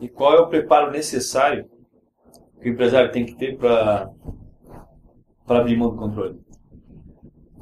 E 0.00 0.08
qual 0.08 0.34
é 0.36 0.40
o 0.40 0.48
preparo 0.48 0.90
necessário 0.90 1.66
que 2.60 2.68
o 2.68 2.72
empresário 2.72 3.10
tem 3.10 3.24
que 3.24 3.34
ter 3.34 3.56
para 3.56 4.10
abrir 5.48 5.76
mão 5.76 5.90
do 5.90 5.96
controle? 5.96 6.38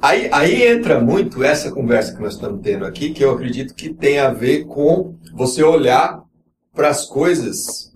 Aí, 0.01 0.29
aí 0.31 0.63
entra 0.63 0.99
muito 1.01 1.43
essa 1.43 1.71
conversa 1.71 2.15
que 2.15 2.21
nós 2.21 2.35
estamos 2.35 2.61
tendo 2.61 2.85
aqui, 2.85 3.11
que 3.11 3.23
eu 3.23 3.31
acredito 3.31 3.75
que 3.75 3.93
tem 3.93 4.19
a 4.19 4.31
ver 4.31 4.65
com 4.65 5.15
você 5.33 5.61
olhar 5.61 6.23
para 6.73 6.87
as 6.87 7.05
coisas 7.05 7.93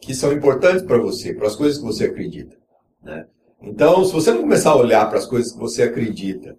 que 0.00 0.14
são 0.14 0.32
importantes 0.32 0.82
para 0.82 0.98
você, 0.98 1.34
para 1.34 1.48
as 1.48 1.56
coisas 1.56 1.78
que 1.78 1.84
você 1.84 2.04
acredita. 2.04 2.56
Né? 3.02 3.26
Então, 3.60 4.04
se 4.04 4.12
você 4.12 4.30
não 4.30 4.42
começar 4.42 4.70
a 4.70 4.76
olhar 4.76 5.08
para 5.08 5.18
as 5.18 5.26
coisas 5.26 5.52
que 5.52 5.58
você 5.58 5.82
acredita 5.82 6.56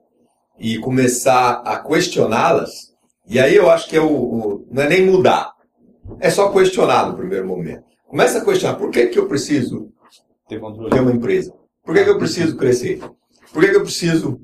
e 0.62 0.78
começar 0.78 1.64
a 1.66 1.80
questioná-las, 1.80 2.94
e 3.28 3.40
aí 3.40 3.56
eu 3.56 3.68
acho 3.68 3.90
que 3.90 3.98
é 3.98 4.00
o, 4.00 4.08
o, 4.08 4.68
não 4.70 4.84
é 4.84 4.90
nem 4.90 5.04
mudar, 5.04 5.54
é 6.20 6.30
só 6.30 6.50
questionar 6.52 7.08
no 7.08 7.18
primeiro 7.18 7.48
momento. 7.48 7.84
Começa 8.08 8.38
a 8.38 8.46
questionar, 8.46 8.76
por 8.76 8.92
que, 8.92 9.08
que 9.08 9.18
eu 9.18 9.28
preciso 9.28 9.90
ter, 10.48 10.62
ter 10.92 11.00
uma 11.00 11.12
empresa? 11.12 11.52
Por 11.84 11.96
que, 11.96 12.04
que 12.04 12.10
eu 12.12 12.20
preciso 12.20 12.56
crescer? 12.58 13.02
Por 13.52 13.64
que, 13.64 13.70
que 13.70 13.76
eu 13.76 13.82
preciso... 13.82 14.40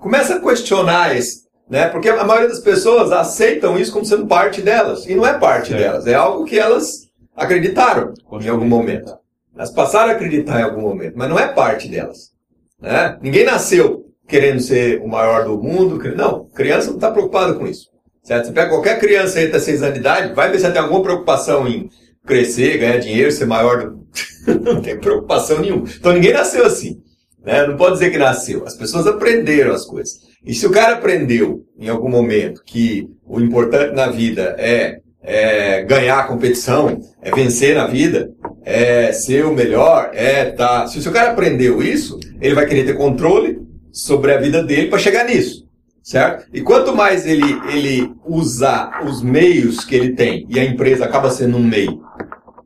Começa 0.00 0.34
a 0.34 0.40
questionar 0.40 1.16
esse, 1.16 1.44
né? 1.70 1.88
Porque 1.88 2.08
a 2.08 2.24
maioria 2.24 2.48
das 2.48 2.60
pessoas 2.60 3.12
aceitam 3.12 3.78
isso 3.78 3.92
como 3.92 4.04
sendo 4.04 4.26
parte 4.26 4.60
delas, 4.60 5.06
e 5.06 5.14
não 5.14 5.24
é 5.24 5.38
parte 5.38 5.72
é. 5.72 5.76
delas, 5.76 6.06
é 6.08 6.14
algo 6.14 6.44
que 6.44 6.58
elas 6.58 7.08
acreditaram 7.36 8.12
em 8.40 8.48
algum 8.48 8.66
momento. 8.66 9.16
Elas 9.54 9.70
passaram 9.70 10.10
a 10.10 10.14
acreditar 10.14 10.58
em 10.58 10.64
algum 10.64 10.80
momento, 10.80 11.14
mas 11.16 11.28
não 11.28 11.38
é 11.38 11.46
parte 11.46 11.88
delas. 11.88 12.32
Né? 12.80 13.16
Ninguém 13.22 13.44
nasceu 13.44 13.97
querendo 14.28 14.60
ser 14.60 15.00
o 15.00 15.08
maior 15.08 15.44
do 15.44 15.60
mundo. 15.60 15.98
Não, 16.14 16.44
criança 16.50 16.88
não 16.88 16.96
está 16.96 17.10
preocupada 17.10 17.54
com 17.54 17.66
isso. 17.66 17.88
Certo? 18.22 18.46
Você 18.46 18.52
pega 18.52 18.68
qualquer 18.68 19.00
criança 19.00 19.38
aí 19.38 19.46
até 19.46 19.58
6 19.58 19.82
anos 19.82 19.94
de 19.94 20.00
idade, 20.00 20.34
vai 20.34 20.50
ver 20.50 20.60
se 20.60 20.70
tem 20.70 20.80
alguma 20.80 21.02
preocupação 21.02 21.66
em 21.66 21.88
crescer, 22.26 22.76
ganhar 22.76 22.98
dinheiro, 22.98 23.32
ser 23.32 23.46
maior 23.46 23.78
do... 23.78 24.06
não 24.60 24.82
tem 24.82 24.98
preocupação 24.98 25.60
nenhuma. 25.60 25.88
Então 25.98 26.12
ninguém 26.12 26.34
nasceu 26.34 26.66
assim. 26.66 27.00
Né? 27.42 27.66
Não 27.66 27.76
pode 27.76 27.94
dizer 27.94 28.10
que 28.10 28.18
nasceu. 28.18 28.66
As 28.66 28.74
pessoas 28.74 29.06
aprenderam 29.06 29.72
as 29.72 29.86
coisas. 29.86 30.18
E 30.44 30.52
se 30.54 30.66
o 30.66 30.70
cara 30.70 30.94
aprendeu 30.94 31.64
em 31.78 31.88
algum 31.88 32.10
momento 32.10 32.62
que 32.64 33.08
o 33.24 33.40
importante 33.40 33.94
na 33.94 34.08
vida 34.08 34.54
é, 34.58 34.98
é 35.22 35.82
ganhar 35.82 36.18
a 36.18 36.26
competição, 36.26 37.00
é 37.22 37.30
vencer 37.30 37.74
na 37.74 37.86
vida, 37.86 38.30
é 38.62 39.10
ser 39.12 39.46
o 39.46 39.54
melhor, 39.54 40.10
é 40.12 40.50
tá. 40.50 40.86
Se 40.86 40.98
o 40.98 41.02
seu 41.02 41.12
cara 41.12 41.30
aprendeu 41.30 41.82
isso, 41.82 42.20
ele 42.40 42.54
vai 42.54 42.66
querer 42.66 42.84
ter 42.84 42.94
controle 42.94 43.67
sobre 43.98 44.32
a 44.32 44.38
vida 44.38 44.62
dele 44.62 44.86
para 44.86 44.98
chegar 45.00 45.24
nisso, 45.24 45.66
certo? 46.00 46.46
E 46.54 46.60
quanto 46.60 46.94
mais 46.94 47.26
ele, 47.26 47.60
ele 47.72 48.14
usar 48.24 49.04
os 49.04 49.20
meios 49.20 49.84
que 49.84 49.96
ele 49.96 50.14
tem, 50.14 50.46
e 50.48 50.60
a 50.60 50.64
empresa 50.64 51.04
acaba 51.04 51.32
sendo 51.32 51.56
um 51.56 51.66
meio 51.66 52.00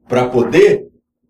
para 0.07 0.28
poder 0.28 0.89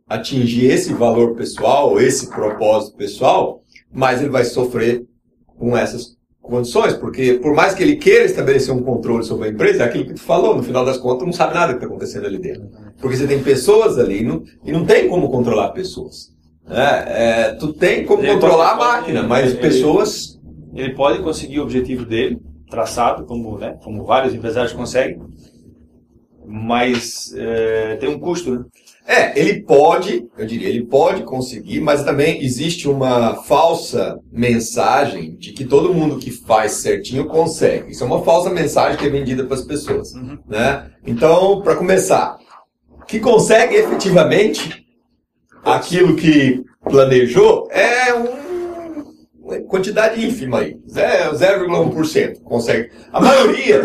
atingir 0.08 0.66
esse 0.66 0.92
valor 0.92 1.36
pessoal, 1.36 2.00
esse 2.00 2.28
propósito 2.28 2.96
pessoal, 2.96 3.62
mais 3.92 4.20
ele 4.20 4.30
vai 4.30 4.44
sofrer 4.44 5.04
com 5.46 5.76
essas 5.76 6.16
condições, 6.40 6.94
porque 6.94 7.34
por 7.34 7.54
mais 7.54 7.72
que 7.72 7.84
ele 7.84 7.94
queira 7.94 8.24
estabelecer 8.24 8.74
um 8.74 8.82
controle 8.82 9.22
sobre 9.22 9.48
a 9.48 9.52
empresa, 9.52 9.84
é 9.84 9.86
aquilo 9.86 10.06
que 10.06 10.14
tu 10.14 10.20
falou, 10.20 10.56
no 10.56 10.64
final 10.64 10.84
das 10.84 10.98
contas 10.98 11.24
não 11.24 11.32
sabe 11.32 11.54
nada 11.54 11.74
que 11.74 11.78
está 11.78 11.86
acontecendo 11.86 12.26
ali 12.26 12.38
dentro. 12.38 12.68
Porque 13.00 13.16
você 13.16 13.26
tem 13.28 13.40
pessoas 13.40 14.00
ali 14.00 14.24
não, 14.24 14.42
e 14.64 14.72
não 14.72 14.84
tem 14.84 15.08
como 15.08 15.30
controlar 15.30 15.70
pessoas. 15.70 16.32
É, 16.68 17.50
é, 17.50 17.54
tu 17.54 17.72
tem 17.72 18.04
como 18.04 18.22
ele 18.22 18.32
controlar 18.34 18.76
pode, 18.76 18.82
a 18.82 18.92
máquina, 18.92 19.22
mas 19.22 19.50
ele, 19.50 19.60
pessoas. 19.60 20.40
Ele 20.74 20.94
pode 20.94 21.22
conseguir 21.22 21.60
o 21.60 21.64
objetivo 21.64 22.04
dele, 22.04 22.40
traçado, 22.70 23.24
como, 23.26 23.58
né, 23.58 23.76
como 23.82 24.04
vários 24.04 24.34
empresários 24.34 24.72
conseguem, 24.72 25.20
mas 26.46 27.34
é, 27.36 27.96
tem 27.96 28.08
um 28.08 28.18
custo, 28.18 28.52
né? 28.52 28.64
É, 29.04 29.38
ele 29.38 29.62
pode, 29.62 30.28
eu 30.38 30.46
diria, 30.46 30.68
ele 30.68 30.84
pode 30.84 31.24
conseguir, 31.24 31.80
mas 31.80 32.04
também 32.04 32.42
existe 32.42 32.88
uma 32.88 33.42
falsa 33.42 34.18
mensagem 34.30 35.34
de 35.34 35.52
que 35.52 35.64
todo 35.64 35.92
mundo 35.92 36.18
que 36.18 36.30
faz 36.30 36.72
certinho 36.72 37.26
consegue. 37.26 37.90
Isso 37.90 38.04
é 38.04 38.06
uma 38.06 38.22
falsa 38.22 38.48
mensagem 38.48 38.96
que 38.96 39.06
é 39.06 39.10
vendida 39.10 39.44
para 39.44 39.56
as 39.56 39.64
pessoas, 39.64 40.14
uhum. 40.14 40.38
né? 40.46 40.88
Então, 41.04 41.60
para 41.62 41.74
começar, 41.74 42.38
que 43.08 43.18
consegue 43.18 43.74
efetivamente 43.74 44.86
aquilo 45.64 46.16
que 46.16 46.62
planejou 46.82 47.68
é 47.70 48.14
um, 48.14 49.14
uma 49.40 49.58
quantidade 49.60 50.24
ínfima 50.24 50.60
aí. 50.60 50.76
0,1% 50.86 52.42
consegue. 52.42 52.90
A 53.12 53.20
maioria 53.20 53.82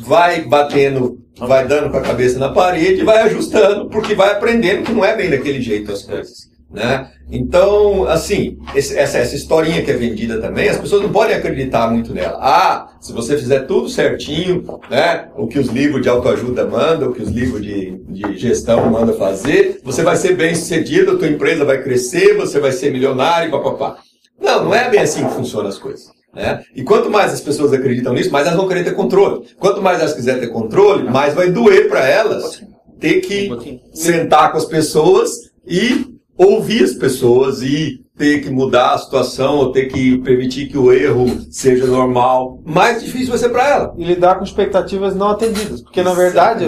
vai 0.00 0.42
batendo, 0.42 1.18
vai 1.38 1.66
dando 1.66 1.90
com 1.90 1.96
a 1.96 2.02
cabeça 2.02 2.38
na 2.38 2.50
parede, 2.50 3.04
vai 3.04 3.22
ajustando, 3.22 3.88
porque 3.88 4.14
vai 4.14 4.32
aprendendo 4.32 4.84
que 4.84 4.92
não 4.92 5.04
é 5.04 5.16
bem 5.16 5.30
daquele 5.30 5.60
jeito 5.60 5.92
as 5.92 6.02
coisas. 6.02 6.50
Né? 6.70 7.10
Então, 7.30 8.06
assim, 8.06 8.58
esse, 8.74 8.96
essa, 8.96 9.18
essa 9.18 9.34
historinha 9.34 9.82
que 9.82 9.90
é 9.90 9.94
vendida 9.96 10.38
também, 10.38 10.68
as 10.68 10.76
pessoas 10.76 11.02
não 11.02 11.10
podem 11.10 11.34
acreditar 11.34 11.90
muito 11.90 12.12
nela. 12.12 12.38
Ah, 12.40 12.88
se 13.00 13.12
você 13.12 13.38
fizer 13.38 13.60
tudo 13.60 13.88
certinho, 13.88 14.64
né, 14.90 15.28
o 15.36 15.46
que 15.46 15.58
os 15.58 15.68
livros 15.68 16.02
de 16.02 16.08
autoajuda 16.08 16.66
mandam, 16.66 17.08
o 17.08 17.12
que 17.12 17.22
os 17.22 17.30
livros 17.30 17.62
de, 17.62 17.98
de 18.08 18.36
gestão 18.36 18.90
mandam 18.90 19.16
fazer, 19.16 19.80
você 19.82 20.02
vai 20.02 20.16
ser 20.16 20.36
bem 20.36 20.54
sucedido, 20.54 21.12
a 21.12 21.16
tua 21.16 21.28
empresa 21.28 21.64
vai 21.64 21.82
crescer, 21.82 22.36
você 22.36 22.60
vai 22.60 22.72
ser 22.72 22.92
milionário, 22.92 23.50
papapá. 23.50 23.98
Não, 24.38 24.64
não 24.64 24.74
é 24.74 24.90
bem 24.90 25.00
assim 25.00 25.24
que 25.24 25.34
funcionam 25.34 25.68
as 25.68 25.78
coisas. 25.78 26.10
Né? 26.34 26.62
E 26.74 26.82
quanto 26.82 27.10
mais 27.10 27.32
as 27.32 27.40
pessoas 27.40 27.72
acreditam 27.72 28.12
nisso, 28.12 28.30
mais 28.30 28.46
elas 28.46 28.58
vão 28.58 28.68
querer 28.68 28.84
ter 28.84 28.94
controle. 28.94 29.46
Quanto 29.58 29.80
mais 29.80 30.00
elas 30.00 30.12
quiserem 30.12 30.40
ter 30.40 30.48
controle, 30.48 31.08
mais 31.08 31.34
vai 31.34 31.50
doer 31.50 31.88
para 31.88 32.06
elas 32.06 32.62
ter 33.00 33.20
que 33.20 33.80
sentar 33.94 34.52
com 34.52 34.58
as 34.58 34.64
pessoas 34.64 35.30
e 35.66 36.17
ouvir 36.38 36.84
as 36.84 36.94
pessoas 36.94 37.60
e 37.62 38.00
ter 38.18 38.40
que 38.40 38.50
mudar 38.50 38.94
a 38.94 38.98
situação 38.98 39.56
ou 39.56 39.72
ter 39.72 39.86
que 39.86 40.18
permitir 40.18 40.66
que 40.66 40.76
o 40.76 40.92
erro 40.92 41.26
seja 41.50 41.86
normal, 41.86 42.60
mais 42.66 43.02
difícil 43.02 43.28
vai 43.28 43.38
ser 43.38 43.48
para 43.50 43.68
ela. 43.68 43.94
E 43.96 44.04
lidar 44.04 44.34
com 44.34 44.44
expectativas 44.44 45.14
não 45.14 45.28
atendidas. 45.30 45.80
Porque, 45.80 46.02
na 46.02 46.12
verdade, 46.12 46.66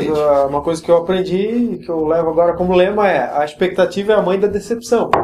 uma 0.48 0.62
coisa 0.62 0.80
que 0.80 0.90
eu 0.90 0.96
aprendi, 0.96 1.80
que 1.84 1.88
eu 1.88 2.06
levo 2.06 2.30
agora 2.30 2.54
como 2.54 2.74
lema 2.74 3.08
é 3.08 3.30
a 3.36 3.44
expectativa 3.44 4.12
é 4.12 4.16
a 4.16 4.22
mãe 4.22 4.38
da 4.38 4.46
decepção. 4.46 5.10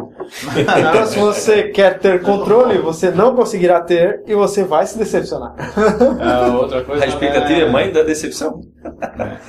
Então, 0.57 1.07
se 1.07 1.19
você 1.19 1.65
quer 1.65 1.99
ter 1.99 2.21
controle, 2.23 2.79
você 2.79 3.11
não 3.11 3.37
conseguirá 3.37 3.81
ter 3.81 4.23
e 4.27 4.35
você 4.35 4.65
vai 4.65 4.85
se 4.87 4.99
decepcionar. 4.99 5.55
É, 5.57 6.51
outra 6.51 6.83
coisa 6.83 7.05
a 7.05 7.07
expectativa 7.07 7.61
é, 7.61 7.63
é 7.63 7.71
mãe 7.71 7.93
da 7.93 8.03
decepção. 8.03 8.61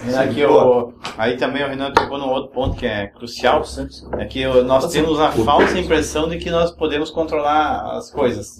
É. 0.09 0.17
Aqui, 0.17 0.45
o, 0.45 0.93
aí 1.17 1.37
também 1.37 1.63
o 1.63 1.67
Renan 1.67 1.91
tocou 1.91 2.17
num 2.17 2.29
outro 2.29 2.51
ponto 2.51 2.75
que 2.75 2.85
é 2.85 3.07
crucial, 3.07 3.63
é 4.17 4.25
que 4.25 4.45
nós 4.63 4.91
temos 4.91 5.19
a 5.19 5.31
falsa 5.31 5.77
impressão 5.77 6.27
de 6.27 6.37
que 6.37 6.49
nós 6.49 6.66
nós 6.67 6.71
podemos 6.71 7.09
controlar 7.09 7.97
as 7.97 8.11
coisas. 8.11 8.59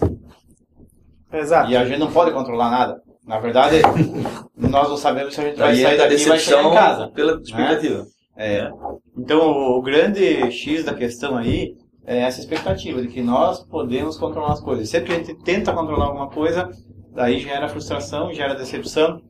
Exato. 1.32 1.70
E 1.70 1.76
a 1.76 1.84
gente 1.84 2.00
não 2.00 2.12
pode 2.12 2.32
controlar 2.32 2.70
nada. 2.70 3.02
Na 3.26 3.40
verdade, 3.40 3.82
nós 4.56 4.90
não 4.90 4.96
sabemos 4.96 5.34
se 5.34 5.42
a 5.42 5.44
gente 5.44 5.58
vai 5.58 5.76
sair 5.76 5.98
daqui 5.98 6.16
e 6.16 6.26
vai 6.26 6.40
chegar 6.40 6.64
em 6.64 6.74
casa. 6.74 7.08
Pela 7.10 7.36
né? 7.36 7.42
expectativa. 7.44 7.98
Né? 8.00 8.08
É. 8.38 8.72
Então, 9.18 9.42
o 9.42 9.82
grande 9.82 10.50
X 10.52 10.86
da 10.86 10.94
questão 10.94 11.36
aí 11.36 11.76
é 12.06 12.20
essa 12.20 12.40
expectativa 12.40 13.02
de 13.02 13.10
que 13.10 13.22
nós 13.22 13.64
podemos 13.66 14.16
controlar 14.16 14.54
as 14.54 14.62
coisas. 14.62 14.90
Sempre 14.90 15.08
que 15.08 15.14
a 15.14 15.18
gente 15.18 15.44
tenta 15.44 15.74
controlar 15.74 16.06
alguma 16.06 16.30
coisa, 16.30 16.70
daí 17.12 17.40
gera 17.40 17.68
frustração, 17.68 18.34
gera 18.34 18.56
decepção 18.56 19.22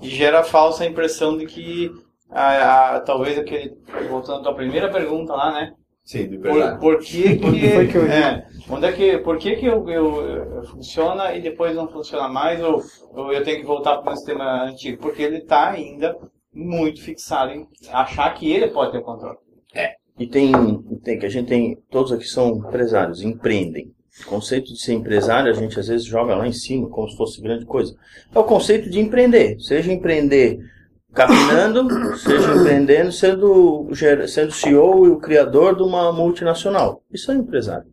e 0.00 0.08
gera 0.08 0.40
a 0.40 0.44
falsa 0.44 0.86
impressão 0.86 1.36
de 1.36 1.46
que 1.46 1.90
a, 2.30 2.96
a, 2.96 3.00
talvez 3.00 3.36
aquele 3.36 3.76
voltando 4.08 4.40
à 4.40 4.42
tua 4.42 4.54
primeira 4.54 4.88
pergunta 4.90 5.32
lá, 5.34 5.52
né? 5.52 5.72
Sim, 6.04 6.28
de 6.28 6.36
verdade. 6.36 6.80
Por, 6.80 6.96
por 6.96 7.04
que 7.04 7.36
que, 7.36 7.70
foi 7.70 7.86
que 7.86 7.96
eu 7.96 8.06
é, 8.06 8.46
onde 8.68 8.86
é 8.86 8.92
que, 8.92 9.18
por 9.18 9.38
que 9.38 9.56
que 9.56 9.66
eu, 9.66 9.88
eu, 9.88 10.20
eu, 10.20 10.62
funciona 10.64 11.34
e 11.34 11.40
depois 11.40 11.76
não 11.76 11.88
funciona 11.88 12.28
mais 12.28 12.62
ou, 12.62 12.82
ou 13.12 13.32
eu 13.32 13.44
tenho 13.44 13.60
que 13.60 13.66
voltar 13.66 13.98
para 13.98 14.12
o 14.12 14.16
sistema 14.16 14.64
antigo? 14.64 15.00
Porque 15.00 15.22
ele 15.22 15.38
está 15.38 15.70
ainda 15.70 16.16
muito 16.52 17.00
fixado 17.00 17.52
em 17.52 17.66
achar 17.90 18.34
que 18.34 18.50
ele 18.50 18.68
pode 18.68 18.92
ter 18.92 18.98
o 18.98 19.02
controle. 19.02 19.38
É. 19.74 19.94
E 20.18 20.26
tem, 20.26 20.52
tem 21.02 21.18
que 21.18 21.26
a 21.26 21.28
gente 21.28 21.48
tem, 21.48 21.78
todos 21.90 22.12
aqui 22.12 22.26
são 22.26 22.56
empresários, 22.56 23.22
empreendem. 23.22 23.92
O 24.20 24.26
conceito 24.26 24.74
de 24.74 24.80
ser 24.80 24.92
empresário, 24.92 25.50
a 25.50 25.54
gente 25.54 25.80
às 25.80 25.88
vezes 25.88 26.04
joga 26.04 26.36
lá 26.36 26.46
em 26.46 26.52
cima, 26.52 26.88
como 26.90 27.08
se 27.08 27.16
fosse 27.16 27.40
grande 27.40 27.64
coisa. 27.64 27.96
É 28.34 28.38
o 28.38 28.44
conceito 28.44 28.90
de 28.90 29.00
empreender. 29.00 29.58
Seja 29.58 29.90
empreender 29.90 30.58
caminhando, 31.14 32.16
seja 32.16 32.54
empreendendo, 32.54 33.12
sendo, 33.12 33.88
sendo 34.28 34.52
CEO 34.52 35.06
e 35.06 35.10
o 35.10 35.18
criador 35.18 35.76
de 35.76 35.82
uma 35.82 36.12
multinacional. 36.12 37.02
Isso 37.10 37.30
é 37.30 37.34
empresário. 37.34 37.86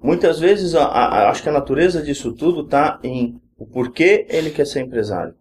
Muitas 0.00 0.38
vezes, 0.38 0.74
a, 0.74 0.84
a, 0.84 1.30
acho 1.30 1.42
que 1.42 1.48
a 1.48 1.52
natureza 1.52 2.02
disso 2.02 2.32
tudo 2.32 2.62
está 2.62 2.98
em 3.02 3.40
o 3.56 3.66
porquê 3.66 4.24
ele 4.28 4.50
quer 4.50 4.64
ser 4.64 4.80
empresário. 4.80 5.34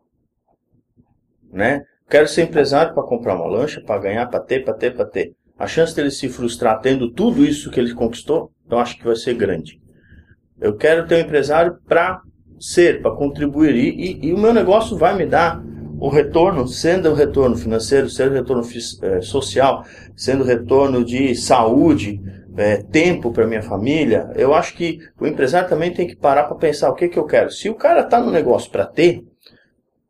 Né? 1.52 1.84
Quero 2.10 2.28
ser 2.28 2.44
empresário 2.44 2.94
para 2.94 3.04
comprar 3.04 3.36
uma 3.36 3.46
lancha, 3.46 3.80
para 3.80 4.02
ganhar, 4.02 4.26
para 4.26 4.40
ter, 4.40 4.66
para 4.66 4.74
ter, 4.74 4.96
para 4.96 5.06
ter. 5.06 5.36
A 5.58 5.68
chance 5.68 5.96
dele 5.96 6.10
se 6.10 6.28
frustrar 6.28 6.80
tendo 6.82 7.12
tudo 7.12 7.46
isso 7.46 7.70
que 7.70 7.80
ele 7.80 7.94
conquistou, 7.94 8.52
então 8.66 8.80
acho 8.80 8.98
que 8.98 9.06
vai 9.06 9.16
ser 9.16 9.36
grande. 9.36 9.80
Eu 10.60 10.76
quero 10.76 11.08
ter 11.08 11.16
um 11.16 11.26
empresário 11.26 11.78
para 11.88 12.22
ser, 12.60 13.02
para 13.02 13.16
contribuir. 13.16 13.76
E, 13.76 13.90
e, 13.90 14.28
e, 14.28 14.34
o 14.34 14.38
meu 14.38 14.54
negócio 14.54 14.98
vai 14.98 15.16
me 15.16 15.26
dar 15.26 15.64
o 16.00 16.10
retorno, 16.10 16.68
sendo 16.68 17.10
o 17.10 17.14
retorno 17.14 17.58
financeiro, 17.58 18.10
sendo 18.10 18.32
o 18.32 18.36
retorno 18.36 18.64
é, 19.02 19.22
social, 19.22 19.84
sendo 20.16 20.44
o 20.44 20.48
retorno 20.48 21.04
de 21.04 21.36
saúde, 21.36 22.22
é, 22.56 22.78
tempo 22.78 23.32
para 23.32 23.48
minha 23.48 23.62
família. 23.62 24.32
Eu 24.36 24.54
acho 24.54 24.76
que 24.76 25.00
o 25.20 25.28
empresário 25.28 25.70
também 25.70 25.94
tem 25.94 26.08
que 26.08 26.16
parar 26.16 26.46
para 26.46 26.58
pensar 26.58 26.90
o 26.90 26.96
que, 26.96 27.08
que 27.08 27.18
eu 27.18 27.26
quero. 27.26 27.52
Se 27.52 27.70
o 27.70 27.76
cara 27.76 28.02
está 28.02 28.20
no 28.20 28.32
negócio 28.32 28.72
para 28.72 28.86
ter, 28.86 29.24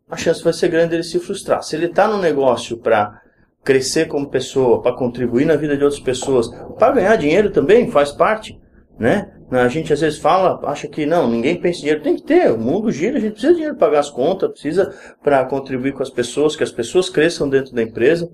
a 0.09 0.15
chance 0.15 0.43
vai 0.43 0.53
ser 0.53 0.69
grande 0.69 0.95
ele 0.95 1.03
se 1.03 1.19
frustrar. 1.19 1.61
Se 1.61 1.75
ele 1.75 1.87
está 1.87 2.07
no 2.07 2.17
negócio 2.17 2.77
para 2.77 3.21
crescer 3.63 4.07
como 4.07 4.29
pessoa, 4.29 4.81
para 4.81 4.95
contribuir 4.95 5.45
na 5.45 5.57
vida 5.57 5.75
de 5.75 5.83
outras 5.83 6.01
pessoas, 6.01 6.47
para 6.79 6.93
ganhar 6.93 7.15
dinheiro 7.17 7.51
também 7.51 7.91
faz 7.91 8.11
parte, 8.13 8.57
né? 8.99 9.31
A 9.49 9.67
gente 9.69 9.93
às 9.93 10.01
vezes 10.01 10.19
fala, 10.19 10.59
acha 10.69 10.87
que 10.87 11.05
não, 11.05 11.29
ninguém 11.29 11.59
pensa 11.59 11.77
em 11.77 11.81
dinheiro, 11.81 12.03
tem 12.03 12.15
que 12.17 12.23
ter, 12.23 12.51
o 12.51 12.57
mundo 12.57 12.91
gira, 12.91 13.17
a 13.17 13.21
gente 13.21 13.31
precisa 13.31 13.53
de 13.53 13.57
dinheiro 13.59 13.77
para 13.77 13.87
pagar 13.87 13.99
as 13.99 14.09
contas, 14.09 14.51
precisa 14.51 14.93
para 15.23 15.45
contribuir 15.45 15.93
com 15.93 16.03
as 16.03 16.09
pessoas, 16.09 16.55
que 16.55 16.63
as 16.63 16.71
pessoas 16.71 17.09
cresçam 17.09 17.47
dentro 17.47 17.73
da 17.73 17.81
empresa. 17.81 18.29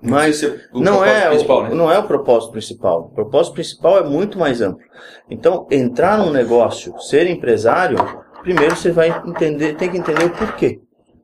Mas 0.00 0.42
não 0.72 1.04
é, 1.04 1.28
o, 1.28 1.62
né? 1.62 1.74
não 1.74 1.90
é 1.90 1.98
o 1.98 2.06
propósito 2.06 2.52
principal. 2.52 3.06
O 3.06 3.14
propósito 3.14 3.54
principal 3.54 3.98
é 3.98 4.04
muito 4.04 4.38
mais 4.38 4.60
amplo. 4.60 4.84
Então, 5.28 5.66
entrar 5.72 6.18
num 6.18 6.30
negócio, 6.30 6.96
ser 7.00 7.26
empresário, 7.26 7.98
primeiro 8.42 8.76
você 8.76 8.92
vai 8.92 9.08
entender, 9.26 9.74
tem 9.74 9.90
que 9.90 9.98
entender 9.98 10.26
o 10.26 10.30
porquê. 10.30 10.80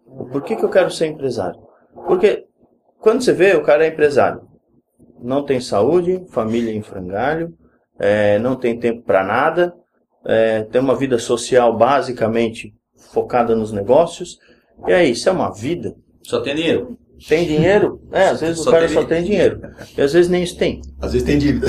O 0.06 0.24
porquê 0.24 0.56
que 0.56 0.64
eu 0.64 0.68
quero 0.68 0.90
ser 0.90 1.06
empresário? 1.06 1.60
Porque 2.06 2.46
quando 2.98 3.22
você 3.22 3.32
vê, 3.32 3.54
o 3.54 3.62
cara 3.62 3.84
é 3.84 3.90
empresário. 3.90 4.40
Não 5.22 5.44
tem 5.44 5.60
saúde, 5.60 6.24
família 6.30 6.74
em 6.74 6.82
frangalho, 6.82 7.54
é, 7.99 8.38
não 8.38 8.57
tem 8.57 8.78
tempo 8.78 9.03
para 9.03 9.24
nada, 9.24 9.74
é, 10.26 10.62
tem 10.62 10.80
uma 10.80 10.97
vida 10.97 11.18
social 11.18 11.76
basicamente 11.76 12.74
focada 13.12 13.55
nos 13.55 13.72
negócios. 13.72 14.38
E 14.86 14.92
aí, 14.92 15.12
isso 15.12 15.28
é 15.28 15.32
uma 15.32 15.53
vida? 15.53 15.95
Só 16.22 16.40
tem 16.40 16.55
dinheiro. 16.55 16.99
Tem 17.28 17.47
dinheiro? 17.47 18.01
É, 18.12 18.28
às 18.28 18.40
vezes 18.40 18.62
só 18.62 18.70
o 18.70 18.72
cara 18.72 18.86
tem... 18.86 18.95
só 18.95 19.05
tem 19.05 19.22
dinheiro. 19.22 19.61
E 19.97 20.03
às 20.03 20.12
vezes 20.12 20.28
nem 20.30 20.42
isso 20.42 20.57
tem. 20.59 20.82
Às 21.01 21.12
vezes 21.12 21.26
tem 21.26 21.38
dívida. 21.38 21.68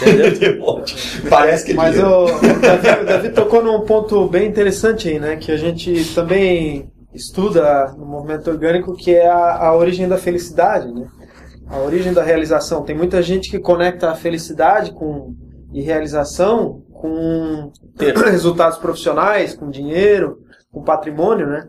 Entendeu? 0.00 0.84
Parece 1.28 1.66
que 1.66 1.72
é 1.72 1.74
Mas 1.74 1.98
o 1.98 2.26
Davi, 2.60 3.02
o 3.02 3.06
Davi 3.06 3.28
tocou 3.30 3.62
num 3.62 3.80
ponto 3.80 4.26
bem 4.28 4.48
interessante 4.48 5.08
aí, 5.08 5.18
né? 5.18 5.36
Que 5.36 5.50
a 5.50 5.56
gente 5.56 6.14
também 6.14 6.90
estuda 7.12 7.94
no 7.98 8.06
movimento 8.06 8.48
orgânico, 8.50 8.94
que 8.94 9.14
é 9.14 9.26
a, 9.26 9.66
a 9.66 9.76
origem 9.76 10.08
da 10.08 10.16
felicidade, 10.16 10.92
né? 10.92 11.08
A 11.68 11.78
origem 11.78 12.12
da 12.12 12.22
realização. 12.22 12.84
Tem 12.84 12.96
muita 12.96 13.20
gente 13.22 13.50
que 13.50 13.58
conecta 13.58 14.10
a 14.10 14.14
felicidade 14.14 14.92
com, 14.92 15.34
e 15.72 15.82
realização 15.82 16.82
com 16.92 17.72
resultados 18.30 18.78
profissionais, 18.78 19.54
com 19.54 19.70
dinheiro, 19.70 20.38
com 20.72 20.82
patrimônio, 20.82 21.46
né? 21.46 21.68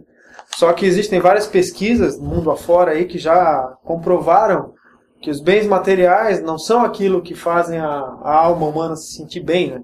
Só 0.55 0.71
que 0.73 0.85
existem 0.85 1.19
várias 1.19 1.47
pesquisas 1.47 2.19
no 2.19 2.25
mundo 2.27 2.49
afora 2.49 2.91
aí 2.91 3.05
que 3.05 3.17
já 3.17 3.75
comprovaram 3.83 4.73
que 5.21 5.29
os 5.29 5.41
bens 5.41 5.65
materiais 5.65 6.41
não 6.41 6.57
são 6.57 6.83
aquilo 6.83 7.21
que 7.21 7.35
fazem 7.35 7.79
a, 7.79 7.87
a 7.87 8.33
alma 8.33 8.67
humana 8.67 8.95
se 8.95 9.15
sentir 9.15 9.41
bem, 9.41 9.71
né? 9.71 9.81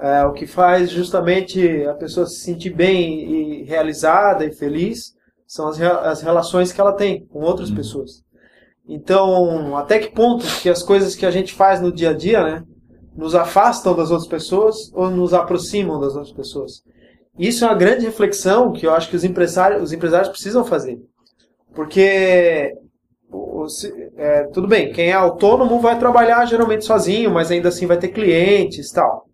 É, 0.00 0.24
o 0.24 0.32
que 0.32 0.46
faz 0.46 0.90
justamente 0.90 1.84
a 1.86 1.94
pessoa 1.94 2.26
se 2.26 2.40
sentir 2.40 2.70
bem 2.70 3.60
e 3.60 3.64
realizada 3.64 4.44
e 4.44 4.52
feliz 4.52 5.12
são 5.46 5.68
as, 5.68 5.80
as 5.80 6.22
relações 6.22 6.72
que 6.72 6.80
ela 6.80 6.94
tem 6.94 7.26
com 7.26 7.40
outras 7.40 7.68
uhum. 7.68 7.76
pessoas. 7.76 8.22
Então, 8.88 9.76
até 9.76 9.98
que 9.98 10.12
ponto 10.12 10.44
que 10.60 10.68
as 10.68 10.82
coisas 10.82 11.14
que 11.14 11.24
a 11.24 11.30
gente 11.30 11.54
faz 11.54 11.80
no 11.80 11.92
dia 11.92 12.10
a 12.10 12.14
dia, 12.14 12.42
né, 12.42 12.64
nos 13.16 13.34
afastam 13.34 13.94
das 13.94 14.10
outras 14.10 14.28
pessoas 14.28 14.90
ou 14.94 15.10
nos 15.10 15.32
aproximam 15.32 16.00
das 16.00 16.14
outras 16.14 16.32
pessoas? 16.32 16.82
Isso 17.38 17.64
é 17.64 17.68
uma 17.68 17.76
grande 17.76 18.04
reflexão 18.04 18.72
que 18.72 18.86
eu 18.86 18.92
acho 18.92 19.08
que 19.08 19.16
os 19.16 19.24
empresários, 19.24 19.82
os 19.82 19.92
empresários 19.92 20.28
precisam 20.28 20.64
fazer. 20.64 20.98
Porque, 21.74 22.74
é, 24.16 24.44
tudo 24.52 24.68
bem, 24.68 24.92
quem 24.92 25.08
é 25.08 25.12
autônomo 25.12 25.80
vai 25.80 25.98
trabalhar 25.98 26.44
geralmente 26.44 26.84
sozinho, 26.84 27.30
mas 27.30 27.50
ainda 27.50 27.68
assim 27.68 27.86
vai 27.86 27.96
ter 27.96 28.08
clientes 28.08 28.90
e 28.90 28.94
tal. 28.94 29.26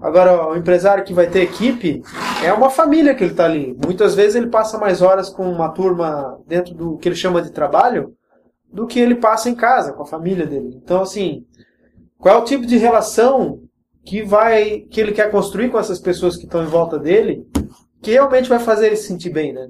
Agora, 0.00 0.48
o 0.48 0.56
empresário 0.56 1.04
que 1.04 1.12
vai 1.12 1.28
ter 1.28 1.42
equipe 1.42 2.00
é 2.42 2.52
uma 2.52 2.70
família 2.70 3.14
que 3.14 3.24
ele 3.24 3.32
está 3.32 3.44
ali. 3.44 3.76
Muitas 3.84 4.14
vezes 4.14 4.36
ele 4.36 4.46
passa 4.46 4.78
mais 4.78 5.02
horas 5.02 5.28
com 5.28 5.50
uma 5.50 5.70
turma 5.70 6.38
dentro 6.46 6.72
do 6.72 6.96
que 6.96 7.08
ele 7.08 7.16
chama 7.16 7.42
de 7.42 7.50
trabalho 7.50 8.14
do 8.72 8.86
que 8.86 8.98
ele 9.00 9.14
passa 9.14 9.48
em 9.48 9.54
casa 9.54 9.92
com 9.92 10.02
a 10.02 10.06
família 10.06 10.46
dele. 10.46 10.80
Então, 10.82 11.02
assim, 11.02 11.44
qual 12.18 12.36
é 12.36 12.38
o 12.38 12.44
tipo 12.44 12.66
de 12.66 12.76
relação 12.76 13.60
que 14.04 14.22
vai 14.22 14.80
que 14.90 15.00
ele 15.00 15.12
quer 15.12 15.30
construir 15.30 15.68
com 15.70 15.78
essas 15.78 15.98
pessoas 15.98 16.36
que 16.36 16.44
estão 16.44 16.62
em 16.62 16.68
volta 16.68 16.98
dele, 16.98 17.46
que 18.00 18.12
realmente 18.12 18.48
vai 18.48 18.58
fazer 18.58 18.86
ele 18.86 18.96
se 18.96 19.08
sentir 19.08 19.30
bem, 19.30 19.52
né? 19.52 19.68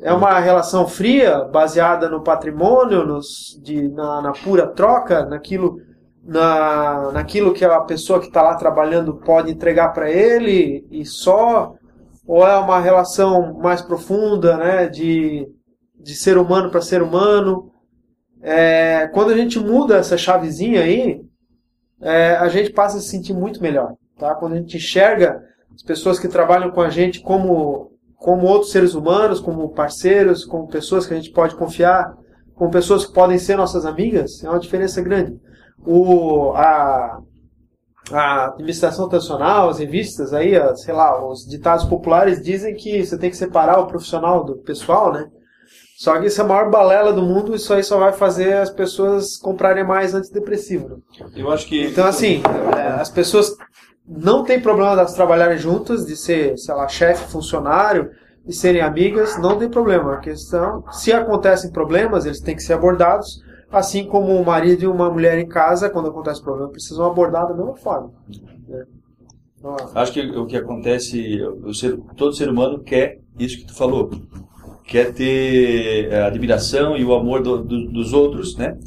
É 0.00 0.12
uma 0.12 0.38
relação 0.40 0.88
fria, 0.88 1.44
baseada 1.44 2.08
no 2.08 2.22
patrimônio, 2.22 3.06
nos, 3.06 3.58
de, 3.62 3.88
na, 3.88 4.20
na 4.20 4.32
pura 4.32 4.66
troca, 4.66 5.24
naquilo, 5.24 5.78
na, 6.22 7.12
naquilo 7.12 7.54
que 7.54 7.64
a 7.64 7.80
pessoa 7.80 8.18
que 8.18 8.26
está 8.26 8.42
lá 8.42 8.56
trabalhando 8.56 9.14
pode 9.14 9.52
entregar 9.52 9.90
para 9.90 10.10
ele 10.10 10.84
e 10.90 11.06
só, 11.06 11.74
ou 12.26 12.46
é 12.46 12.56
uma 12.56 12.80
relação 12.80 13.54
mais 13.54 13.80
profunda, 13.80 14.56
né, 14.56 14.88
de, 14.88 15.48
de 15.98 16.14
ser 16.14 16.36
humano 16.38 16.70
para 16.70 16.80
ser 16.80 17.02
humano. 17.02 17.70
É, 18.46 19.08
quando 19.08 19.30
a 19.30 19.36
gente 19.36 19.58
muda 19.58 19.96
essa 19.96 20.18
chavezinha 20.18 20.82
aí, 20.82 21.18
é, 22.02 22.36
a 22.36 22.46
gente 22.48 22.70
passa 22.70 22.98
a 22.98 23.00
se 23.00 23.08
sentir 23.08 23.32
muito 23.32 23.62
melhor. 23.62 23.94
Tá? 24.18 24.34
Quando 24.34 24.52
a 24.52 24.56
gente 24.56 24.76
enxerga 24.76 25.42
as 25.74 25.82
pessoas 25.82 26.18
que 26.18 26.28
trabalham 26.28 26.70
com 26.70 26.82
a 26.82 26.90
gente 26.90 27.20
como, 27.20 27.92
como 28.16 28.46
outros 28.46 28.70
seres 28.70 28.94
humanos, 28.94 29.40
como 29.40 29.70
parceiros, 29.70 30.44
como 30.44 30.68
pessoas 30.68 31.06
que 31.06 31.14
a 31.14 31.16
gente 31.16 31.32
pode 31.32 31.56
confiar, 31.56 32.14
como 32.54 32.70
pessoas 32.70 33.06
que 33.06 33.14
podem 33.14 33.38
ser 33.38 33.56
nossas 33.56 33.86
amigas, 33.86 34.44
é 34.44 34.48
uma 34.50 34.60
diferença 34.60 35.00
grande. 35.00 35.40
O, 35.82 36.52
a, 36.52 37.18
a 38.12 38.46
administração 38.48 39.08
tradicional, 39.08 39.70
as 39.70 39.78
revistas 39.78 40.34
aí, 40.34 40.52
sei 40.76 40.92
lá, 40.92 41.26
os 41.26 41.46
ditados 41.46 41.86
populares 41.86 42.42
dizem 42.42 42.74
que 42.74 43.04
você 43.04 43.16
tem 43.16 43.30
que 43.30 43.36
separar 43.38 43.80
o 43.80 43.86
profissional 43.86 44.44
do 44.44 44.56
pessoal, 44.56 45.10
né? 45.10 45.30
Só 45.96 46.18
que 46.18 46.26
isso 46.26 46.40
é 46.40 46.44
a 46.44 46.48
maior 46.48 46.70
balela 46.70 47.12
do 47.12 47.22
mundo, 47.22 47.54
isso 47.54 47.72
aí 47.72 47.82
só 47.82 47.98
vai 47.98 48.12
fazer 48.12 48.54
as 48.54 48.70
pessoas 48.70 49.36
comprarem 49.36 49.84
mais 49.84 50.12
antidepressivo. 50.12 50.88
Né? 50.88 50.96
Eu 51.36 51.50
acho 51.50 51.66
que. 51.66 51.86
Então, 51.86 52.06
assim, 52.06 52.42
é, 52.76 53.00
as 53.00 53.08
pessoas 53.08 53.56
não 54.06 54.42
tem 54.42 54.60
problema 54.60 54.96
delas 54.96 55.14
trabalharem 55.14 55.56
juntas, 55.56 56.04
de 56.04 56.16
ser, 56.16 56.58
sei 56.58 56.74
lá, 56.74 56.88
chefe, 56.88 57.30
funcionário, 57.30 58.10
de 58.44 58.52
serem 58.52 58.82
amigas, 58.82 59.38
não 59.38 59.56
tem 59.56 59.68
problema. 59.68 60.14
A 60.14 60.18
questão, 60.18 60.84
se 60.90 61.12
acontecem 61.12 61.70
problemas, 61.70 62.26
eles 62.26 62.40
têm 62.40 62.56
que 62.56 62.62
ser 62.62 62.74
abordados, 62.74 63.40
assim 63.70 64.04
como 64.04 64.34
o 64.34 64.44
marido 64.44 64.82
e 64.82 64.86
uma 64.88 65.08
mulher 65.08 65.38
em 65.38 65.48
casa, 65.48 65.88
quando 65.88 66.08
acontece 66.08 66.42
problema, 66.42 66.70
precisam 66.70 67.06
abordar 67.06 67.46
da 67.46 67.54
mesma 67.54 67.76
forma. 67.76 68.10
Né? 68.68 68.84
Então, 69.58 69.76
Acho 69.94 70.12
que 70.12 70.20
o 70.20 70.44
que 70.44 70.56
acontece, 70.56 71.40
o 71.42 71.72
ser, 71.72 71.96
todo 72.16 72.34
ser 72.34 72.50
humano 72.50 72.80
quer 72.80 73.20
isso 73.38 73.58
que 73.58 73.66
tu 73.66 73.74
falou 73.74 74.10
quer 74.86 75.12
ter 75.12 76.12
a 76.12 76.16
é, 76.16 76.22
admiração 76.22 76.96
e 76.96 77.04
o 77.04 77.14
amor 77.14 77.42
do, 77.42 77.62
do, 77.62 77.90
dos 77.90 78.12
outros, 78.12 78.56
né? 78.56 78.78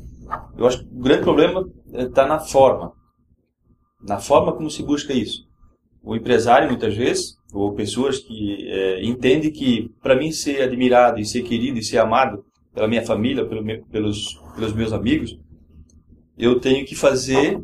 Eu 0.57 0.67
acho 0.67 0.79
que 0.79 0.85
o 0.85 0.99
grande 0.99 1.23
problema 1.23 1.67
está 1.93 2.23
é, 2.23 2.27
na 2.27 2.39
forma, 2.39 2.93
na 4.01 4.19
forma 4.19 4.53
como 4.53 4.69
se 4.69 4.83
busca 4.83 5.13
isso. 5.13 5.45
O 6.03 6.15
empresário, 6.15 6.69
muitas 6.69 6.95
vezes, 6.95 7.35
ou 7.53 7.73
pessoas 7.73 8.19
que 8.19 8.67
é, 8.69 9.03
entendem 9.03 9.51
que 9.51 9.89
para 10.01 10.15
mim 10.15 10.31
ser 10.31 10.61
admirado 10.61 11.19
e 11.19 11.25
ser 11.25 11.41
querido 11.41 11.79
e 11.79 11.83
ser 11.83 11.97
amado 11.97 12.45
pela 12.73 12.87
minha 12.87 13.05
família, 13.05 13.45
pelo 13.45 13.63
meu, 13.63 13.83
pelos, 13.85 14.39
pelos 14.55 14.73
meus 14.73 14.93
amigos, 14.93 15.37
eu 16.37 16.59
tenho 16.59 16.85
que 16.85 16.95
fazer, 16.95 17.59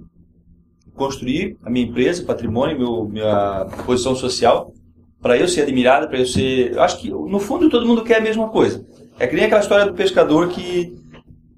construir 0.96 1.58
a 1.62 1.70
minha 1.70 1.86
empresa, 1.86 2.26
patrimônio, 2.26 2.78
meu, 2.78 3.08
minha 3.08 3.66
posição 3.86 4.16
social 4.16 4.74
para 5.24 5.38
eu 5.38 5.48
ser 5.48 5.62
admirado, 5.62 6.10
para 6.10 6.20
eu 6.20 6.26
ser. 6.26 6.74
Eu 6.74 6.84
acho 6.84 7.00
que 7.00 7.10
no 7.10 7.40
fundo 7.40 7.70
todo 7.70 7.88
mundo 7.88 8.04
quer 8.04 8.18
a 8.18 8.22
mesma 8.22 8.50
coisa. 8.50 8.86
É 9.18 9.26
que 9.26 9.36
nem 9.36 9.46
aquela 9.46 9.62
história 9.62 9.86
do 9.86 9.94
pescador 9.94 10.50
que, 10.50 10.94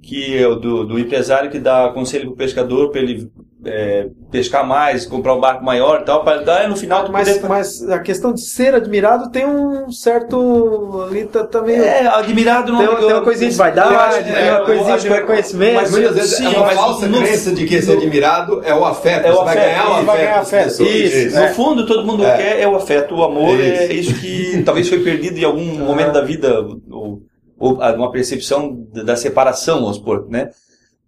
que 0.08 0.38
é 0.38 0.48
o 0.48 0.56
do, 0.56 0.86
do 0.86 1.00
empresário 1.00 1.50
que 1.50 1.58
dá 1.60 1.90
conselho 1.94 2.28
pro 2.28 2.36
pescador 2.36 2.92
para 2.92 3.02
ele 3.02 3.28
é, 3.68 4.08
pescar 4.30 4.64
mais, 4.64 5.08
comprar 5.08 5.34
um 5.34 5.40
barco 5.40 5.64
maior 5.66 6.02
e 6.02 6.06
tal, 6.06 6.24
para 6.24 6.44
dar 6.44 6.70
no 6.70 6.76
final 6.78 7.04
tu 7.04 7.12
Mas, 7.12 7.28
poder- 7.38 7.50
mas 7.50 7.90
a 7.90 7.98
questão 7.98 8.32
de 8.32 8.42
ser 8.42 8.76
admirado 8.76 9.32
tem 9.32 9.44
um 9.48 9.90
certo. 9.92 11.06
Ali 11.10 11.26
tá, 11.26 11.44
tá 11.46 11.62
meio. 11.64 11.82
É, 11.84 12.06
admirado 12.06 12.72
não 12.72 12.78
Tem 12.80 12.88
uma- 12.88 12.98
tem 13.00 13.08
uma 13.14 13.22
coisinha 13.22 13.50
de 13.50 13.56
vaidade, 13.58 14.24
tem 14.32 14.52
uma 14.52 14.62
coisinha 14.66 14.98
de 15.00 15.10
reconhecimento. 15.10 15.76
Mas 15.76 15.90
muitas 15.92 16.16
vezes 16.16 16.38
Sim, 16.38 16.46
é 16.46 16.50
uma 16.50 16.66
mas 16.68 16.76
falsa 16.76 17.08
no- 17.08 17.18
crença 17.18 17.52
de 17.54 17.66
que 17.66 17.82
ser 17.82 17.94
admirado 17.94 18.62
é 18.64 18.76
o 18.76 18.86
afeto. 18.86 19.26
É 19.26 19.32
o 19.32 19.36
você 19.38 19.44
vai 19.46 19.58
afeto, 19.58 19.66
ganhar 19.72 19.88
o 19.90 19.92
afeto. 19.94 20.06
vai 20.06 20.18
ganhar 20.18 20.36
das 20.38 20.48
afeto. 20.48 20.64
pessoas. 20.66 20.90
Isso, 20.92 21.40
no 21.40 21.48
fundo 21.50 21.86
todo 21.88 22.06
mundo 22.06 22.24
É. 22.24 22.38
quer 22.38 22.60
é 22.62 22.68
o 22.68 22.76
afeto, 22.76 23.16
o 23.16 23.24
amor, 23.24 23.60
é 23.60 23.86
Isso. 23.92 24.12
isso 24.12 24.22
que 24.22 24.62
talvez 24.64 24.88
foi 24.88 25.00
perdido 25.00 25.40
em 25.40 25.44
algum 25.44 25.66
momento 25.80 26.12
da 26.12 26.22
vida, 26.22 26.62
ou, 26.92 27.20
uma 27.58 28.12
percepção 28.12 28.86
da 28.92 29.16
separação, 29.16 29.82
vamos 29.82 29.98
supor, 29.98 30.28
né? 30.30 30.50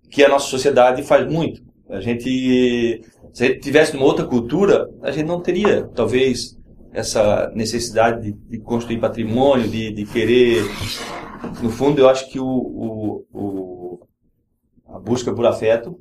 Que 0.09 0.23
a 0.23 0.29
nossa 0.29 0.47
sociedade 0.47 1.03
faz 1.03 1.31
muito. 1.31 1.61
A 1.89 1.99
gente, 2.01 3.01
se 3.33 3.43
a 3.43 3.47
gente 3.47 3.59
tivesse 3.59 3.93
numa 3.93 4.05
outra 4.05 4.25
cultura, 4.25 4.89
a 5.01 5.11
gente 5.11 5.25
não 5.25 5.41
teria, 5.41 5.87
talvez, 5.95 6.57
essa 6.93 7.51
necessidade 7.55 8.21
de, 8.21 8.33
de 8.33 8.59
construir 8.59 8.99
patrimônio, 8.99 9.67
de, 9.69 9.91
de 9.91 10.05
querer. 10.05 10.63
No 11.61 11.69
fundo, 11.69 11.99
eu 11.99 12.09
acho 12.09 12.29
que 12.29 12.39
o, 12.39 12.45
o, 12.45 13.25
o- 13.33 13.99
a 14.87 14.99
busca 14.99 15.33
por 15.33 15.45
afeto 15.45 15.99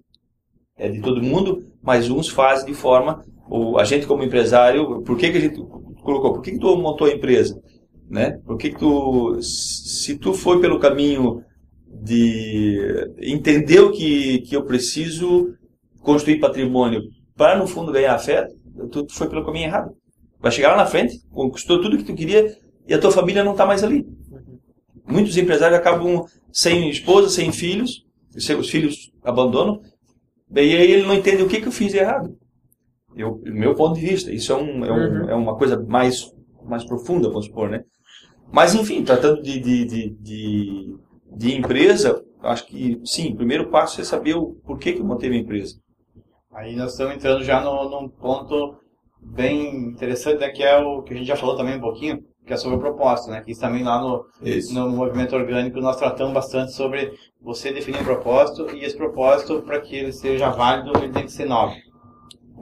é 0.76 0.88
de 0.88 1.00
todo 1.00 1.22
mundo, 1.22 1.64
mas 1.82 2.10
uns 2.10 2.28
fazem 2.28 2.66
de 2.66 2.74
forma. 2.74 3.24
O, 3.48 3.78
a 3.78 3.84
gente, 3.84 4.06
como 4.06 4.22
empresário, 4.24 5.02
por 5.02 5.16
que, 5.16 5.30
que 5.30 5.38
a 5.38 5.40
gente 5.40 5.56
colocou? 6.02 6.34
Por 6.34 6.42
que, 6.42 6.52
que 6.52 6.58
tu 6.58 6.76
montou 6.76 7.06
a 7.06 7.12
empresa? 7.12 7.60
Né? 8.08 8.38
Por 8.44 8.56
que, 8.56 8.70
que 8.70 8.78
tu. 8.78 9.40
Se 9.42 10.16
tu 10.16 10.32
foi 10.32 10.60
pelo 10.60 10.78
caminho 10.78 11.42
de 11.88 13.10
entender 13.20 13.80
o 13.80 13.90
que, 13.90 14.40
que 14.40 14.54
eu 14.54 14.64
preciso 14.64 15.54
construir 16.00 16.38
patrimônio 16.38 17.02
para, 17.34 17.58
no 17.58 17.66
fundo, 17.66 17.90
ganhar 17.92 18.14
afeto, 18.14 18.54
tu, 18.92 19.04
tu 19.04 19.12
foi 19.14 19.28
pelo 19.28 19.44
caminho 19.44 19.66
errado. 19.66 19.92
Vai 20.38 20.52
chegar 20.52 20.70
lá 20.70 20.76
na 20.76 20.86
frente, 20.86 21.18
conquistou 21.32 21.80
tudo 21.80 21.96
que 21.96 22.04
tu 22.04 22.14
queria 22.14 22.56
e 22.86 22.94
a 22.94 22.98
tua 22.98 23.10
família 23.10 23.42
não 23.42 23.52
está 23.52 23.66
mais 23.66 23.82
ali. 23.82 24.06
Muitos 25.08 25.36
empresários 25.36 25.78
acabam 25.78 26.24
sem 26.52 26.88
esposa, 26.90 27.28
sem 27.28 27.50
filhos, 27.52 28.04
seus 28.38 28.68
filhos 28.68 29.10
abandonam, 29.24 29.80
e 30.54 30.60
aí 30.60 30.72
ele 30.72 31.06
não 31.06 31.14
entende 31.14 31.42
o 31.42 31.48
que, 31.48 31.60
que 31.60 31.66
eu 31.68 31.72
fiz 31.72 31.92
de 31.92 31.98
errado. 31.98 32.36
Eu, 33.16 33.40
meu 33.44 33.74
ponto 33.74 33.94
de 33.98 34.06
vista, 34.06 34.32
isso 34.32 34.52
é, 34.52 34.56
um, 34.56 34.84
é, 34.84 34.92
um, 34.92 34.96
Uhum. 34.96 35.30
é 35.30 35.34
uma 35.34 35.56
coisa 35.56 35.82
mais, 35.82 36.30
mais 36.64 36.84
profunda, 36.84 37.28
vamos 37.28 37.46
supor, 37.46 37.70
né? 37.70 37.82
Mas, 38.52 38.74
enfim, 38.74 39.04
tratando 39.04 39.42
de, 39.42 39.58
de, 39.58 39.84
de, 39.84 40.10
de, 40.10 40.96
de 41.36 41.56
empresa, 41.56 42.24
acho 42.42 42.66
que, 42.66 43.00
sim, 43.04 43.32
o 43.32 43.36
primeiro 43.36 43.68
passo 43.68 44.00
é 44.00 44.04
saber 44.04 44.34
o 44.34 44.54
porquê 44.64 44.92
que 44.92 45.00
eu 45.00 45.04
montei 45.04 45.28
minha 45.28 45.42
empresa. 45.42 45.76
Aí 46.52 46.74
nós 46.74 46.92
estamos 46.92 47.14
entrando 47.14 47.44
já 47.44 47.60
no, 47.60 47.90
num 47.90 48.08
ponto 48.08 48.76
bem 49.20 49.88
interessante, 49.88 50.38
né, 50.38 50.48
que 50.50 50.62
é 50.62 50.78
o 50.78 51.02
que 51.02 51.12
a 51.12 51.16
gente 51.16 51.26
já 51.26 51.36
falou 51.36 51.56
também 51.56 51.76
um 51.76 51.80
pouquinho, 51.80 52.22
que 52.46 52.52
é 52.52 52.56
sobre 52.56 52.76
o 52.76 52.80
propósito, 52.80 53.30
né? 53.30 53.42
Que 53.42 53.50
isso 53.50 53.60
também 53.60 53.82
lá 53.82 54.00
no, 54.00 54.24
Isso. 54.40 54.72
no 54.72 54.88
movimento 54.88 55.34
orgânico 55.34 55.80
nós 55.80 55.96
tratamos 55.96 56.32
bastante 56.32 56.72
sobre 56.72 57.12
você 57.42 57.72
definir 57.72 58.00
um 58.00 58.04
propósito 58.04 58.74
e 58.74 58.84
esse 58.84 58.96
propósito, 58.96 59.62
para 59.62 59.80
que 59.80 59.96
ele 59.96 60.12
seja 60.12 60.48
válido, 60.50 60.92
ele 60.96 61.12
tem 61.12 61.24
que 61.24 61.32
ser 61.32 61.44
nobre. 61.44 61.76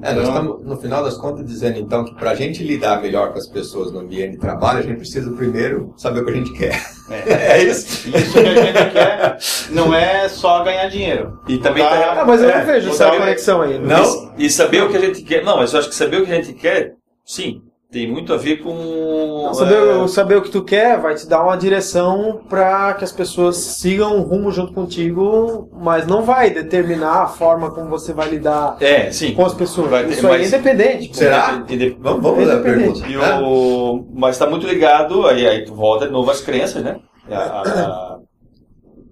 É, 0.03 0.13
nós 0.13 0.27
estamos, 0.29 0.63
no 0.65 0.77
final 0.77 1.03
das 1.05 1.17
contas, 1.17 1.47
dizendo 1.47 1.79
então 1.79 2.05
que 2.05 2.15
para 2.17 2.33
a 2.33 2.35
gente 2.35 2.63
lidar 2.65 3.01
melhor 3.01 3.33
com 3.33 3.39
as 3.39 3.47
pessoas 3.47 3.93
no 3.93 4.01
ambiente 4.01 4.33
de 4.33 4.39
trabalho, 4.39 4.81
a 4.81 4.83
gente 4.83 4.97
precisa 4.99 5.31
primeiro 5.33 5.95
saber 5.97 6.21
o 6.21 6.25
que 6.25 6.31
a 6.33 6.35
gente 6.35 6.53
quer. 6.53 6.83
é, 7.11 7.33
É 7.59 7.63
isso? 7.63 8.09
isso 8.09 8.33
que 8.33 8.39
a 8.41 8.55
gente 8.55 8.93
quer 8.93 9.39
não 9.71 9.95
é 9.95 10.29
só 10.29 10.63
ganhar 10.65 10.89
dinheiro. 10.89 11.39
E 11.49 11.59
também 11.59 11.85
tá- 11.85 12.21
Ah, 12.21 12.25
mas 12.27 12.43
eu 12.43 12.51
É, 12.51 12.59
não 12.59 12.67
vejo 12.67 12.91
essa 12.91 13.11
conexão 13.11 13.63
aí. 13.63 13.79
né? 13.79 13.97
Não? 13.97 14.33
E, 14.37 14.47
e 14.47 14.51
saber 14.51 14.83
o 14.83 14.89
que 14.91 14.97
a 14.97 15.01
gente 15.01 15.23
quer. 15.23 15.45
Não, 15.45 15.57
mas 15.59 15.73
eu 15.73 15.79
acho 15.79 15.89
que 15.89 15.95
saber 15.95 16.21
o 16.23 16.27
que 16.27 16.33
a 16.33 16.37
gente 16.43 16.53
quer, 16.55 16.95
sim, 17.25 17.63
tem 17.95 18.11
muito 18.11 18.35
a 18.35 18.37
ver 18.37 18.57
com. 18.57 19.53
Saber, 19.55 20.03
é, 20.03 20.09
saber 20.09 20.37
o 20.37 20.43
que 20.43 20.51
tu 20.51 20.65
quer 20.65 20.99
vai 21.01 21.15
te 21.15 21.29
dar 21.29 21.45
uma 21.45 21.57
direção 21.57 22.41
para 22.49 22.93
que 22.95 23.05
as 23.05 23.13
pessoas 23.13 23.57
sigam 23.57 24.17
um 24.17 24.23
rumo 24.23 24.51
junto 24.51 24.73
contigo, 24.73 25.69
mas 25.73 26.05
não 26.05 26.23
vai 26.23 26.51
determinar 26.51 27.23
a 27.23 27.27
forma 27.29 27.71
como 27.71 27.89
você 27.89 28.13
vai 28.13 28.29
lidar 28.29 28.77
é, 28.81 29.13
sim. 29.13 29.33
com 29.33 29.47
as 29.47 29.55
pessoas. 29.55 29.89
Vai 29.89 30.05
ter 30.07 30.15
Isso 30.15 30.27
aí 30.27 30.43
é 30.43 30.47
independente. 30.49 31.17
Será? 31.17 31.65
Vamos, 32.01 32.21
vamos 32.21 32.41
fazer 32.41 32.51
a 32.51 32.55
Independente. 32.57 33.01
pergunta. 33.03 33.09
E 33.09 33.17
né? 33.17 33.41
o, 33.47 34.05
mas 34.13 34.35
está 34.35 34.51
muito 34.51 34.67
ligado, 34.67 35.25
aí, 35.29 35.47
aí 35.47 35.65
tu 35.65 35.73
volta 35.73 36.07
de 36.07 36.13
novo 36.13 36.29
às 36.33 36.41
crenças, 36.41 36.83
né? 36.83 36.97
A- 37.31 37.63
a- 37.63 38.19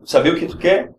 saber 0.04 0.32
o 0.32 0.36
que 0.36 0.46
tu 0.46 0.58
quer 0.58 0.90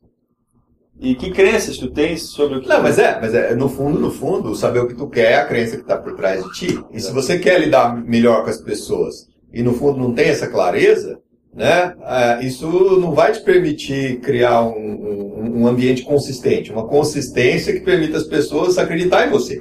e 0.99 1.15
que 1.15 1.31
crenças 1.31 1.77
tu 1.77 1.89
tens 1.91 2.23
sobre 2.29 2.57
o 2.57 2.61
que 2.61 2.67
Não, 2.69 2.81
mas 2.81 2.97
é, 2.99 3.19
mas 3.19 3.33
é, 3.33 3.53
no 3.55 3.67
fundo, 3.67 3.99
no 3.99 4.11
fundo, 4.11 4.55
saber 4.55 4.79
o 4.79 4.87
que 4.87 4.95
tu 4.95 5.07
quer 5.07 5.31
é 5.33 5.35
a 5.35 5.45
crença 5.45 5.75
que 5.75 5.81
está 5.81 5.97
por 5.97 6.15
trás 6.15 6.43
de 6.43 6.51
ti. 6.53 6.79
E 6.91 6.99
se 6.99 7.11
você 7.11 7.37
quer 7.39 7.59
lidar 7.59 7.95
melhor 7.95 8.43
com 8.43 8.49
as 8.49 8.61
pessoas 8.61 9.27
e 9.53 9.61
no 9.61 9.73
fundo 9.73 9.97
não 9.99 10.13
tem 10.13 10.29
essa 10.29 10.47
clareza, 10.47 11.19
né, 11.53 11.93
é, 12.03 12.45
isso 12.45 12.67
não 12.99 13.11
vai 13.13 13.31
te 13.31 13.41
permitir 13.41 14.19
criar 14.21 14.61
um, 14.63 14.71
um- 14.75 15.61
um 15.63 15.67
ambiente 15.67 16.03
consistente, 16.03 16.71
uma 16.71 16.87
consistência 16.87 17.73
que 17.73 17.81
permita 17.81 18.17
as 18.17 18.23
pessoas 18.23 18.77
acreditar 18.77 19.27
em 19.27 19.29
você. 19.29 19.59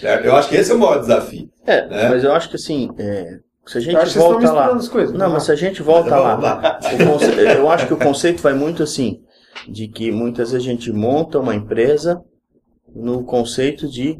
certo? 0.00 0.24
Eu 0.24 0.36
acho 0.36 0.48
que 0.48 0.56
esse 0.56 0.70
é 0.70 0.74
o 0.74 0.78
maior 0.78 0.98
desafio. 1.00 1.48
É, 1.66 1.86
né? 1.88 2.08
mas 2.10 2.22
eu 2.24 2.32
acho 2.32 2.48
que 2.50 2.56
assim, 2.56 2.90
é, 2.98 3.38
se 3.66 3.78
a 3.78 3.80
gente 3.80 4.18
volta 4.18 4.52
lá. 4.52 4.68
coisas. 4.88 5.12
Não, 5.16 5.30
mas 5.30 5.44
se 5.44 5.52
a 5.52 5.54
gente 5.56 5.80
volta 5.82 6.16
lá, 6.16 6.34
lá. 6.36 6.78
conce- 7.06 7.40
eu 7.56 7.70
acho 7.70 7.86
que 7.86 7.94
o 7.94 7.96
conceito 7.96 8.42
vai 8.42 8.52
muito 8.54 8.82
assim, 8.82 9.20
de 9.68 9.88
que 9.88 10.10
muitas 10.10 10.52
vezes 10.52 10.66
a 10.66 10.70
gente 10.70 10.92
monta 10.92 11.38
uma 11.38 11.54
empresa 11.54 12.22
no 12.94 13.24
conceito 13.24 13.88
de 13.88 14.18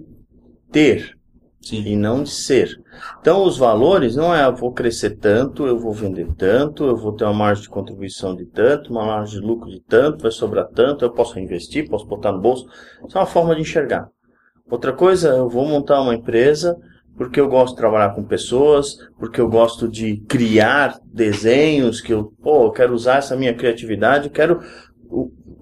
ter 0.70 1.16
Sim. 1.61 1.83
e 1.87 1.97
não 1.97 2.22
de 2.22 2.30
ser. 2.30 2.80
Então 3.20 3.45
os 3.45 3.57
valores 3.57 4.16
não 4.16 4.35
é 4.35 4.45
eu 4.45 4.55
vou 4.55 4.72
crescer 4.72 5.11
tanto, 5.18 5.66
eu 5.66 5.78
vou 5.78 5.93
vender 5.93 6.28
tanto, 6.37 6.85
eu 6.85 6.97
vou 6.97 7.12
ter 7.12 7.24
uma 7.24 7.33
margem 7.33 7.62
de 7.62 7.68
contribuição 7.68 8.35
de 8.35 8.47
tanto, 8.47 8.91
uma 8.91 9.05
margem 9.05 9.41
de 9.41 9.47
lucro 9.47 9.70
de 9.70 9.80
tanto, 9.80 10.22
vai 10.22 10.33
sobrar 10.33 10.66
tanto, 10.68 11.05
eu 11.05 11.12
posso 11.12 11.39
investir, 11.39 11.89
posso 11.89 12.07
botar 12.07 12.33
no 12.33 12.41
bolso. 12.41 12.66
Isso 13.07 13.16
é 13.16 13.20
uma 13.20 13.26
forma 13.26 13.55
de 13.55 13.61
enxergar. 13.61 14.09
Outra 14.68 14.93
coisa, 14.93 15.28
eu 15.28 15.49
vou 15.49 15.66
montar 15.66 16.01
uma 16.01 16.14
empresa 16.14 16.76
porque 17.16 17.39
eu 17.39 17.49
gosto 17.49 17.74
de 17.74 17.80
trabalhar 17.80 18.14
com 18.14 18.24
pessoas, 18.24 18.97
porque 19.18 19.41
eu 19.41 19.49
gosto 19.49 19.87
de 19.87 20.16
criar 20.28 20.99
desenhos, 21.05 22.01
que 22.01 22.12
eu, 22.12 22.33
pô, 22.43 22.64
eu 22.64 22.70
quero 22.70 22.95
usar 22.95 23.18
essa 23.18 23.37
minha 23.37 23.55
criatividade, 23.55 24.26
eu 24.26 24.33
quero 24.33 24.61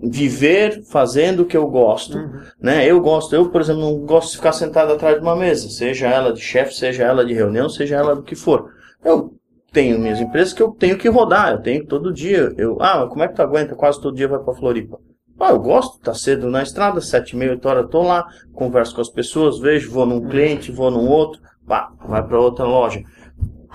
viver 0.03 0.83
fazendo 0.85 1.41
o 1.41 1.45
que 1.45 1.57
eu 1.57 1.67
gosto, 1.67 2.17
Uhum. 2.17 2.41
né? 2.61 2.87
Eu 2.87 3.01
gosto, 3.01 3.35
eu, 3.35 3.51
por 3.51 3.61
exemplo, 3.61 3.83
não 3.83 3.99
gosto 4.07 4.31
de 4.31 4.37
ficar 4.39 4.53
sentado 4.53 4.93
atrás 4.93 5.17
de 5.17 5.23
uma 5.23 5.37
mesa, 5.37 5.69
seja 5.69 6.09
ela 6.09 6.33
de 6.33 6.41
chefe, 6.41 6.75
seja 6.75 7.05
ela 7.05 7.25
de 7.25 7.35
reunião, 7.35 7.69
seja 7.69 7.97
ela 7.97 8.17
do 8.17 8.23
que 8.23 8.35
for. 8.35 8.71
Eu 9.05 9.35
tenho 9.73 9.99
minhas 9.99 10.21
empresas 10.21 10.53
que 10.53 10.63
eu 10.63 10.71
tenho 10.73 10.97
que 10.97 11.09
rodar, 11.09 11.53
eu 11.53 11.63
tenho 11.63 11.87
todo 11.87 12.13
dia, 12.13 12.53
eu, 12.57 12.79
ah, 12.81 13.01
mas 13.01 13.09
como 13.11 13.23
é 13.23 13.29
que 13.29 13.35
tu 13.35 13.43
aguenta? 13.43 13.75
Quase 13.75 14.01
todo 14.01 14.17
dia 14.17 14.27
vai 14.29 14.39
pra 14.39 14.55
Floripa. 14.55 14.99
Ah, 15.39 15.51
eu 15.51 15.59
gosto, 15.59 15.99
tá 16.01 16.13
cedo 16.13 16.51
na 16.51 16.63
estrada, 16.63 17.01
sete 17.01 17.33
e 17.33 17.37
meia, 17.37 17.53
oito 17.53 17.67
horas, 17.69 17.85
eu 17.85 17.89
tô 17.89 18.03
lá, 18.03 18.27
converso 18.53 18.95
com 18.95 19.01
as 19.01 19.09
pessoas, 19.09 19.59
vejo, 19.59 19.91
vou 19.91 20.05
num 20.07 20.29
cliente, 20.29 20.71
vou 20.73 20.91
num 20.91 21.09
outro, 21.09 21.41
pá, 21.67 21.91
vai 22.07 22.23
para 22.23 22.39
outra 22.39 22.65
loja. 22.65 23.03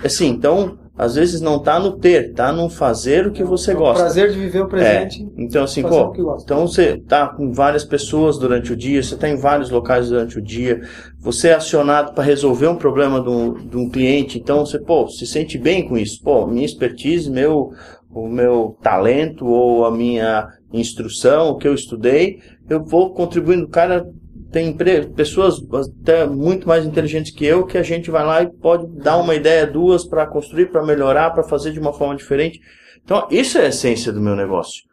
Assim, 0.03 0.27
então, 0.27 0.77
às 0.97 1.15
vezes 1.15 1.41
não 1.41 1.59
tá 1.59 1.79
no 1.79 1.97
ter, 1.97 2.33
tá 2.33 2.51
no 2.53 2.69
fazer 2.69 3.27
o 3.27 3.31
que 3.31 3.43
você 3.43 3.71
É 3.71 3.75
o 3.75 3.79
gosta. 3.79 4.03
prazer 4.03 4.31
de 4.31 4.39
viver 4.39 4.61
o 4.61 4.67
presente. 4.67 5.27
Então, 5.37 5.63
assim, 5.63 5.81
pô, 5.81 6.13
então 6.41 6.67
você 6.67 6.97
tá 6.97 7.27
com 7.27 7.51
várias 7.51 7.83
pessoas 7.83 8.37
durante 8.37 8.71
o 8.71 8.75
dia, 8.75 9.03
você 9.03 9.15
tá 9.17 9.27
em 9.27 9.35
vários 9.35 9.69
locais 9.69 10.09
durante 10.09 10.37
o 10.37 10.41
dia, 10.41 10.81
você 11.19 11.49
é 11.49 11.53
acionado 11.55 12.13
para 12.13 12.23
resolver 12.23 12.67
um 12.67 12.75
problema 12.77 13.21
de 13.21 13.29
um, 13.29 13.53
de 13.53 13.77
um 13.77 13.89
cliente, 13.89 14.37
então 14.39 14.65
você, 14.65 14.79
pô, 14.79 15.07
se 15.09 15.25
sente 15.27 15.57
bem 15.57 15.87
com 15.87 15.97
isso. 15.97 16.21
Pô, 16.23 16.47
minha 16.47 16.65
expertise, 16.65 17.29
meu, 17.29 17.71
o 18.09 18.27
meu 18.27 18.77
talento 18.81 19.45
ou 19.45 19.85
a 19.85 19.91
minha 19.91 20.47
instrução, 20.71 21.49
o 21.49 21.57
que 21.57 21.67
eu 21.67 21.73
estudei, 21.73 22.39
eu 22.69 22.83
vou 22.83 23.13
contribuindo. 23.13 23.65
O 23.65 23.69
cara 23.69 24.07
tem 24.51 24.75
pessoas 25.15 25.61
até 26.01 26.25
muito 26.25 26.67
mais 26.67 26.85
inteligentes 26.85 27.33
que 27.33 27.45
eu 27.45 27.65
que 27.65 27.77
a 27.77 27.83
gente 27.83 28.09
vai 28.09 28.25
lá 28.25 28.43
e 28.43 28.49
pode 28.49 28.87
dar 28.99 29.17
uma 29.17 29.35
ideia, 29.35 29.67
duas, 29.67 30.05
para 30.05 30.25
construir, 30.25 30.71
para 30.71 30.85
melhorar, 30.85 31.31
para 31.31 31.43
fazer 31.43 31.71
de 31.71 31.79
uma 31.79 31.93
forma 31.93 32.15
diferente. 32.15 32.59
Então, 33.03 33.27
isso 33.29 33.57
é 33.57 33.65
a 33.65 33.69
essência 33.69 34.11
do 34.11 34.21
meu 34.21 34.35
negócio 34.35 34.83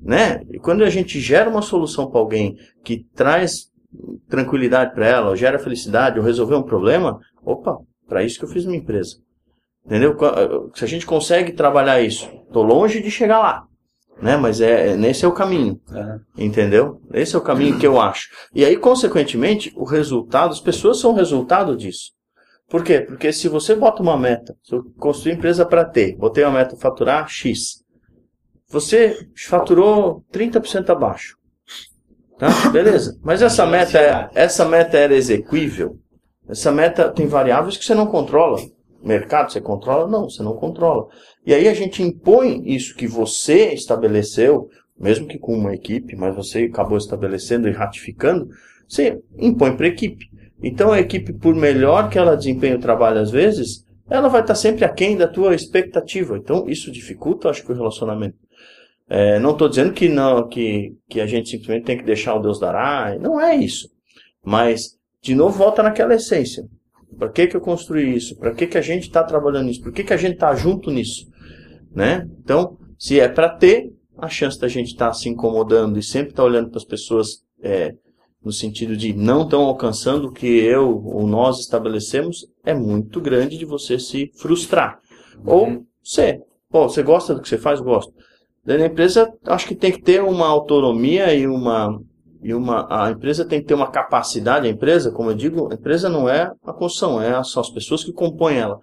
né? 0.00 0.40
E 0.50 0.58
quando 0.58 0.84
a 0.84 0.90
gente 0.90 1.20
gera 1.20 1.50
uma 1.50 1.62
solução 1.62 2.10
para 2.10 2.20
alguém 2.20 2.56
que 2.84 3.04
traz 3.14 3.68
tranquilidade 4.28 4.94
para 4.94 5.06
ela, 5.06 5.30
ou 5.30 5.36
gera 5.36 5.58
felicidade, 5.58 6.18
ou 6.18 6.24
resolver 6.24 6.54
um 6.54 6.62
problema, 6.62 7.18
opa, 7.42 7.78
para 8.06 8.22
isso 8.22 8.38
que 8.38 8.44
eu 8.44 8.48
fiz 8.48 8.64
minha 8.64 8.78
empresa. 8.78 9.16
Entendeu? 9.84 10.16
Se 10.74 10.84
a 10.84 10.88
gente 10.88 11.06
consegue 11.06 11.52
trabalhar 11.52 12.00
isso, 12.00 12.28
tô 12.52 12.62
longe 12.62 13.00
de 13.00 13.10
chegar 13.10 13.38
lá, 13.38 13.64
né? 14.20 14.36
Mas 14.36 14.60
é, 14.60 14.90
é 14.90 14.96
nesse 14.96 15.24
é 15.24 15.28
o 15.28 15.32
caminho, 15.32 15.80
entendeu? 16.36 17.00
Esse 17.12 17.34
é 17.34 17.38
o 17.38 17.42
caminho 17.42 17.78
que 17.78 17.86
eu 17.86 18.00
acho. 18.00 18.28
E 18.54 18.64
aí, 18.64 18.76
consequentemente, 18.76 19.72
o 19.76 19.84
resultado, 19.84 20.52
as 20.52 20.60
pessoas 20.60 21.00
são 21.00 21.14
resultado 21.14 21.76
disso. 21.76 22.12
Por 22.68 22.84
quê? 22.84 23.00
Porque 23.00 23.32
se 23.32 23.48
você 23.48 23.74
bota 23.74 24.02
uma 24.02 24.18
meta, 24.18 24.54
se 24.62 24.74
eu 24.74 24.84
construir 24.98 25.32
empresa 25.32 25.64
para 25.64 25.84
ter, 25.84 26.16
botei 26.16 26.44
uma 26.44 26.52
meta 26.52 26.76
faturar 26.76 27.26
X, 27.28 27.82
você 28.68 29.26
faturou 29.48 30.22
30% 30.32 30.90
abaixo. 30.90 31.36
Tá? 32.38 32.48
Beleza. 32.70 33.18
Mas 33.22 33.40
essa 33.40 33.66
meta, 33.66 33.98
é, 33.98 34.30
essa 34.34 34.64
meta 34.66 34.98
era 34.98 35.14
exequível? 35.14 35.98
Essa 36.46 36.70
meta 36.70 37.10
tem 37.10 37.26
variáveis 37.26 37.76
que 37.76 37.84
você 37.84 37.94
não 37.94 38.06
controla. 38.06 38.58
Mercado 39.02 39.52
você 39.52 39.60
controla? 39.60 40.08
Não, 40.08 40.28
você 40.28 40.42
não 40.42 40.54
controla. 40.54 41.08
E 41.46 41.54
aí 41.54 41.68
a 41.68 41.74
gente 41.74 42.02
impõe 42.02 42.62
isso 42.66 42.94
que 42.94 43.06
você 43.06 43.72
estabeleceu, 43.72 44.68
mesmo 44.98 45.26
que 45.26 45.38
com 45.38 45.56
uma 45.56 45.74
equipe, 45.74 46.16
mas 46.16 46.34
você 46.34 46.64
acabou 46.64 46.98
estabelecendo 46.98 47.68
e 47.68 47.72
ratificando, 47.72 48.48
você 48.88 49.20
impõe 49.38 49.76
para 49.76 49.86
a 49.86 49.90
equipe. 49.90 50.26
Então 50.62 50.92
a 50.92 50.98
equipe, 50.98 51.32
por 51.32 51.54
melhor 51.54 52.10
que 52.10 52.18
ela 52.18 52.36
desempenhe 52.36 52.74
o 52.74 52.80
trabalho 52.80 53.20
às 53.20 53.30
vezes, 53.30 53.84
ela 54.10 54.28
vai 54.28 54.40
estar 54.40 54.54
sempre 54.54 54.84
aquém 54.84 55.16
da 55.16 55.28
tua 55.28 55.54
expectativa. 55.54 56.36
Então 56.36 56.68
isso 56.68 56.90
dificulta, 56.90 57.48
acho 57.48 57.64
que, 57.64 57.72
o 57.72 57.76
relacionamento. 57.76 58.36
É, 59.08 59.38
não 59.38 59.52
estou 59.52 59.68
dizendo 59.68 59.92
que 59.92 60.08
não 60.08 60.46
que, 60.46 60.94
que 61.08 61.20
a 61.20 61.26
gente 61.26 61.48
simplesmente 61.48 61.84
tem 61.84 61.96
que 61.96 62.04
deixar 62.04 62.34
o 62.34 62.42
Deus 62.42 62.58
dará, 62.58 63.16
não 63.18 63.40
é 63.40 63.56
isso. 63.56 63.88
Mas, 64.44 64.98
de 65.22 65.34
novo, 65.34 65.56
volta 65.56 65.82
naquela 65.82 66.14
essência. 66.14 66.64
Para 67.16 67.28
que, 67.30 67.46
que 67.46 67.56
eu 67.56 67.60
construí 67.60 68.14
isso? 68.14 68.36
Para 68.36 68.52
que, 68.52 68.66
que 68.66 68.78
a 68.78 68.82
gente 68.82 69.04
está 69.04 69.22
trabalhando 69.24 69.66
nisso? 69.66 69.82
Por 69.82 69.92
que, 69.92 70.04
que 70.04 70.12
a 70.12 70.16
gente 70.16 70.34
está 70.34 70.54
junto 70.54 70.90
nisso? 70.90 71.26
Né? 71.94 72.28
Então, 72.42 72.76
se 72.98 73.18
é 73.18 73.28
para 73.28 73.48
ter, 73.48 73.92
a 74.16 74.28
chance 74.28 74.58
da 74.58 74.68
gente 74.68 74.88
estar 74.88 75.08
tá 75.08 75.12
se 75.14 75.28
incomodando 75.28 75.98
e 75.98 76.02
sempre 76.02 76.30
estar 76.30 76.42
tá 76.42 76.48
olhando 76.48 76.70
para 76.70 76.78
as 76.78 76.84
pessoas 76.84 77.42
é, 77.62 77.94
no 78.44 78.52
sentido 78.52 78.96
de 78.96 79.12
não 79.12 79.42
estão 79.42 79.62
alcançando 79.62 80.28
o 80.28 80.32
que 80.32 80.46
eu 80.46 81.02
ou 81.04 81.26
nós 81.26 81.60
estabelecemos, 81.60 82.46
é 82.64 82.74
muito 82.74 83.20
grande 83.20 83.58
de 83.58 83.64
você 83.64 83.98
se 83.98 84.30
frustrar. 84.36 85.00
Uhum. 85.38 85.52
Ou 85.52 85.86
você, 86.02 86.40
pô, 86.70 86.88
você 86.88 87.02
gosta 87.02 87.34
do 87.34 87.40
que 87.40 87.48
você 87.48 87.58
faz? 87.58 87.80
Gosto. 87.80 88.12
Daí 88.64 88.82
a 88.82 88.86
empresa, 88.86 89.32
acho 89.44 89.66
que 89.66 89.74
tem 89.74 89.92
que 89.92 90.02
ter 90.02 90.22
uma 90.22 90.46
autonomia 90.46 91.32
e 91.34 91.46
uma, 91.46 92.00
e 92.42 92.54
uma. 92.54 92.86
A 92.90 93.10
empresa 93.10 93.44
tem 93.44 93.60
que 93.60 93.66
ter 93.66 93.74
uma 93.74 93.90
capacidade, 93.90 94.66
a 94.66 94.70
empresa, 94.70 95.10
como 95.10 95.30
eu 95.30 95.34
digo, 95.34 95.68
a 95.70 95.74
empresa 95.74 96.08
não 96.08 96.28
é 96.28 96.52
a 96.64 96.72
construção, 96.72 97.20
é 97.20 97.42
são 97.44 97.60
as 97.60 97.70
pessoas 97.70 98.04
que 98.04 98.12
compõem 98.12 98.58
ela. 98.58 98.78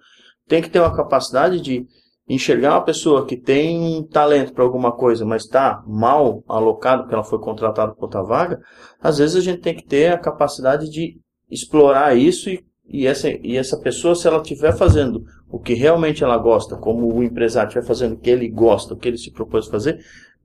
Tem 0.46 0.62
que 0.62 0.70
ter 0.70 0.80
uma 0.80 0.94
capacidade 0.94 1.60
de 1.60 1.86
enxergar 2.28 2.72
uma 2.72 2.84
pessoa 2.84 3.24
que 3.24 3.36
tem 3.36 3.78
um 3.78 4.02
talento 4.02 4.52
para 4.52 4.64
alguma 4.64 4.92
coisa, 4.92 5.24
mas 5.24 5.44
está 5.44 5.82
mal 5.86 6.42
alocado 6.48 7.02
porque 7.02 7.14
ela 7.14 7.24
foi 7.24 7.38
contratada 7.38 7.94
para 7.94 8.04
outra 8.04 8.22
vaga, 8.22 8.60
às 9.00 9.18
vezes 9.18 9.36
a 9.36 9.40
gente 9.40 9.60
tem 9.60 9.74
que 9.74 9.86
ter 9.86 10.12
a 10.12 10.18
capacidade 10.18 10.90
de 10.90 11.20
explorar 11.48 12.16
isso 12.16 12.50
e, 12.50 12.64
e, 12.88 13.06
essa, 13.06 13.28
e 13.30 13.56
essa 13.56 13.78
pessoa, 13.78 14.16
se 14.16 14.26
ela 14.26 14.42
estiver 14.42 14.76
fazendo 14.76 15.22
o 15.48 15.60
que 15.60 15.74
realmente 15.74 16.24
ela 16.24 16.36
gosta, 16.36 16.76
como 16.76 17.12
o 17.14 17.22
empresário 17.22 17.68
estiver 17.68 17.86
fazendo 17.86 18.14
o 18.14 18.18
que 18.18 18.30
ele 18.30 18.48
gosta, 18.48 18.94
o 18.94 18.96
que 18.96 19.06
ele 19.06 19.18
se 19.18 19.30
propôs 19.30 19.68
fazer, 19.68 20.00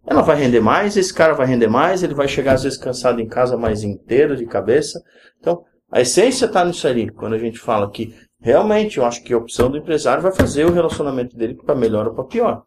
ela 0.06 0.22
vai 0.22 0.36
render 0.36 0.60
mais, 0.60 0.98
esse 0.98 1.14
cara 1.14 1.34
vai 1.34 1.46
render 1.46 1.68
mais, 1.68 2.04
ele 2.04 2.14
vai 2.14 2.28
chegar 2.28 2.54
às 2.54 2.64
vezes 2.64 2.78
cansado 2.78 3.22
em 3.22 3.28
casa 3.28 3.58
mais 3.58 3.84
inteiro 3.84 4.36
de 4.36 4.46
cabeça. 4.46 5.02
Então, 5.40 5.64
a 5.92 6.02
essência 6.02 6.46
está 6.46 6.66
nisso 6.66 6.88
ali, 6.88 7.10
quando 7.10 7.34
a 7.34 7.38
gente 7.38 7.60
fala 7.60 7.90
que 7.90 8.16
realmente 8.40 8.98
eu 8.98 9.06
acho 9.06 9.24
que 9.24 9.34
a 9.34 9.38
opção 9.38 9.70
do 9.70 9.78
empresário 9.78 10.24
vai 10.24 10.34
fazer 10.34 10.66
o 10.66 10.72
relacionamento 10.72 11.36
dele 11.36 11.56
para 11.56 11.76
melhor 11.76 12.08
ou 12.08 12.14
para 12.14 12.24
pior. 12.24 12.64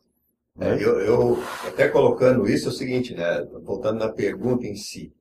É, 0.60 0.74
eu, 0.74 1.00
eu, 1.00 1.42
até 1.66 1.88
colocando 1.88 2.48
isso 2.48 2.68
é 2.68 2.70
o 2.70 2.74
seguinte, 2.74 3.12
né? 3.12 3.44
Voltando 3.64 3.98
na 3.98 4.08
pergunta 4.08 4.64
em 4.64 4.76
si. 4.76 5.12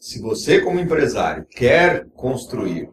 Se 0.00 0.20
você, 0.20 0.60
como 0.60 0.80
empresário, 0.80 1.46
quer 1.48 2.08
construir 2.16 2.90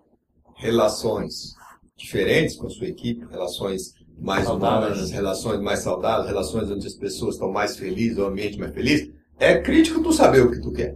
relações 0.56 1.56
diferentes 1.98 2.56
com 2.56 2.68
a 2.68 2.70
sua 2.70 2.88
equipe, 2.88 3.26
relações 3.26 3.94
mais 4.20 4.46
saudáveis. 4.46 4.94
humanas, 4.94 5.12
relações 5.12 5.60
mais 5.62 5.80
saudáveis, 5.80 6.28
relações 6.28 6.72
onde 6.72 6.86
as 6.86 6.94
pessoas 6.94 7.36
estão 7.36 7.52
mais 7.52 7.78
felizes, 7.78 8.18
o 8.18 8.26
ambiente 8.26 8.58
mais 8.58 8.74
feliz, 8.74 9.10
é 9.40 9.60
crítico 9.60 10.02
tu 10.02 10.12
saber 10.12 10.42
o 10.42 10.52
que 10.52 10.62
tu 10.62 10.72
quer. 10.72 10.96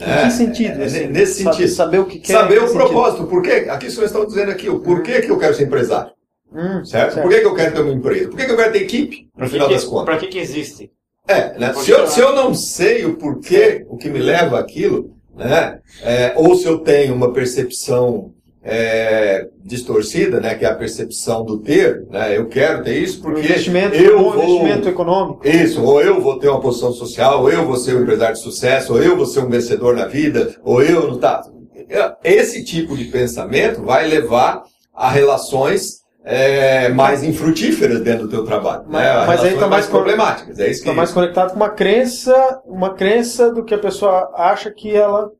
Em 0.00 0.04
é, 0.04 0.24
que 0.24 0.30
sentido? 0.30 0.80
É, 0.80 0.84
assim, 0.84 1.06
nesse 1.06 1.42
sentido. 1.42 1.68
Saber 1.68 1.98
o 1.98 2.06
que 2.06 2.18
quer. 2.18 2.32
Saber 2.32 2.62
o 2.62 2.72
propósito. 2.72 3.26
Por 3.26 3.42
quê? 3.42 3.66
Aqui 3.68 3.90
vocês 3.90 4.06
estão 4.06 4.24
dizendo 4.24 4.50
aqui 4.50 4.68
o 4.68 4.80
porquê 4.80 5.20
que 5.20 5.30
eu 5.30 5.38
quero 5.38 5.54
ser 5.54 5.64
empresário. 5.64 6.12
Hum, 6.50 6.84
certo? 6.84 7.14
certo? 7.14 7.22
Por 7.22 7.30
que, 7.30 7.40
que 7.40 7.46
eu 7.46 7.54
quero 7.54 7.74
ter 7.74 7.80
uma 7.80 7.92
empresa? 7.92 8.28
Por 8.28 8.36
que, 8.36 8.46
que 8.46 8.52
eu 8.52 8.56
quero 8.56 8.72
ter 8.72 8.82
equipe, 8.82 9.28
no 9.36 9.48
final 9.48 9.68
que, 9.68 9.74
das 9.74 9.84
contas? 9.84 10.04
Para 10.04 10.16
que, 10.18 10.26
que 10.28 10.38
existe? 10.38 10.90
É, 11.28 11.58
né? 11.58 11.72
se, 11.74 11.90
eu, 11.90 12.06
se 12.06 12.20
eu 12.20 12.34
não 12.34 12.54
sei 12.54 13.04
o 13.04 13.16
porquê, 13.16 13.86
o 13.88 13.96
que 13.96 14.10
me 14.10 14.18
leva 14.18 14.58
àquilo, 14.58 15.16
né? 15.34 15.78
É, 16.02 16.32
ou 16.36 16.54
se 16.54 16.66
eu 16.66 16.78
tenho 16.78 17.14
uma 17.14 17.32
percepção 17.32 18.34
é, 18.64 19.48
distorcida, 19.64 20.40
né, 20.40 20.54
que 20.54 20.64
é 20.64 20.68
a 20.68 20.74
percepção 20.74 21.44
do 21.44 21.58
ter, 21.58 22.06
né, 22.08 22.36
eu 22.36 22.46
quero 22.46 22.84
ter 22.84 22.96
isso 22.98 23.20
porque 23.20 23.40
investimento, 23.40 23.96
eu 23.96 24.18
um 24.18 24.30
vou, 24.30 24.34
investimento 24.34 24.88
econômico. 24.88 25.46
Isso, 25.46 25.82
ou 25.82 26.00
eu 26.00 26.20
vou 26.20 26.38
ter 26.38 26.48
uma 26.48 26.60
posição 26.60 26.92
social, 26.92 27.40
ou 27.40 27.50
eu 27.50 27.66
vou 27.66 27.76
ser 27.76 27.96
um 27.96 28.02
empresário 28.02 28.34
de 28.34 28.40
sucesso, 28.40 28.92
ou 28.92 29.02
eu 29.02 29.16
vou 29.16 29.26
ser 29.26 29.40
um 29.40 29.48
vencedor 29.48 29.96
na 29.96 30.06
vida, 30.06 30.54
ou 30.62 30.82
eu 30.82 31.08
não 31.08 31.18
tá. 31.18 31.42
Esse 32.22 32.64
tipo 32.64 32.96
de 32.96 33.06
pensamento 33.06 33.82
vai 33.82 34.06
levar 34.06 34.62
a 34.94 35.10
relações 35.10 36.02
é, 36.24 36.88
mais 36.90 37.24
infrutíferas 37.24 38.00
dentro 38.00 38.26
do 38.26 38.30
teu 38.30 38.44
trabalho. 38.44 38.84
Mas, 38.86 39.02
né? 39.02 39.26
mas 39.26 39.40
aí 39.42 39.54
está 39.54 39.66
mais, 39.66 39.86
problemáticas. 39.86 40.58
É 40.60 40.70
isso 40.70 40.82
que... 40.82 40.88
Está 40.88 40.94
mais 40.94 41.10
conectado 41.10 41.50
com 41.50 41.56
uma 41.56 41.70
crença, 41.70 42.62
uma 42.64 42.94
crença 42.94 43.52
do 43.52 43.64
que 43.64 43.74
a 43.74 43.78
pessoa 43.78 44.32
acha 44.36 44.70
que 44.70 44.94
ela, 44.94 45.30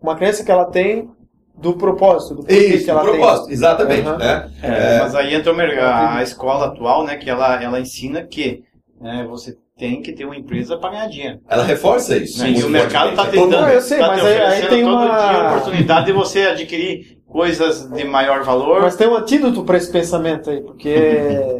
uma 0.00 0.16
crença 0.16 0.42
que 0.42 0.50
ela 0.50 0.64
tem 0.64 1.10
do 1.56 1.74
propósito, 1.74 2.42
do 2.42 2.52
Isso, 2.52 2.84
que 2.84 2.90
ela 2.90 3.02
do 3.02 3.10
propósito, 3.10 3.46
tem. 3.46 3.54
exatamente. 3.54 4.08
Uhum. 4.08 4.18
Né? 4.18 4.50
É, 4.62 4.68
é, 4.68 4.98
mas 5.00 5.14
aí 5.14 5.34
entra 5.34 5.52
a, 5.52 6.18
a 6.18 6.22
escola 6.22 6.66
atual, 6.66 7.04
né, 7.04 7.16
que 7.16 7.30
ela, 7.30 7.62
ela 7.62 7.80
ensina 7.80 8.22
que 8.22 8.62
né, 9.00 9.26
você 9.28 9.56
tem 9.78 10.00
que 10.00 10.12
ter 10.12 10.24
uma 10.24 10.36
empresa 10.36 10.76
para 10.76 10.90
ganhar 10.90 11.08
dinheiro. 11.08 11.40
Ela 11.48 11.64
reforça 11.64 12.16
isso. 12.16 12.42
Né? 12.42 12.50
E 12.50 12.64
o 12.64 12.68
mercado 12.68 13.10
está 13.10 13.26
tentando. 13.26 13.50
Não, 13.50 13.68
eu 13.68 13.80
sei, 13.80 13.98
tá 13.98 14.08
mas 14.08 14.24
aí, 14.24 14.40
aí 14.40 14.66
tem 14.68 14.84
uma 14.84 15.06
dia 15.06 15.48
oportunidade 15.48 16.06
de 16.06 16.12
você 16.12 16.42
adquirir 16.42 17.15
coisas 17.36 17.86
de 17.90 18.02
maior 18.02 18.42
valor. 18.42 18.80
Mas 18.80 18.96
tem 18.96 19.06
um 19.06 19.14
antídoto 19.14 19.62
para 19.62 19.76
esse 19.76 19.92
pensamento 19.92 20.48
aí, 20.48 20.62
porque 20.62 20.96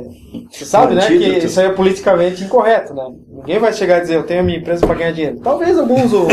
você 0.51 0.65
sabe, 0.65 0.95
né, 0.95 1.07
que 1.07 1.15
isso 1.45 1.61
aí 1.61 1.67
é 1.67 1.71
politicamente 1.71 2.45
incorreto, 2.45 2.95
né? 2.95 3.05
Ninguém 3.29 3.59
vai 3.59 3.75
chegar 3.75 3.97
a 3.97 4.01
dizer, 4.01 4.17
eu 4.17 4.23
tenho 4.23 4.41
a 4.41 4.43
minha 4.43 4.59
empresa 4.59 4.87
para 4.87 4.95
ganhar 4.95 5.13
dinheiro. 5.13 5.39
Talvez 5.45 5.79
alguns, 5.79 6.15
o, 6.15 6.27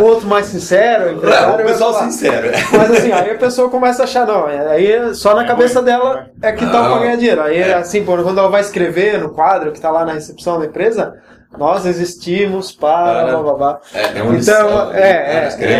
outro 0.02 0.26
mais 0.26 0.46
sincero. 0.46 1.20
É, 1.28 1.62
o 1.62 1.66
pessoal 1.66 1.92
sincero. 2.04 2.50
Mas 2.72 2.90
assim, 2.90 3.12
aí 3.12 3.32
a 3.32 3.38
pessoa 3.38 3.68
começa 3.68 4.02
a 4.02 4.04
achar, 4.04 4.26
não, 4.26 4.46
aí 4.46 5.14
só 5.14 5.34
na 5.34 5.44
cabeça 5.44 5.82
dela 5.82 6.30
é 6.40 6.52
que 6.52 6.64
tá 6.64 6.88
para 6.88 6.98
ganhar 7.00 7.16
dinheiro. 7.16 7.42
Aí, 7.42 7.58
é. 7.58 7.74
assim, 7.74 8.02
quando 8.02 8.26
ela 8.26 8.48
vai 8.48 8.62
escrever 8.62 9.20
no 9.20 9.28
quadro 9.28 9.72
que 9.72 9.80
tá 9.80 9.90
lá 9.90 10.06
na 10.06 10.14
recepção 10.14 10.58
da 10.58 10.64
empresa, 10.64 11.14
nós 11.58 11.86
existimos 11.86 12.72
para. 12.72 13.30
Blá, 13.30 13.42
blá, 13.42 13.54
blá. 13.54 13.80
É, 13.94 14.18
é 14.18 14.22
uma 14.22 14.36
então, 14.36 14.92
é, 14.92 15.00
é, 15.00 15.04
é, 15.04 15.56
é, 15.58 15.72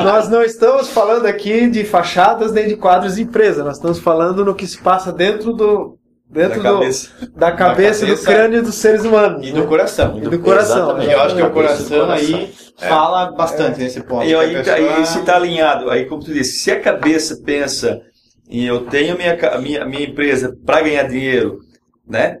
nós 0.03 0.29
não 0.29 0.41
estamos 0.41 0.89
falando 0.89 1.25
aqui 1.25 1.67
de 1.67 1.83
fachadas 1.83 2.51
nem 2.51 2.67
de 2.67 2.75
quadros 2.75 3.15
de 3.15 3.23
empresa, 3.23 3.63
nós 3.63 3.77
estamos 3.77 3.99
falando 3.99 4.43
no 4.43 4.55
que 4.55 4.65
se 4.65 4.79
passa 4.79 5.11
dentro 5.11 5.53
do, 5.53 5.97
dentro 6.29 6.61
da 6.63 6.71
cabeça, 6.71 7.09
do, 7.19 7.31
da 7.39 7.51
cabeça, 7.51 7.51
da 7.51 7.51
cabeça 7.51 8.05
do 8.05 8.17
crânio 8.23 8.63
dos 8.63 8.75
seres 8.75 9.05
humanos. 9.05 9.47
E 9.47 9.51
do 9.51 9.61
né? 9.61 9.67
coração. 9.67 10.17
E 10.17 10.21
do, 10.21 10.39
coração. 10.39 10.77
Exatamente. 10.77 11.11
Eu 11.11 11.21
acho 11.21 11.35
que 11.35 11.41
o 11.41 11.51
coração 11.51 12.11
aí 12.11 12.53
é. 12.81 12.87
fala 12.87 13.31
bastante 13.31 13.79
é. 13.79 13.83
nesse 13.83 14.01
ponto. 14.01 14.25
E 14.25 14.35
aí, 14.35 14.53
pessoa... 14.53 14.75
aí 14.75 15.05
se 15.05 15.19
está 15.19 15.35
alinhado, 15.35 15.89
aí 15.89 16.05
como 16.05 16.23
tu 16.23 16.33
disse, 16.33 16.59
se 16.59 16.71
a 16.71 16.79
cabeça 16.79 17.39
pensa 17.45 18.01
e 18.49 18.65
eu 18.65 18.85
tenho 18.85 19.17
minha, 19.17 19.37
minha, 19.59 19.85
minha 19.85 20.05
empresa 20.05 20.57
para 20.65 20.81
ganhar 20.81 21.03
dinheiro, 21.03 21.59
né? 22.07 22.39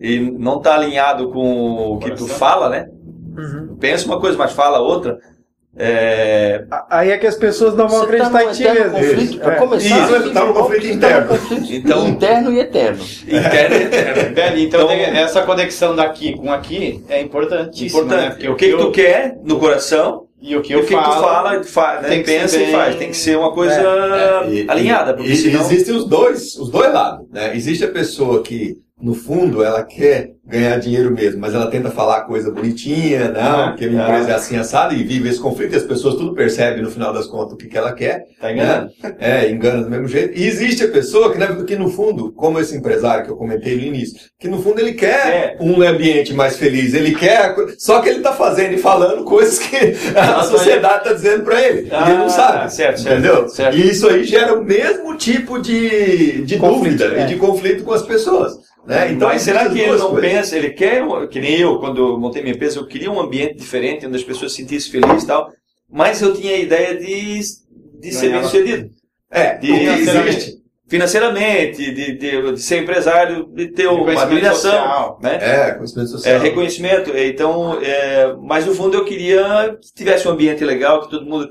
E 0.00 0.18
não 0.18 0.58
está 0.58 0.74
alinhado 0.74 1.30
com 1.30 1.92
o 1.92 1.98
que 1.98 2.10
tu 2.10 2.26
fala, 2.26 2.68
né? 2.68 2.88
Uhum. 3.36 3.76
Pensa 3.78 4.06
uma 4.06 4.20
coisa, 4.20 4.36
mas 4.36 4.52
fala 4.52 4.80
outra. 4.80 5.18
É... 5.76 6.64
Aí 6.88 7.10
é 7.10 7.18
que 7.18 7.26
as 7.26 7.36
pessoas 7.36 7.74
não 7.74 7.88
vão 7.88 7.98
Você 8.00 8.04
acreditar 8.04 8.30
tá 8.30 8.44
em 8.44 8.52
ti 8.52 8.62
mesmo. 8.62 8.92
Conflito, 8.92 9.38
para 9.40 9.54
é. 9.54 9.56
começar, 9.56 10.04
Isso, 10.04 10.28
está 10.28 10.44
no 10.44 10.54
conflito 10.54 10.86
interno. 10.86 11.38
Então, 11.68 12.08
interno 12.08 12.52
e 12.52 12.60
eterno. 12.60 13.04
Interno 13.26 13.76
e 13.76 13.82
eterno. 13.82 14.58
então, 14.60 14.90
então 14.90 14.90
essa 14.90 15.42
conexão 15.42 15.96
daqui 15.96 16.36
com 16.36 16.52
aqui 16.52 17.04
é 17.08 17.20
importantíssima. 17.20 18.02
Importante. 18.02 18.22
Né? 18.22 18.30
Porque 18.30 18.48
o 18.48 18.54
que, 18.56 18.70
que 18.70 18.76
tu 18.76 18.90
quer 18.92 19.36
no 19.42 19.58
coração 19.58 20.23
e 20.46 20.54
o 20.54 20.60
que, 20.60 20.74
eu 20.74 20.84
que 20.84 20.92
falo, 20.92 21.04
tu 21.04 21.20
fala, 21.22 21.64
fala 21.64 22.00
né? 22.02 22.22
pensa 22.22 22.58
bem... 22.58 22.68
e 22.68 22.72
faz. 22.72 22.96
Tem 22.96 23.08
que 23.08 23.16
ser 23.16 23.38
uma 23.38 23.50
coisa 23.50 23.74
é, 23.74 24.46
é, 24.46 24.52
e, 24.52 24.70
alinhada. 24.70 25.14
Porque 25.14 25.32
e, 25.32 25.36
senão... 25.36 25.60
Existem 25.62 25.94
os 25.94 26.04
dois, 26.04 26.54
os 26.56 26.68
dois 26.68 26.92
lados. 26.92 27.26
Né? 27.30 27.56
Existe 27.56 27.82
a 27.82 27.90
pessoa 27.90 28.42
que 28.42 28.78
no 29.00 29.12
fundo, 29.14 29.62
ela 29.62 29.82
quer 29.82 30.30
ganhar 30.46 30.78
dinheiro 30.78 31.10
mesmo, 31.10 31.40
mas 31.40 31.54
ela 31.54 31.66
tenta 31.70 31.90
falar 31.90 32.22
coisa 32.22 32.50
bonitinha, 32.50 33.30
não, 33.30 33.68
porque 33.70 33.86
a 33.86 33.88
minha 33.88 34.02
É. 34.02 34.04
empresa 34.10 34.30
é 34.30 34.34
assim 34.34 34.56
assada 34.56 34.92
e 34.94 35.02
vive 35.02 35.28
esse 35.28 35.40
conflito 35.40 35.72
e 35.72 35.76
as 35.76 35.82
pessoas 35.82 36.14
tudo 36.14 36.34
percebem 36.34 36.82
no 36.82 36.90
final 36.90 37.12
das 37.12 37.26
contas 37.26 37.54
o 37.54 37.56
que, 37.56 37.66
que 37.66 37.76
ela 37.76 37.92
quer. 37.92 38.24
Tá 38.40 38.52
enganando. 38.52 38.90
É, 39.18 39.50
engana 39.50 39.82
do 39.82 39.90
mesmo 39.90 40.06
jeito. 40.06 40.38
E 40.38 40.46
existe 40.46 40.84
a 40.84 40.88
pessoa 40.88 41.32
que, 41.32 41.38
na- 41.38 41.64
que 41.64 41.74
no 41.76 41.88
fundo, 41.90 42.30
como 42.32 42.60
esse 42.60 42.76
empresário 42.76 43.24
que 43.24 43.30
eu 43.30 43.36
comentei 43.36 43.74
no 43.74 43.82
início, 43.82 44.16
que 44.38 44.46
no 44.48 44.62
fundo 44.62 44.80
ele 44.80 44.92
quer 44.92 45.26
É. 45.26 45.56
um 45.60 45.82
ambiente 45.82 46.32
mais 46.34 46.56
feliz, 46.56 46.92
ele 46.94 47.14
quer, 47.14 47.54
só 47.78 48.00
que 48.00 48.08
ele 48.10 48.18
está 48.18 48.32
fazendo 48.32 48.74
e 48.74 48.78
falando 48.78 49.24
coisas 49.24 49.58
que 49.58 49.76
a 50.16 50.42
sociedade 50.44 50.98
está 50.98 51.12
dizendo 51.14 51.42
para 51.42 51.60
ele. 51.60 51.88
e 51.90 51.94
ele 52.10 52.18
não 52.18 52.26
Ah, 52.26 52.28
sabe. 52.28 52.72
certo, 52.74 53.00
certo, 53.00 53.12
entendeu? 53.18 53.48
certo. 53.48 53.76
E 53.76 53.88
isso 53.90 54.06
aí 54.08 54.22
gera 54.24 54.54
o 54.54 54.62
mesmo 54.64 55.16
tipo 55.16 55.58
de, 55.60 56.42
de 56.42 56.58
Conflito, 56.58 56.98
dúvida 56.98 57.20
é. 57.20 57.24
e 57.24 57.26
de 57.28 57.36
conflito 57.36 57.82
com 57.82 57.92
as 57.92 58.02
pessoas. 58.02 58.52
Né? 58.86 59.12
Então, 59.12 59.28
Mas 59.28 59.42
será 59.42 59.68
que 59.70 59.78
ele 59.80 59.96
não 59.96 60.10
coisas. 60.10 60.20
pensa, 60.20 60.56
ele 60.56 60.70
quer, 60.70 61.02
que 61.28 61.40
nem 61.40 61.58
eu, 61.58 61.78
quando 61.78 61.98
eu 62.00 62.18
montei 62.20 62.42
minha 62.42 62.54
empresa, 62.54 62.78
eu 62.78 62.86
queria 62.86 63.10
um 63.10 63.20
ambiente 63.20 63.54
diferente, 63.56 64.06
onde 64.06 64.16
as 64.16 64.22
pessoas 64.24 64.52
se 64.52 64.58
sentissem 64.58 64.92
felizes 64.92 65.22
e 65.24 65.26
tal, 65.26 65.50
mas 65.90 66.20
eu 66.20 66.34
tinha 66.34 66.54
a 66.54 66.58
ideia 66.58 66.94
de, 66.98 67.40
de 68.00 68.12
ser 68.12 68.30
bem 68.30 68.42
sucedido. 68.42 68.90
É, 69.30 69.56
De- 69.56 69.68
que 69.68 69.78
financeiramente. 69.78 70.36
existe. 70.36 70.64
Financeiramente, 70.86 71.92
de, 71.92 72.12
de, 72.18 72.52
de 72.52 72.60
ser 72.60 72.82
empresário, 72.82 73.46
de 73.54 73.68
ter 73.68 73.86
uma 73.86 73.96
Reconhecimento 74.00 74.26
admiração, 74.32 74.70
social. 74.72 75.18
né? 75.22 75.38
É, 75.40 75.72
conhecimento 75.72 76.06
É, 76.06 76.10
social. 76.12 76.40
reconhecimento. 76.40 77.16
Então, 77.16 77.80
é, 77.82 78.34
mas 78.42 78.66
no 78.66 78.74
fundo 78.74 78.94
eu 78.96 79.04
queria 79.04 79.76
que 79.80 79.94
tivesse 79.94 80.28
um 80.28 80.32
ambiente 80.32 80.62
legal, 80.62 81.00
que 81.00 81.10
todo 81.10 81.24
mundo. 81.24 81.48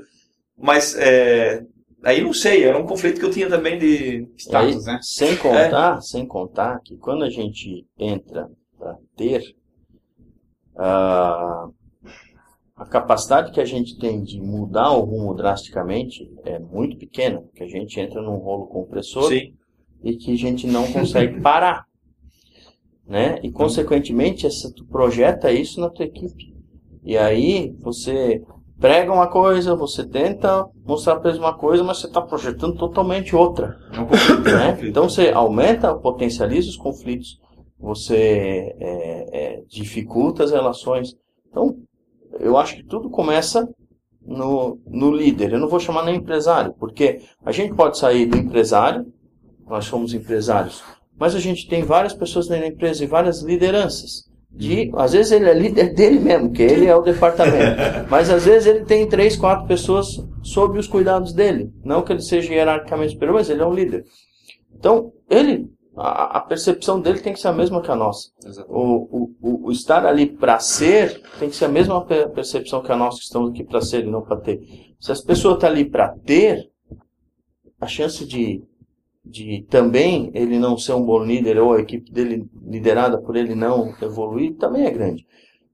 Mas 0.56 0.94
é, 0.96 1.62
aí 2.04 2.22
não 2.22 2.32
sei, 2.32 2.64
era 2.64 2.78
um 2.78 2.86
conflito 2.86 3.18
que 3.18 3.26
eu 3.26 3.30
tinha 3.30 3.48
também 3.48 3.78
de. 3.78 4.28
Status, 4.36 4.86
aí, 4.86 4.94
né? 4.94 5.00
Sem 5.02 5.36
contar, 5.36 6.00
sem 6.00 6.26
contar 6.26 6.80
que 6.80 6.96
quando 6.96 7.24
a 7.24 7.30
gente 7.30 7.86
entra 7.98 8.50
para 8.78 8.96
ter 9.16 9.54
ah, 10.76 11.68
a 12.76 12.84
capacidade 12.84 13.52
que 13.52 13.60
a 13.60 13.64
gente 13.64 13.98
tem 13.98 14.22
de 14.22 14.40
mudar 14.40 14.92
o 14.92 15.04
rumo 15.04 15.34
drasticamente 15.34 16.30
é 16.44 16.58
muito 16.58 16.96
pequena, 16.96 17.40
porque 17.40 17.62
a 17.62 17.68
gente 17.68 17.98
entra 17.98 18.20
num 18.20 18.36
rolo 18.36 18.66
compressor 18.66 19.28
Sim. 19.28 19.54
e 20.02 20.16
que 20.16 20.32
a 20.32 20.36
gente 20.36 20.66
não 20.66 20.90
consegue 20.92 21.40
parar, 21.40 21.86
né? 23.06 23.38
E 23.42 23.50
consequentemente, 23.50 24.46
essa, 24.46 24.72
tu 24.72 24.84
projeta 24.86 25.52
isso 25.52 25.80
na 25.80 25.88
tua 25.88 26.04
equipe. 26.04 26.54
E 27.04 27.16
aí 27.16 27.74
você 27.80 28.42
prega 28.84 29.10
uma 29.10 29.28
coisa, 29.28 29.74
você 29.74 30.06
tenta 30.06 30.68
mostrar 30.84 31.16
para 31.16 31.30
eles 31.30 31.40
uma 31.40 31.54
coisa, 31.54 31.82
mas 31.82 32.00
você 32.00 32.06
está 32.06 32.20
projetando 32.20 32.76
totalmente 32.76 33.34
outra. 33.34 33.78
É 33.90 34.04
conflito. 34.04 34.42
né? 34.42 34.78
Então 34.82 35.08
você 35.08 35.30
aumenta, 35.30 35.94
potencializa 35.94 36.68
os 36.68 36.76
conflitos, 36.76 37.40
você 37.80 38.76
é, 38.78 39.28
é, 39.32 39.62
dificulta 39.66 40.44
as 40.44 40.50
relações. 40.50 41.16
Então, 41.48 41.78
eu 42.38 42.58
acho 42.58 42.76
que 42.76 42.84
tudo 42.84 43.08
começa 43.08 43.66
no, 44.20 44.78
no 44.86 45.10
líder. 45.10 45.54
Eu 45.54 45.60
não 45.60 45.68
vou 45.68 45.80
chamar 45.80 46.04
nem 46.04 46.16
empresário, 46.16 46.74
porque 46.78 47.22
a 47.42 47.52
gente 47.52 47.74
pode 47.74 47.96
sair 47.96 48.26
do 48.26 48.36
empresário, 48.36 49.10
nós 49.66 49.86
somos 49.86 50.12
empresários, 50.12 50.84
mas 51.18 51.34
a 51.34 51.40
gente 51.40 51.66
tem 51.70 51.82
várias 51.82 52.12
pessoas 52.12 52.48
dentro 52.48 52.66
da 52.66 52.74
empresa 52.74 53.02
e 53.02 53.06
várias 53.06 53.40
lideranças. 53.40 54.30
De, 54.56 54.90
às 54.94 55.12
vezes 55.12 55.32
ele 55.32 55.48
é 55.48 55.52
líder 55.52 55.94
dele 55.94 56.20
mesmo, 56.20 56.52
que 56.52 56.62
ele 56.62 56.86
é 56.86 56.94
o 56.94 57.02
departamento. 57.02 57.76
Mas 58.08 58.30
às 58.30 58.44
vezes 58.44 58.66
ele 58.68 58.84
tem 58.84 59.08
três, 59.08 59.36
quatro 59.36 59.66
pessoas 59.66 60.24
sob 60.42 60.78
os 60.78 60.86
cuidados 60.86 61.32
dele. 61.32 61.72
Não 61.84 62.02
que 62.02 62.12
ele 62.12 62.22
seja 62.22 62.52
hierarquicamente 62.52 63.14
superior, 63.14 63.34
mas 63.34 63.50
ele 63.50 63.62
é 63.62 63.66
um 63.66 63.74
líder. 63.74 64.04
Então, 64.76 65.12
ele, 65.28 65.68
a, 65.96 66.38
a 66.38 66.40
percepção 66.40 67.00
dele 67.00 67.18
tem 67.18 67.32
que 67.32 67.40
ser 67.40 67.48
a 67.48 67.52
mesma 67.52 67.82
que 67.82 67.90
a 67.90 67.96
nossa. 67.96 68.28
O, 68.68 69.32
o, 69.42 69.66
o, 69.66 69.72
estar 69.72 70.06
ali 70.06 70.26
para 70.26 70.58
ser 70.60 71.20
tem 71.38 71.48
que 71.48 71.56
ser 71.56 71.64
a 71.64 71.68
mesma 71.68 72.04
pe- 72.04 72.28
percepção 72.28 72.82
que 72.82 72.92
a 72.92 72.96
nossa, 72.96 73.18
que 73.18 73.24
estamos 73.24 73.50
aqui 73.50 73.64
para 73.64 73.80
ser 73.80 74.04
e 74.04 74.10
não 74.10 74.22
para 74.22 74.36
ter. 74.36 74.60
Se 75.00 75.10
as 75.10 75.20
pessoas 75.20 75.54
estão 75.54 75.68
ali 75.68 75.84
para 75.84 76.10
ter, 76.24 76.70
a 77.80 77.86
chance 77.86 78.24
de, 78.24 78.62
de 79.24 79.64
também 79.70 80.30
ele 80.34 80.58
não 80.58 80.76
ser 80.76 80.92
um 80.92 81.04
bom 81.04 81.24
líder 81.24 81.58
ou 81.58 81.72
a 81.72 81.80
equipe 81.80 82.12
dele 82.12 82.46
liderada 82.66 83.18
por 83.18 83.36
ele 83.36 83.54
não 83.54 83.94
evoluir 84.02 84.54
também 84.56 84.84
é 84.84 84.90
grande. 84.90 85.26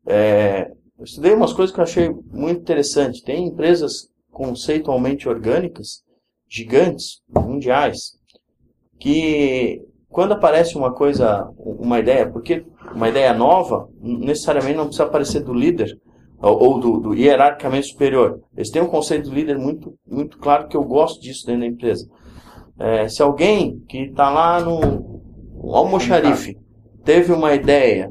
É, 0.07 0.71
eu 0.99 1.05
estudei 1.05 1.33
umas 1.33 1.53
coisas 1.53 1.75
que 1.75 1.81
eu 1.81 1.85
achei 1.85 2.11
muito 2.33 2.61
interessante. 2.61 3.25
Tem 3.25 3.47
empresas 3.47 4.09
conceitualmente 4.31 5.29
orgânicas, 5.29 6.03
gigantes, 6.49 7.21
mundiais, 7.29 8.19
que 8.99 9.83
quando 10.09 10.33
aparece 10.33 10.77
uma 10.77 10.93
coisa, 10.93 11.49
uma 11.57 11.99
ideia, 11.99 12.29
porque 12.29 12.65
uma 12.95 13.09
ideia 13.09 13.33
nova, 13.33 13.89
necessariamente 14.01 14.77
não 14.77 14.87
precisa 14.87 15.05
aparecer 15.05 15.41
do 15.41 15.55
líder 15.55 15.99
ou, 16.43 16.81
do, 16.81 16.99
do 16.99 17.15
hierarquicamente 17.15 17.89
superior. 17.89 18.41
Eles 18.57 18.71
têm 18.71 18.83
um 18.83 18.89
conceito 18.89 19.29
do 19.29 19.35
líder 19.35 19.59
muito, 19.59 19.95
muito 20.07 20.39
claro 20.39 20.69
que 20.69 20.77
eu 20.77 20.83
gosto 20.83 21.21
disso 21.21 21.47
dentro 21.47 21.61
da 21.61 21.67
empresa. 21.67 22.09
É, 22.81 23.07
se 23.09 23.23
alguém 23.23 23.79
que 23.87 24.05
está 24.05 24.31
lá 24.31 24.59
no 24.59 25.21
almoxarife 25.63 26.57
teve 27.05 27.31
uma 27.31 27.55
ideia 27.55 28.11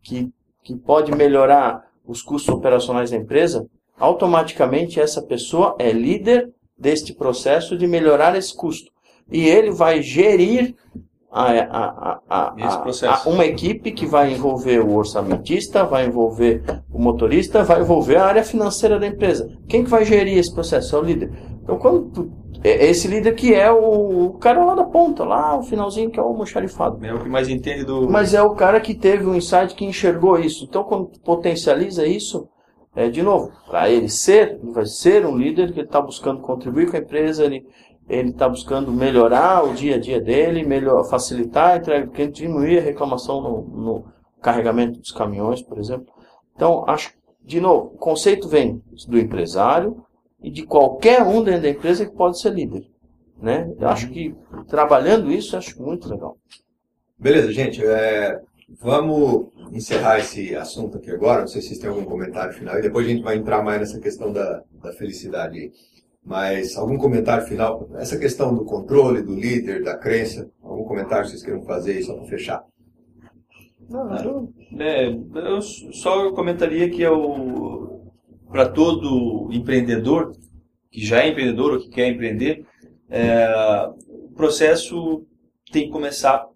que, 0.00 0.30
que 0.62 0.76
pode 0.76 1.10
melhorar 1.12 1.82
os 2.06 2.22
custos 2.22 2.54
operacionais 2.54 3.10
da 3.10 3.16
empresa, 3.16 3.66
automaticamente 3.98 5.00
essa 5.00 5.20
pessoa 5.20 5.74
é 5.80 5.90
líder 5.90 6.48
deste 6.78 7.12
processo 7.12 7.76
de 7.76 7.88
melhorar 7.88 8.36
esse 8.36 8.54
custo. 8.54 8.92
E 9.32 9.48
ele 9.48 9.72
vai 9.72 10.00
gerir 10.00 10.76
a, 11.32 12.20
a, 12.28 12.54
a, 12.54 13.28
uma 13.28 13.44
equipe 13.44 13.90
que 13.90 14.06
vai 14.06 14.32
envolver 14.32 14.78
o 14.78 14.94
orçamentista, 14.94 15.82
vai 15.82 16.06
envolver 16.06 16.62
o 16.92 17.00
motorista, 17.00 17.64
vai 17.64 17.80
envolver 17.80 18.16
a 18.16 18.26
área 18.26 18.44
financeira 18.44 19.00
da 19.00 19.08
empresa. 19.08 19.50
Quem 19.66 19.82
que 19.82 19.90
vai 19.90 20.04
gerir 20.04 20.38
esse 20.38 20.54
processo? 20.54 20.94
É 20.94 20.98
o 21.00 21.02
líder. 21.02 21.32
Então, 21.62 21.78
quando 21.78 22.10
tu, 22.10 22.43
é 22.64 22.86
esse 22.86 23.06
líder 23.06 23.34
que 23.34 23.52
é 23.54 23.70
o, 23.70 24.26
o 24.26 24.38
cara 24.38 24.64
lá 24.64 24.74
da 24.74 24.84
ponta, 24.84 25.22
lá 25.22 25.56
o 25.58 25.62
finalzinho 25.62 26.10
que 26.10 26.18
é 26.18 26.22
o 26.22 26.26
almoxarifado. 26.26 27.04
É 27.04 27.12
o 27.12 27.22
que 27.22 27.28
mais 27.28 27.48
entende 27.48 27.84
do. 27.84 28.08
Mas 28.08 28.32
é 28.32 28.42
o 28.42 28.54
cara 28.54 28.80
que 28.80 28.94
teve 28.94 29.26
um 29.26 29.34
insight 29.34 29.74
que 29.74 29.84
enxergou 29.84 30.38
isso. 30.38 30.64
Então, 30.64 30.82
quando 30.82 31.10
potencializa 31.20 32.06
isso, 32.06 32.48
é, 32.96 33.08
de 33.08 33.22
novo, 33.22 33.52
para 33.66 33.90
ele 33.90 34.08
ser, 34.08 34.58
ele 34.62 34.72
vai 34.72 34.86
ser 34.86 35.26
um 35.26 35.36
líder 35.36 35.72
que 35.72 35.80
ele 35.80 35.86
está 35.86 36.00
buscando 36.00 36.40
contribuir 36.40 36.90
com 36.90 36.96
a 36.96 37.00
empresa, 37.00 37.44
ele 37.44 37.66
ele 38.08 38.30
está 38.30 38.48
buscando 38.48 38.92
melhorar 38.92 39.64
o 39.64 39.72
dia 39.72 39.96
a 39.96 39.98
dia 39.98 40.20
dele, 40.20 40.62
melhor, 40.62 41.04
facilitar 41.08 41.72
a 41.72 41.76
entrega, 41.76 42.06
do 42.06 42.12
cliente, 42.12 42.42
diminuir 42.42 42.78
a 42.78 42.82
reclamação 42.82 43.40
no, 43.40 43.62
no 43.62 44.04
carregamento 44.42 44.98
dos 44.98 45.10
caminhões, 45.10 45.62
por 45.62 45.78
exemplo. 45.78 46.06
Então, 46.54 46.84
acho, 46.86 47.14
de 47.42 47.60
novo, 47.60 47.92
o 47.94 47.98
conceito 47.98 48.46
vem 48.46 48.82
do 49.08 49.18
empresário 49.18 50.04
e 50.44 50.50
de 50.50 50.62
qualquer 50.66 51.22
um 51.22 51.42
dentro 51.42 51.62
da 51.62 51.70
empresa 51.70 52.04
que 52.04 52.14
pode 52.14 52.38
ser 52.38 52.52
líder. 52.52 52.86
Né? 53.40 53.72
Eu 53.80 53.88
acho 53.88 54.10
que 54.10 54.34
trabalhando 54.68 55.32
isso, 55.32 55.54
eu 55.54 55.58
acho 55.58 55.82
muito 55.82 56.06
legal. 56.06 56.36
Beleza, 57.18 57.50
gente. 57.50 57.82
é, 57.82 58.38
vamos 58.78 59.46
encerrar 59.72 60.18
esse 60.18 60.54
assunto 60.54 60.98
aqui 60.98 61.10
agora. 61.10 61.40
Não 61.40 61.48
sei 61.48 61.62
se 61.62 61.68
vocês 61.68 61.80
têm 61.80 61.88
algum 61.88 62.04
comentário 62.04 62.52
final. 62.52 62.78
E 62.78 62.82
depois 62.82 63.06
a 63.06 63.08
gente 63.08 63.22
vai 63.22 63.36
entrar 63.36 63.62
mais 63.62 63.80
nessa 63.80 63.98
questão 63.98 64.30
da, 64.30 64.62
da 64.82 64.92
felicidade 64.92 65.58
aí. 65.58 65.72
Mas 66.22 66.76
algum 66.76 66.98
comentário 66.98 67.46
final? 67.46 67.88
Essa 67.94 68.18
questão 68.18 68.54
do 68.54 68.66
controle, 68.66 69.22
do 69.22 69.34
líder, 69.34 69.82
da 69.82 69.96
crença. 69.96 70.50
Algum 70.62 70.84
comentário 70.84 71.24
que 71.24 71.30
vocês 71.30 71.42
queiram 71.42 71.62
fazer 71.62 71.92
aí 71.92 72.02
só 72.02 72.14
para 72.14 72.26
fechar? 72.26 72.64
É, 74.78 75.08
eu 75.08 75.62
só 75.62 76.32
comentaria 76.32 76.90
que 76.90 77.02
é 77.02 77.10
o 77.10 78.03
para 78.54 78.68
todo 78.68 79.48
empreendedor 79.52 80.30
que 80.88 81.04
já 81.04 81.24
é 81.24 81.28
empreendedor 81.28 81.72
ou 81.72 81.80
que 81.80 81.88
quer 81.88 82.06
empreender, 82.06 82.64
é, 83.10 83.48
o 84.08 84.32
processo 84.32 85.26
tem 85.72 85.86
que 85.86 85.90
começar 85.90 86.46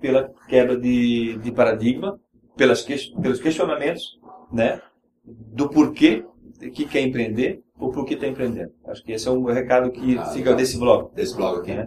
pela 0.00 0.30
quebra 0.48 0.78
de, 0.78 1.36
de 1.36 1.52
paradigma, 1.52 2.18
pelas, 2.56 2.80
que- 2.80 3.12
pelos 3.20 3.38
questionamentos, 3.38 4.18
né, 4.50 4.80
do 5.26 5.68
porquê 5.68 6.24
que 6.72 6.86
quer 6.86 7.02
empreender 7.02 7.60
ou 7.78 7.90
por 7.92 8.06
que 8.06 8.14
está 8.14 8.26
empreendendo. 8.26 8.72
Acho 8.86 9.04
que 9.04 9.12
esse 9.12 9.28
é 9.28 9.30
um 9.30 9.44
recado 9.44 9.90
que 9.90 10.16
Ah, 10.16 10.24
fica 10.28 10.38
legal. 10.38 10.56
desse 10.56 10.78
blog. 10.78 11.14
Desse 11.14 11.36
blog 11.36 11.58
aqui. 11.60 11.74
né? 11.74 11.86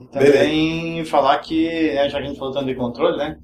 E 0.00 0.06
também 0.06 1.04
falar 1.04 1.38
que, 1.38 1.68
né, 1.94 2.08
já 2.08 2.18
que 2.18 2.24
a 2.24 2.26
gente 2.28 2.38
falou 2.40 2.52
tanto 2.52 2.66
de 2.66 2.74
controle, 2.74 3.16
né? 3.16 3.38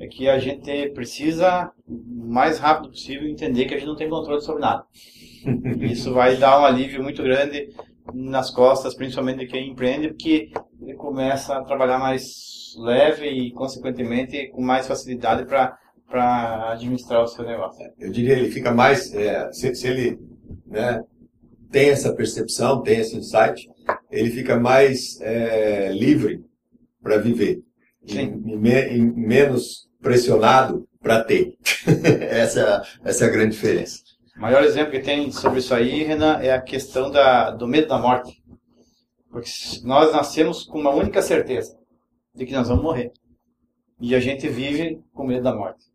É 0.00 0.06
que 0.06 0.30
a 0.30 0.38
gente 0.38 0.88
precisa, 0.94 1.70
o 1.86 2.32
mais 2.32 2.58
rápido 2.58 2.88
possível, 2.88 3.28
entender 3.28 3.66
que 3.66 3.74
a 3.74 3.76
gente 3.76 3.86
não 3.86 3.96
tem 3.96 4.08
controle 4.08 4.40
sobre 4.40 4.62
nada. 4.62 4.82
Isso 5.78 6.14
vai 6.14 6.38
dar 6.38 6.58
um 6.58 6.64
alívio 6.64 7.02
muito 7.02 7.22
grande 7.22 7.68
nas 8.14 8.50
costas, 8.50 8.94
principalmente 8.94 9.40
de 9.40 9.46
quem 9.46 9.70
empreende, 9.70 10.08
porque 10.08 10.50
ele 10.80 10.94
começa 10.94 11.54
a 11.54 11.64
trabalhar 11.64 11.98
mais 11.98 12.74
leve 12.78 13.28
e, 13.28 13.52
consequentemente, 13.52 14.48
com 14.48 14.62
mais 14.62 14.86
facilidade 14.86 15.44
para 15.44 16.72
administrar 16.72 17.22
o 17.22 17.26
seu 17.26 17.44
negócio. 17.44 17.84
Eu 17.98 18.10
diria 18.10 18.38
ele 18.38 18.50
fica 18.50 18.72
mais, 18.72 19.12
é, 19.14 19.52
se, 19.52 19.74
se 19.74 19.86
ele 19.86 20.18
né, 20.66 21.04
tem 21.70 21.90
essa 21.90 22.14
percepção, 22.14 22.82
tem 22.82 23.00
esse 23.00 23.18
insight, 23.18 23.68
ele 24.10 24.30
fica 24.30 24.58
mais 24.58 25.20
é, 25.20 25.92
livre 25.92 26.42
para 27.02 27.18
viver. 27.18 27.62
e, 28.06 28.18
e, 28.18 28.56
me, 28.56 28.96
e 28.96 28.98
menos 28.98 29.89
pressionado 30.00 30.86
para 31.00 31.22
ter. 31.22 31.54
essa, 32.30 32.82
essa 33.04 33.24
é 33.24 33.28
a 33.28 33.30
grande 33.30 33.52
diferença. 33.52 34.00
O 34.36 34.40
maior 34.40 34.62
exemplo 34.64 34.92
que 34.92 35.00
tem 35.00 35.30
sobre 35.30 35.58
isso 35.58 35.74
aí, 35.74 36.02
Renan, 36.02 36.38
é 36.40 36.52
a 36.52 36.60
questão 36.60 37.10
da, 37.10 37.50
do 37.50 37.66
medo 37.66 37.88
da 37.88 37.98
morte. 37.98 38.40
Porque 39.30 39.50
nós 39.84 40.12
nascemos 40.12 40.64
com 40.64 40.78
uma 40.78 40.90
única 40.90 41.22
certeza, 41.22 41.76
de 42.34 42.46
que 42.46 42.52
nós 42.52 42.68
vamos 42.68 42.82
morrer. 42.82 43.12
E 44.00 44.14
a 44.14 44.20
gente 44.20 44.48
vive 44.48 44.98
com 45.12 45.26
medo 45.26 45.42
da 45.42 45.54
morte. 45.54 45.90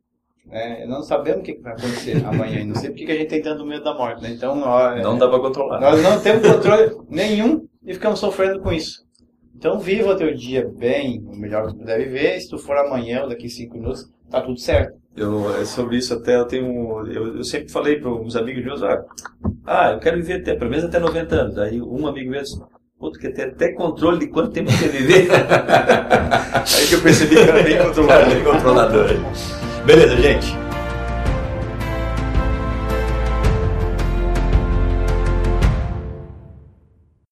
É, 0.51 0.85
não 0.85 1.01
sabemos 1.01 1.39
o 1.39 1.43
que 1.43 1.57
vai 1.59 1.73
acontecer 1.73 2.21
amanhã. 2.25 2.63
Não 2.63 2.75
sei 2.75 2.89
porque 2.89 3.05
que 3.05 3.11
a 3.11 3.15
gente 3.15 3.29
tem 3.29 3.41
tanto 3.41 3.65
medo 3.65 3.83
da 3.83 3.95
morte. 3.95 4.21
Né? 4.21 4.31
Então, 4.31 4.61
ó, 4.61 4.95
não 4.95 5.17
dá 5.17 5.27
para 5.27 5.39
controlar. 5.39 5.81
Nós 5.81 6.01
não 6.01 6.21
temos 6.21 6.47
controle 6.47 6.95
nenhum 7.09 7.67
e 7.83 7.93
ficamos 7.93 8.19
sofrendo 8.19 8.61
com 8.61 8.71
isso. 8.71 9.04
Então, 9.65 9.79
viva 9.79 10.11
o 10.11 10.15
teu 10.15 10.31
dia 10.31 10.71
bem, 10.77 11.25
o 11.25 11.35
melhor 11.35 11.65
que 11.65 11.73
tu 11.73 11.79
puder 11.79 11.97
viver. 11.97 12.39
Se 12.39 12.47
tu 12.47 12.59
for 12.59 12.77
amanhã 12.77 13.23
ou 13.23 13.29
daqui 13.29 13.49
cinco 13.49 13.79
minutos, 13.79 14.07
tá 14.29 14.39
tudo 14.39 14.59
certo. 14.59 14.93
Eu, 15.17 15.59
é 15.59 15.65
sobre 15.65 15.97
isso 15.97 16.13
até 16.13 16.35
eu 16.35 16.45
tenho. 16.45 17.03
Eu, 17.07 17.37
eu 17.37 17.43
sempre 17.43 17.71
falei 17.71 17.99
para 17.99 18.11
uns 18.11 18.35
amigos 18.35 18.63
meus: 18.63 18.83
ah, 18.83 19.03
ah, 19.65 19.93
eu 19.93 19.99
quero 19.99 20.17
viver 20.17 20.41
até, 20.41 20.53
pelo 20.53 20.69
menos 20.69 20.85
até 20.85 20.99
90 20.99 21.35
anos. 21.35 21.57
Aí 21.57 21.81
um 21.81 22.05
amigo 22.05 22.29
meu 22.29 22.43
disse: 22.43 22.61
Pô, 22.99 23.09
tu 23.09 23.17
quer 23.17 23.31
ter 23.31 23.47
até 23.47 23.71
controle 23.71 24.19
de 24.19 24.27
quanto 24.27 24.51
tempo 24.51 24.69
você 24.69 24.87
viver? 24.87 25.29
Aí 25.33 26.87
que 26.87 26.93
eu 26.93 27.01
percebi 27.01 27.33
que 27.33 27.41
era 27.41 27.63
bem 27.63 27.79
controlador. 27.79 28.29
bem 28.35 28.43
controlador. 28.43 29.07
Beleza, 29.83 30.15
gente. 30.17 30.64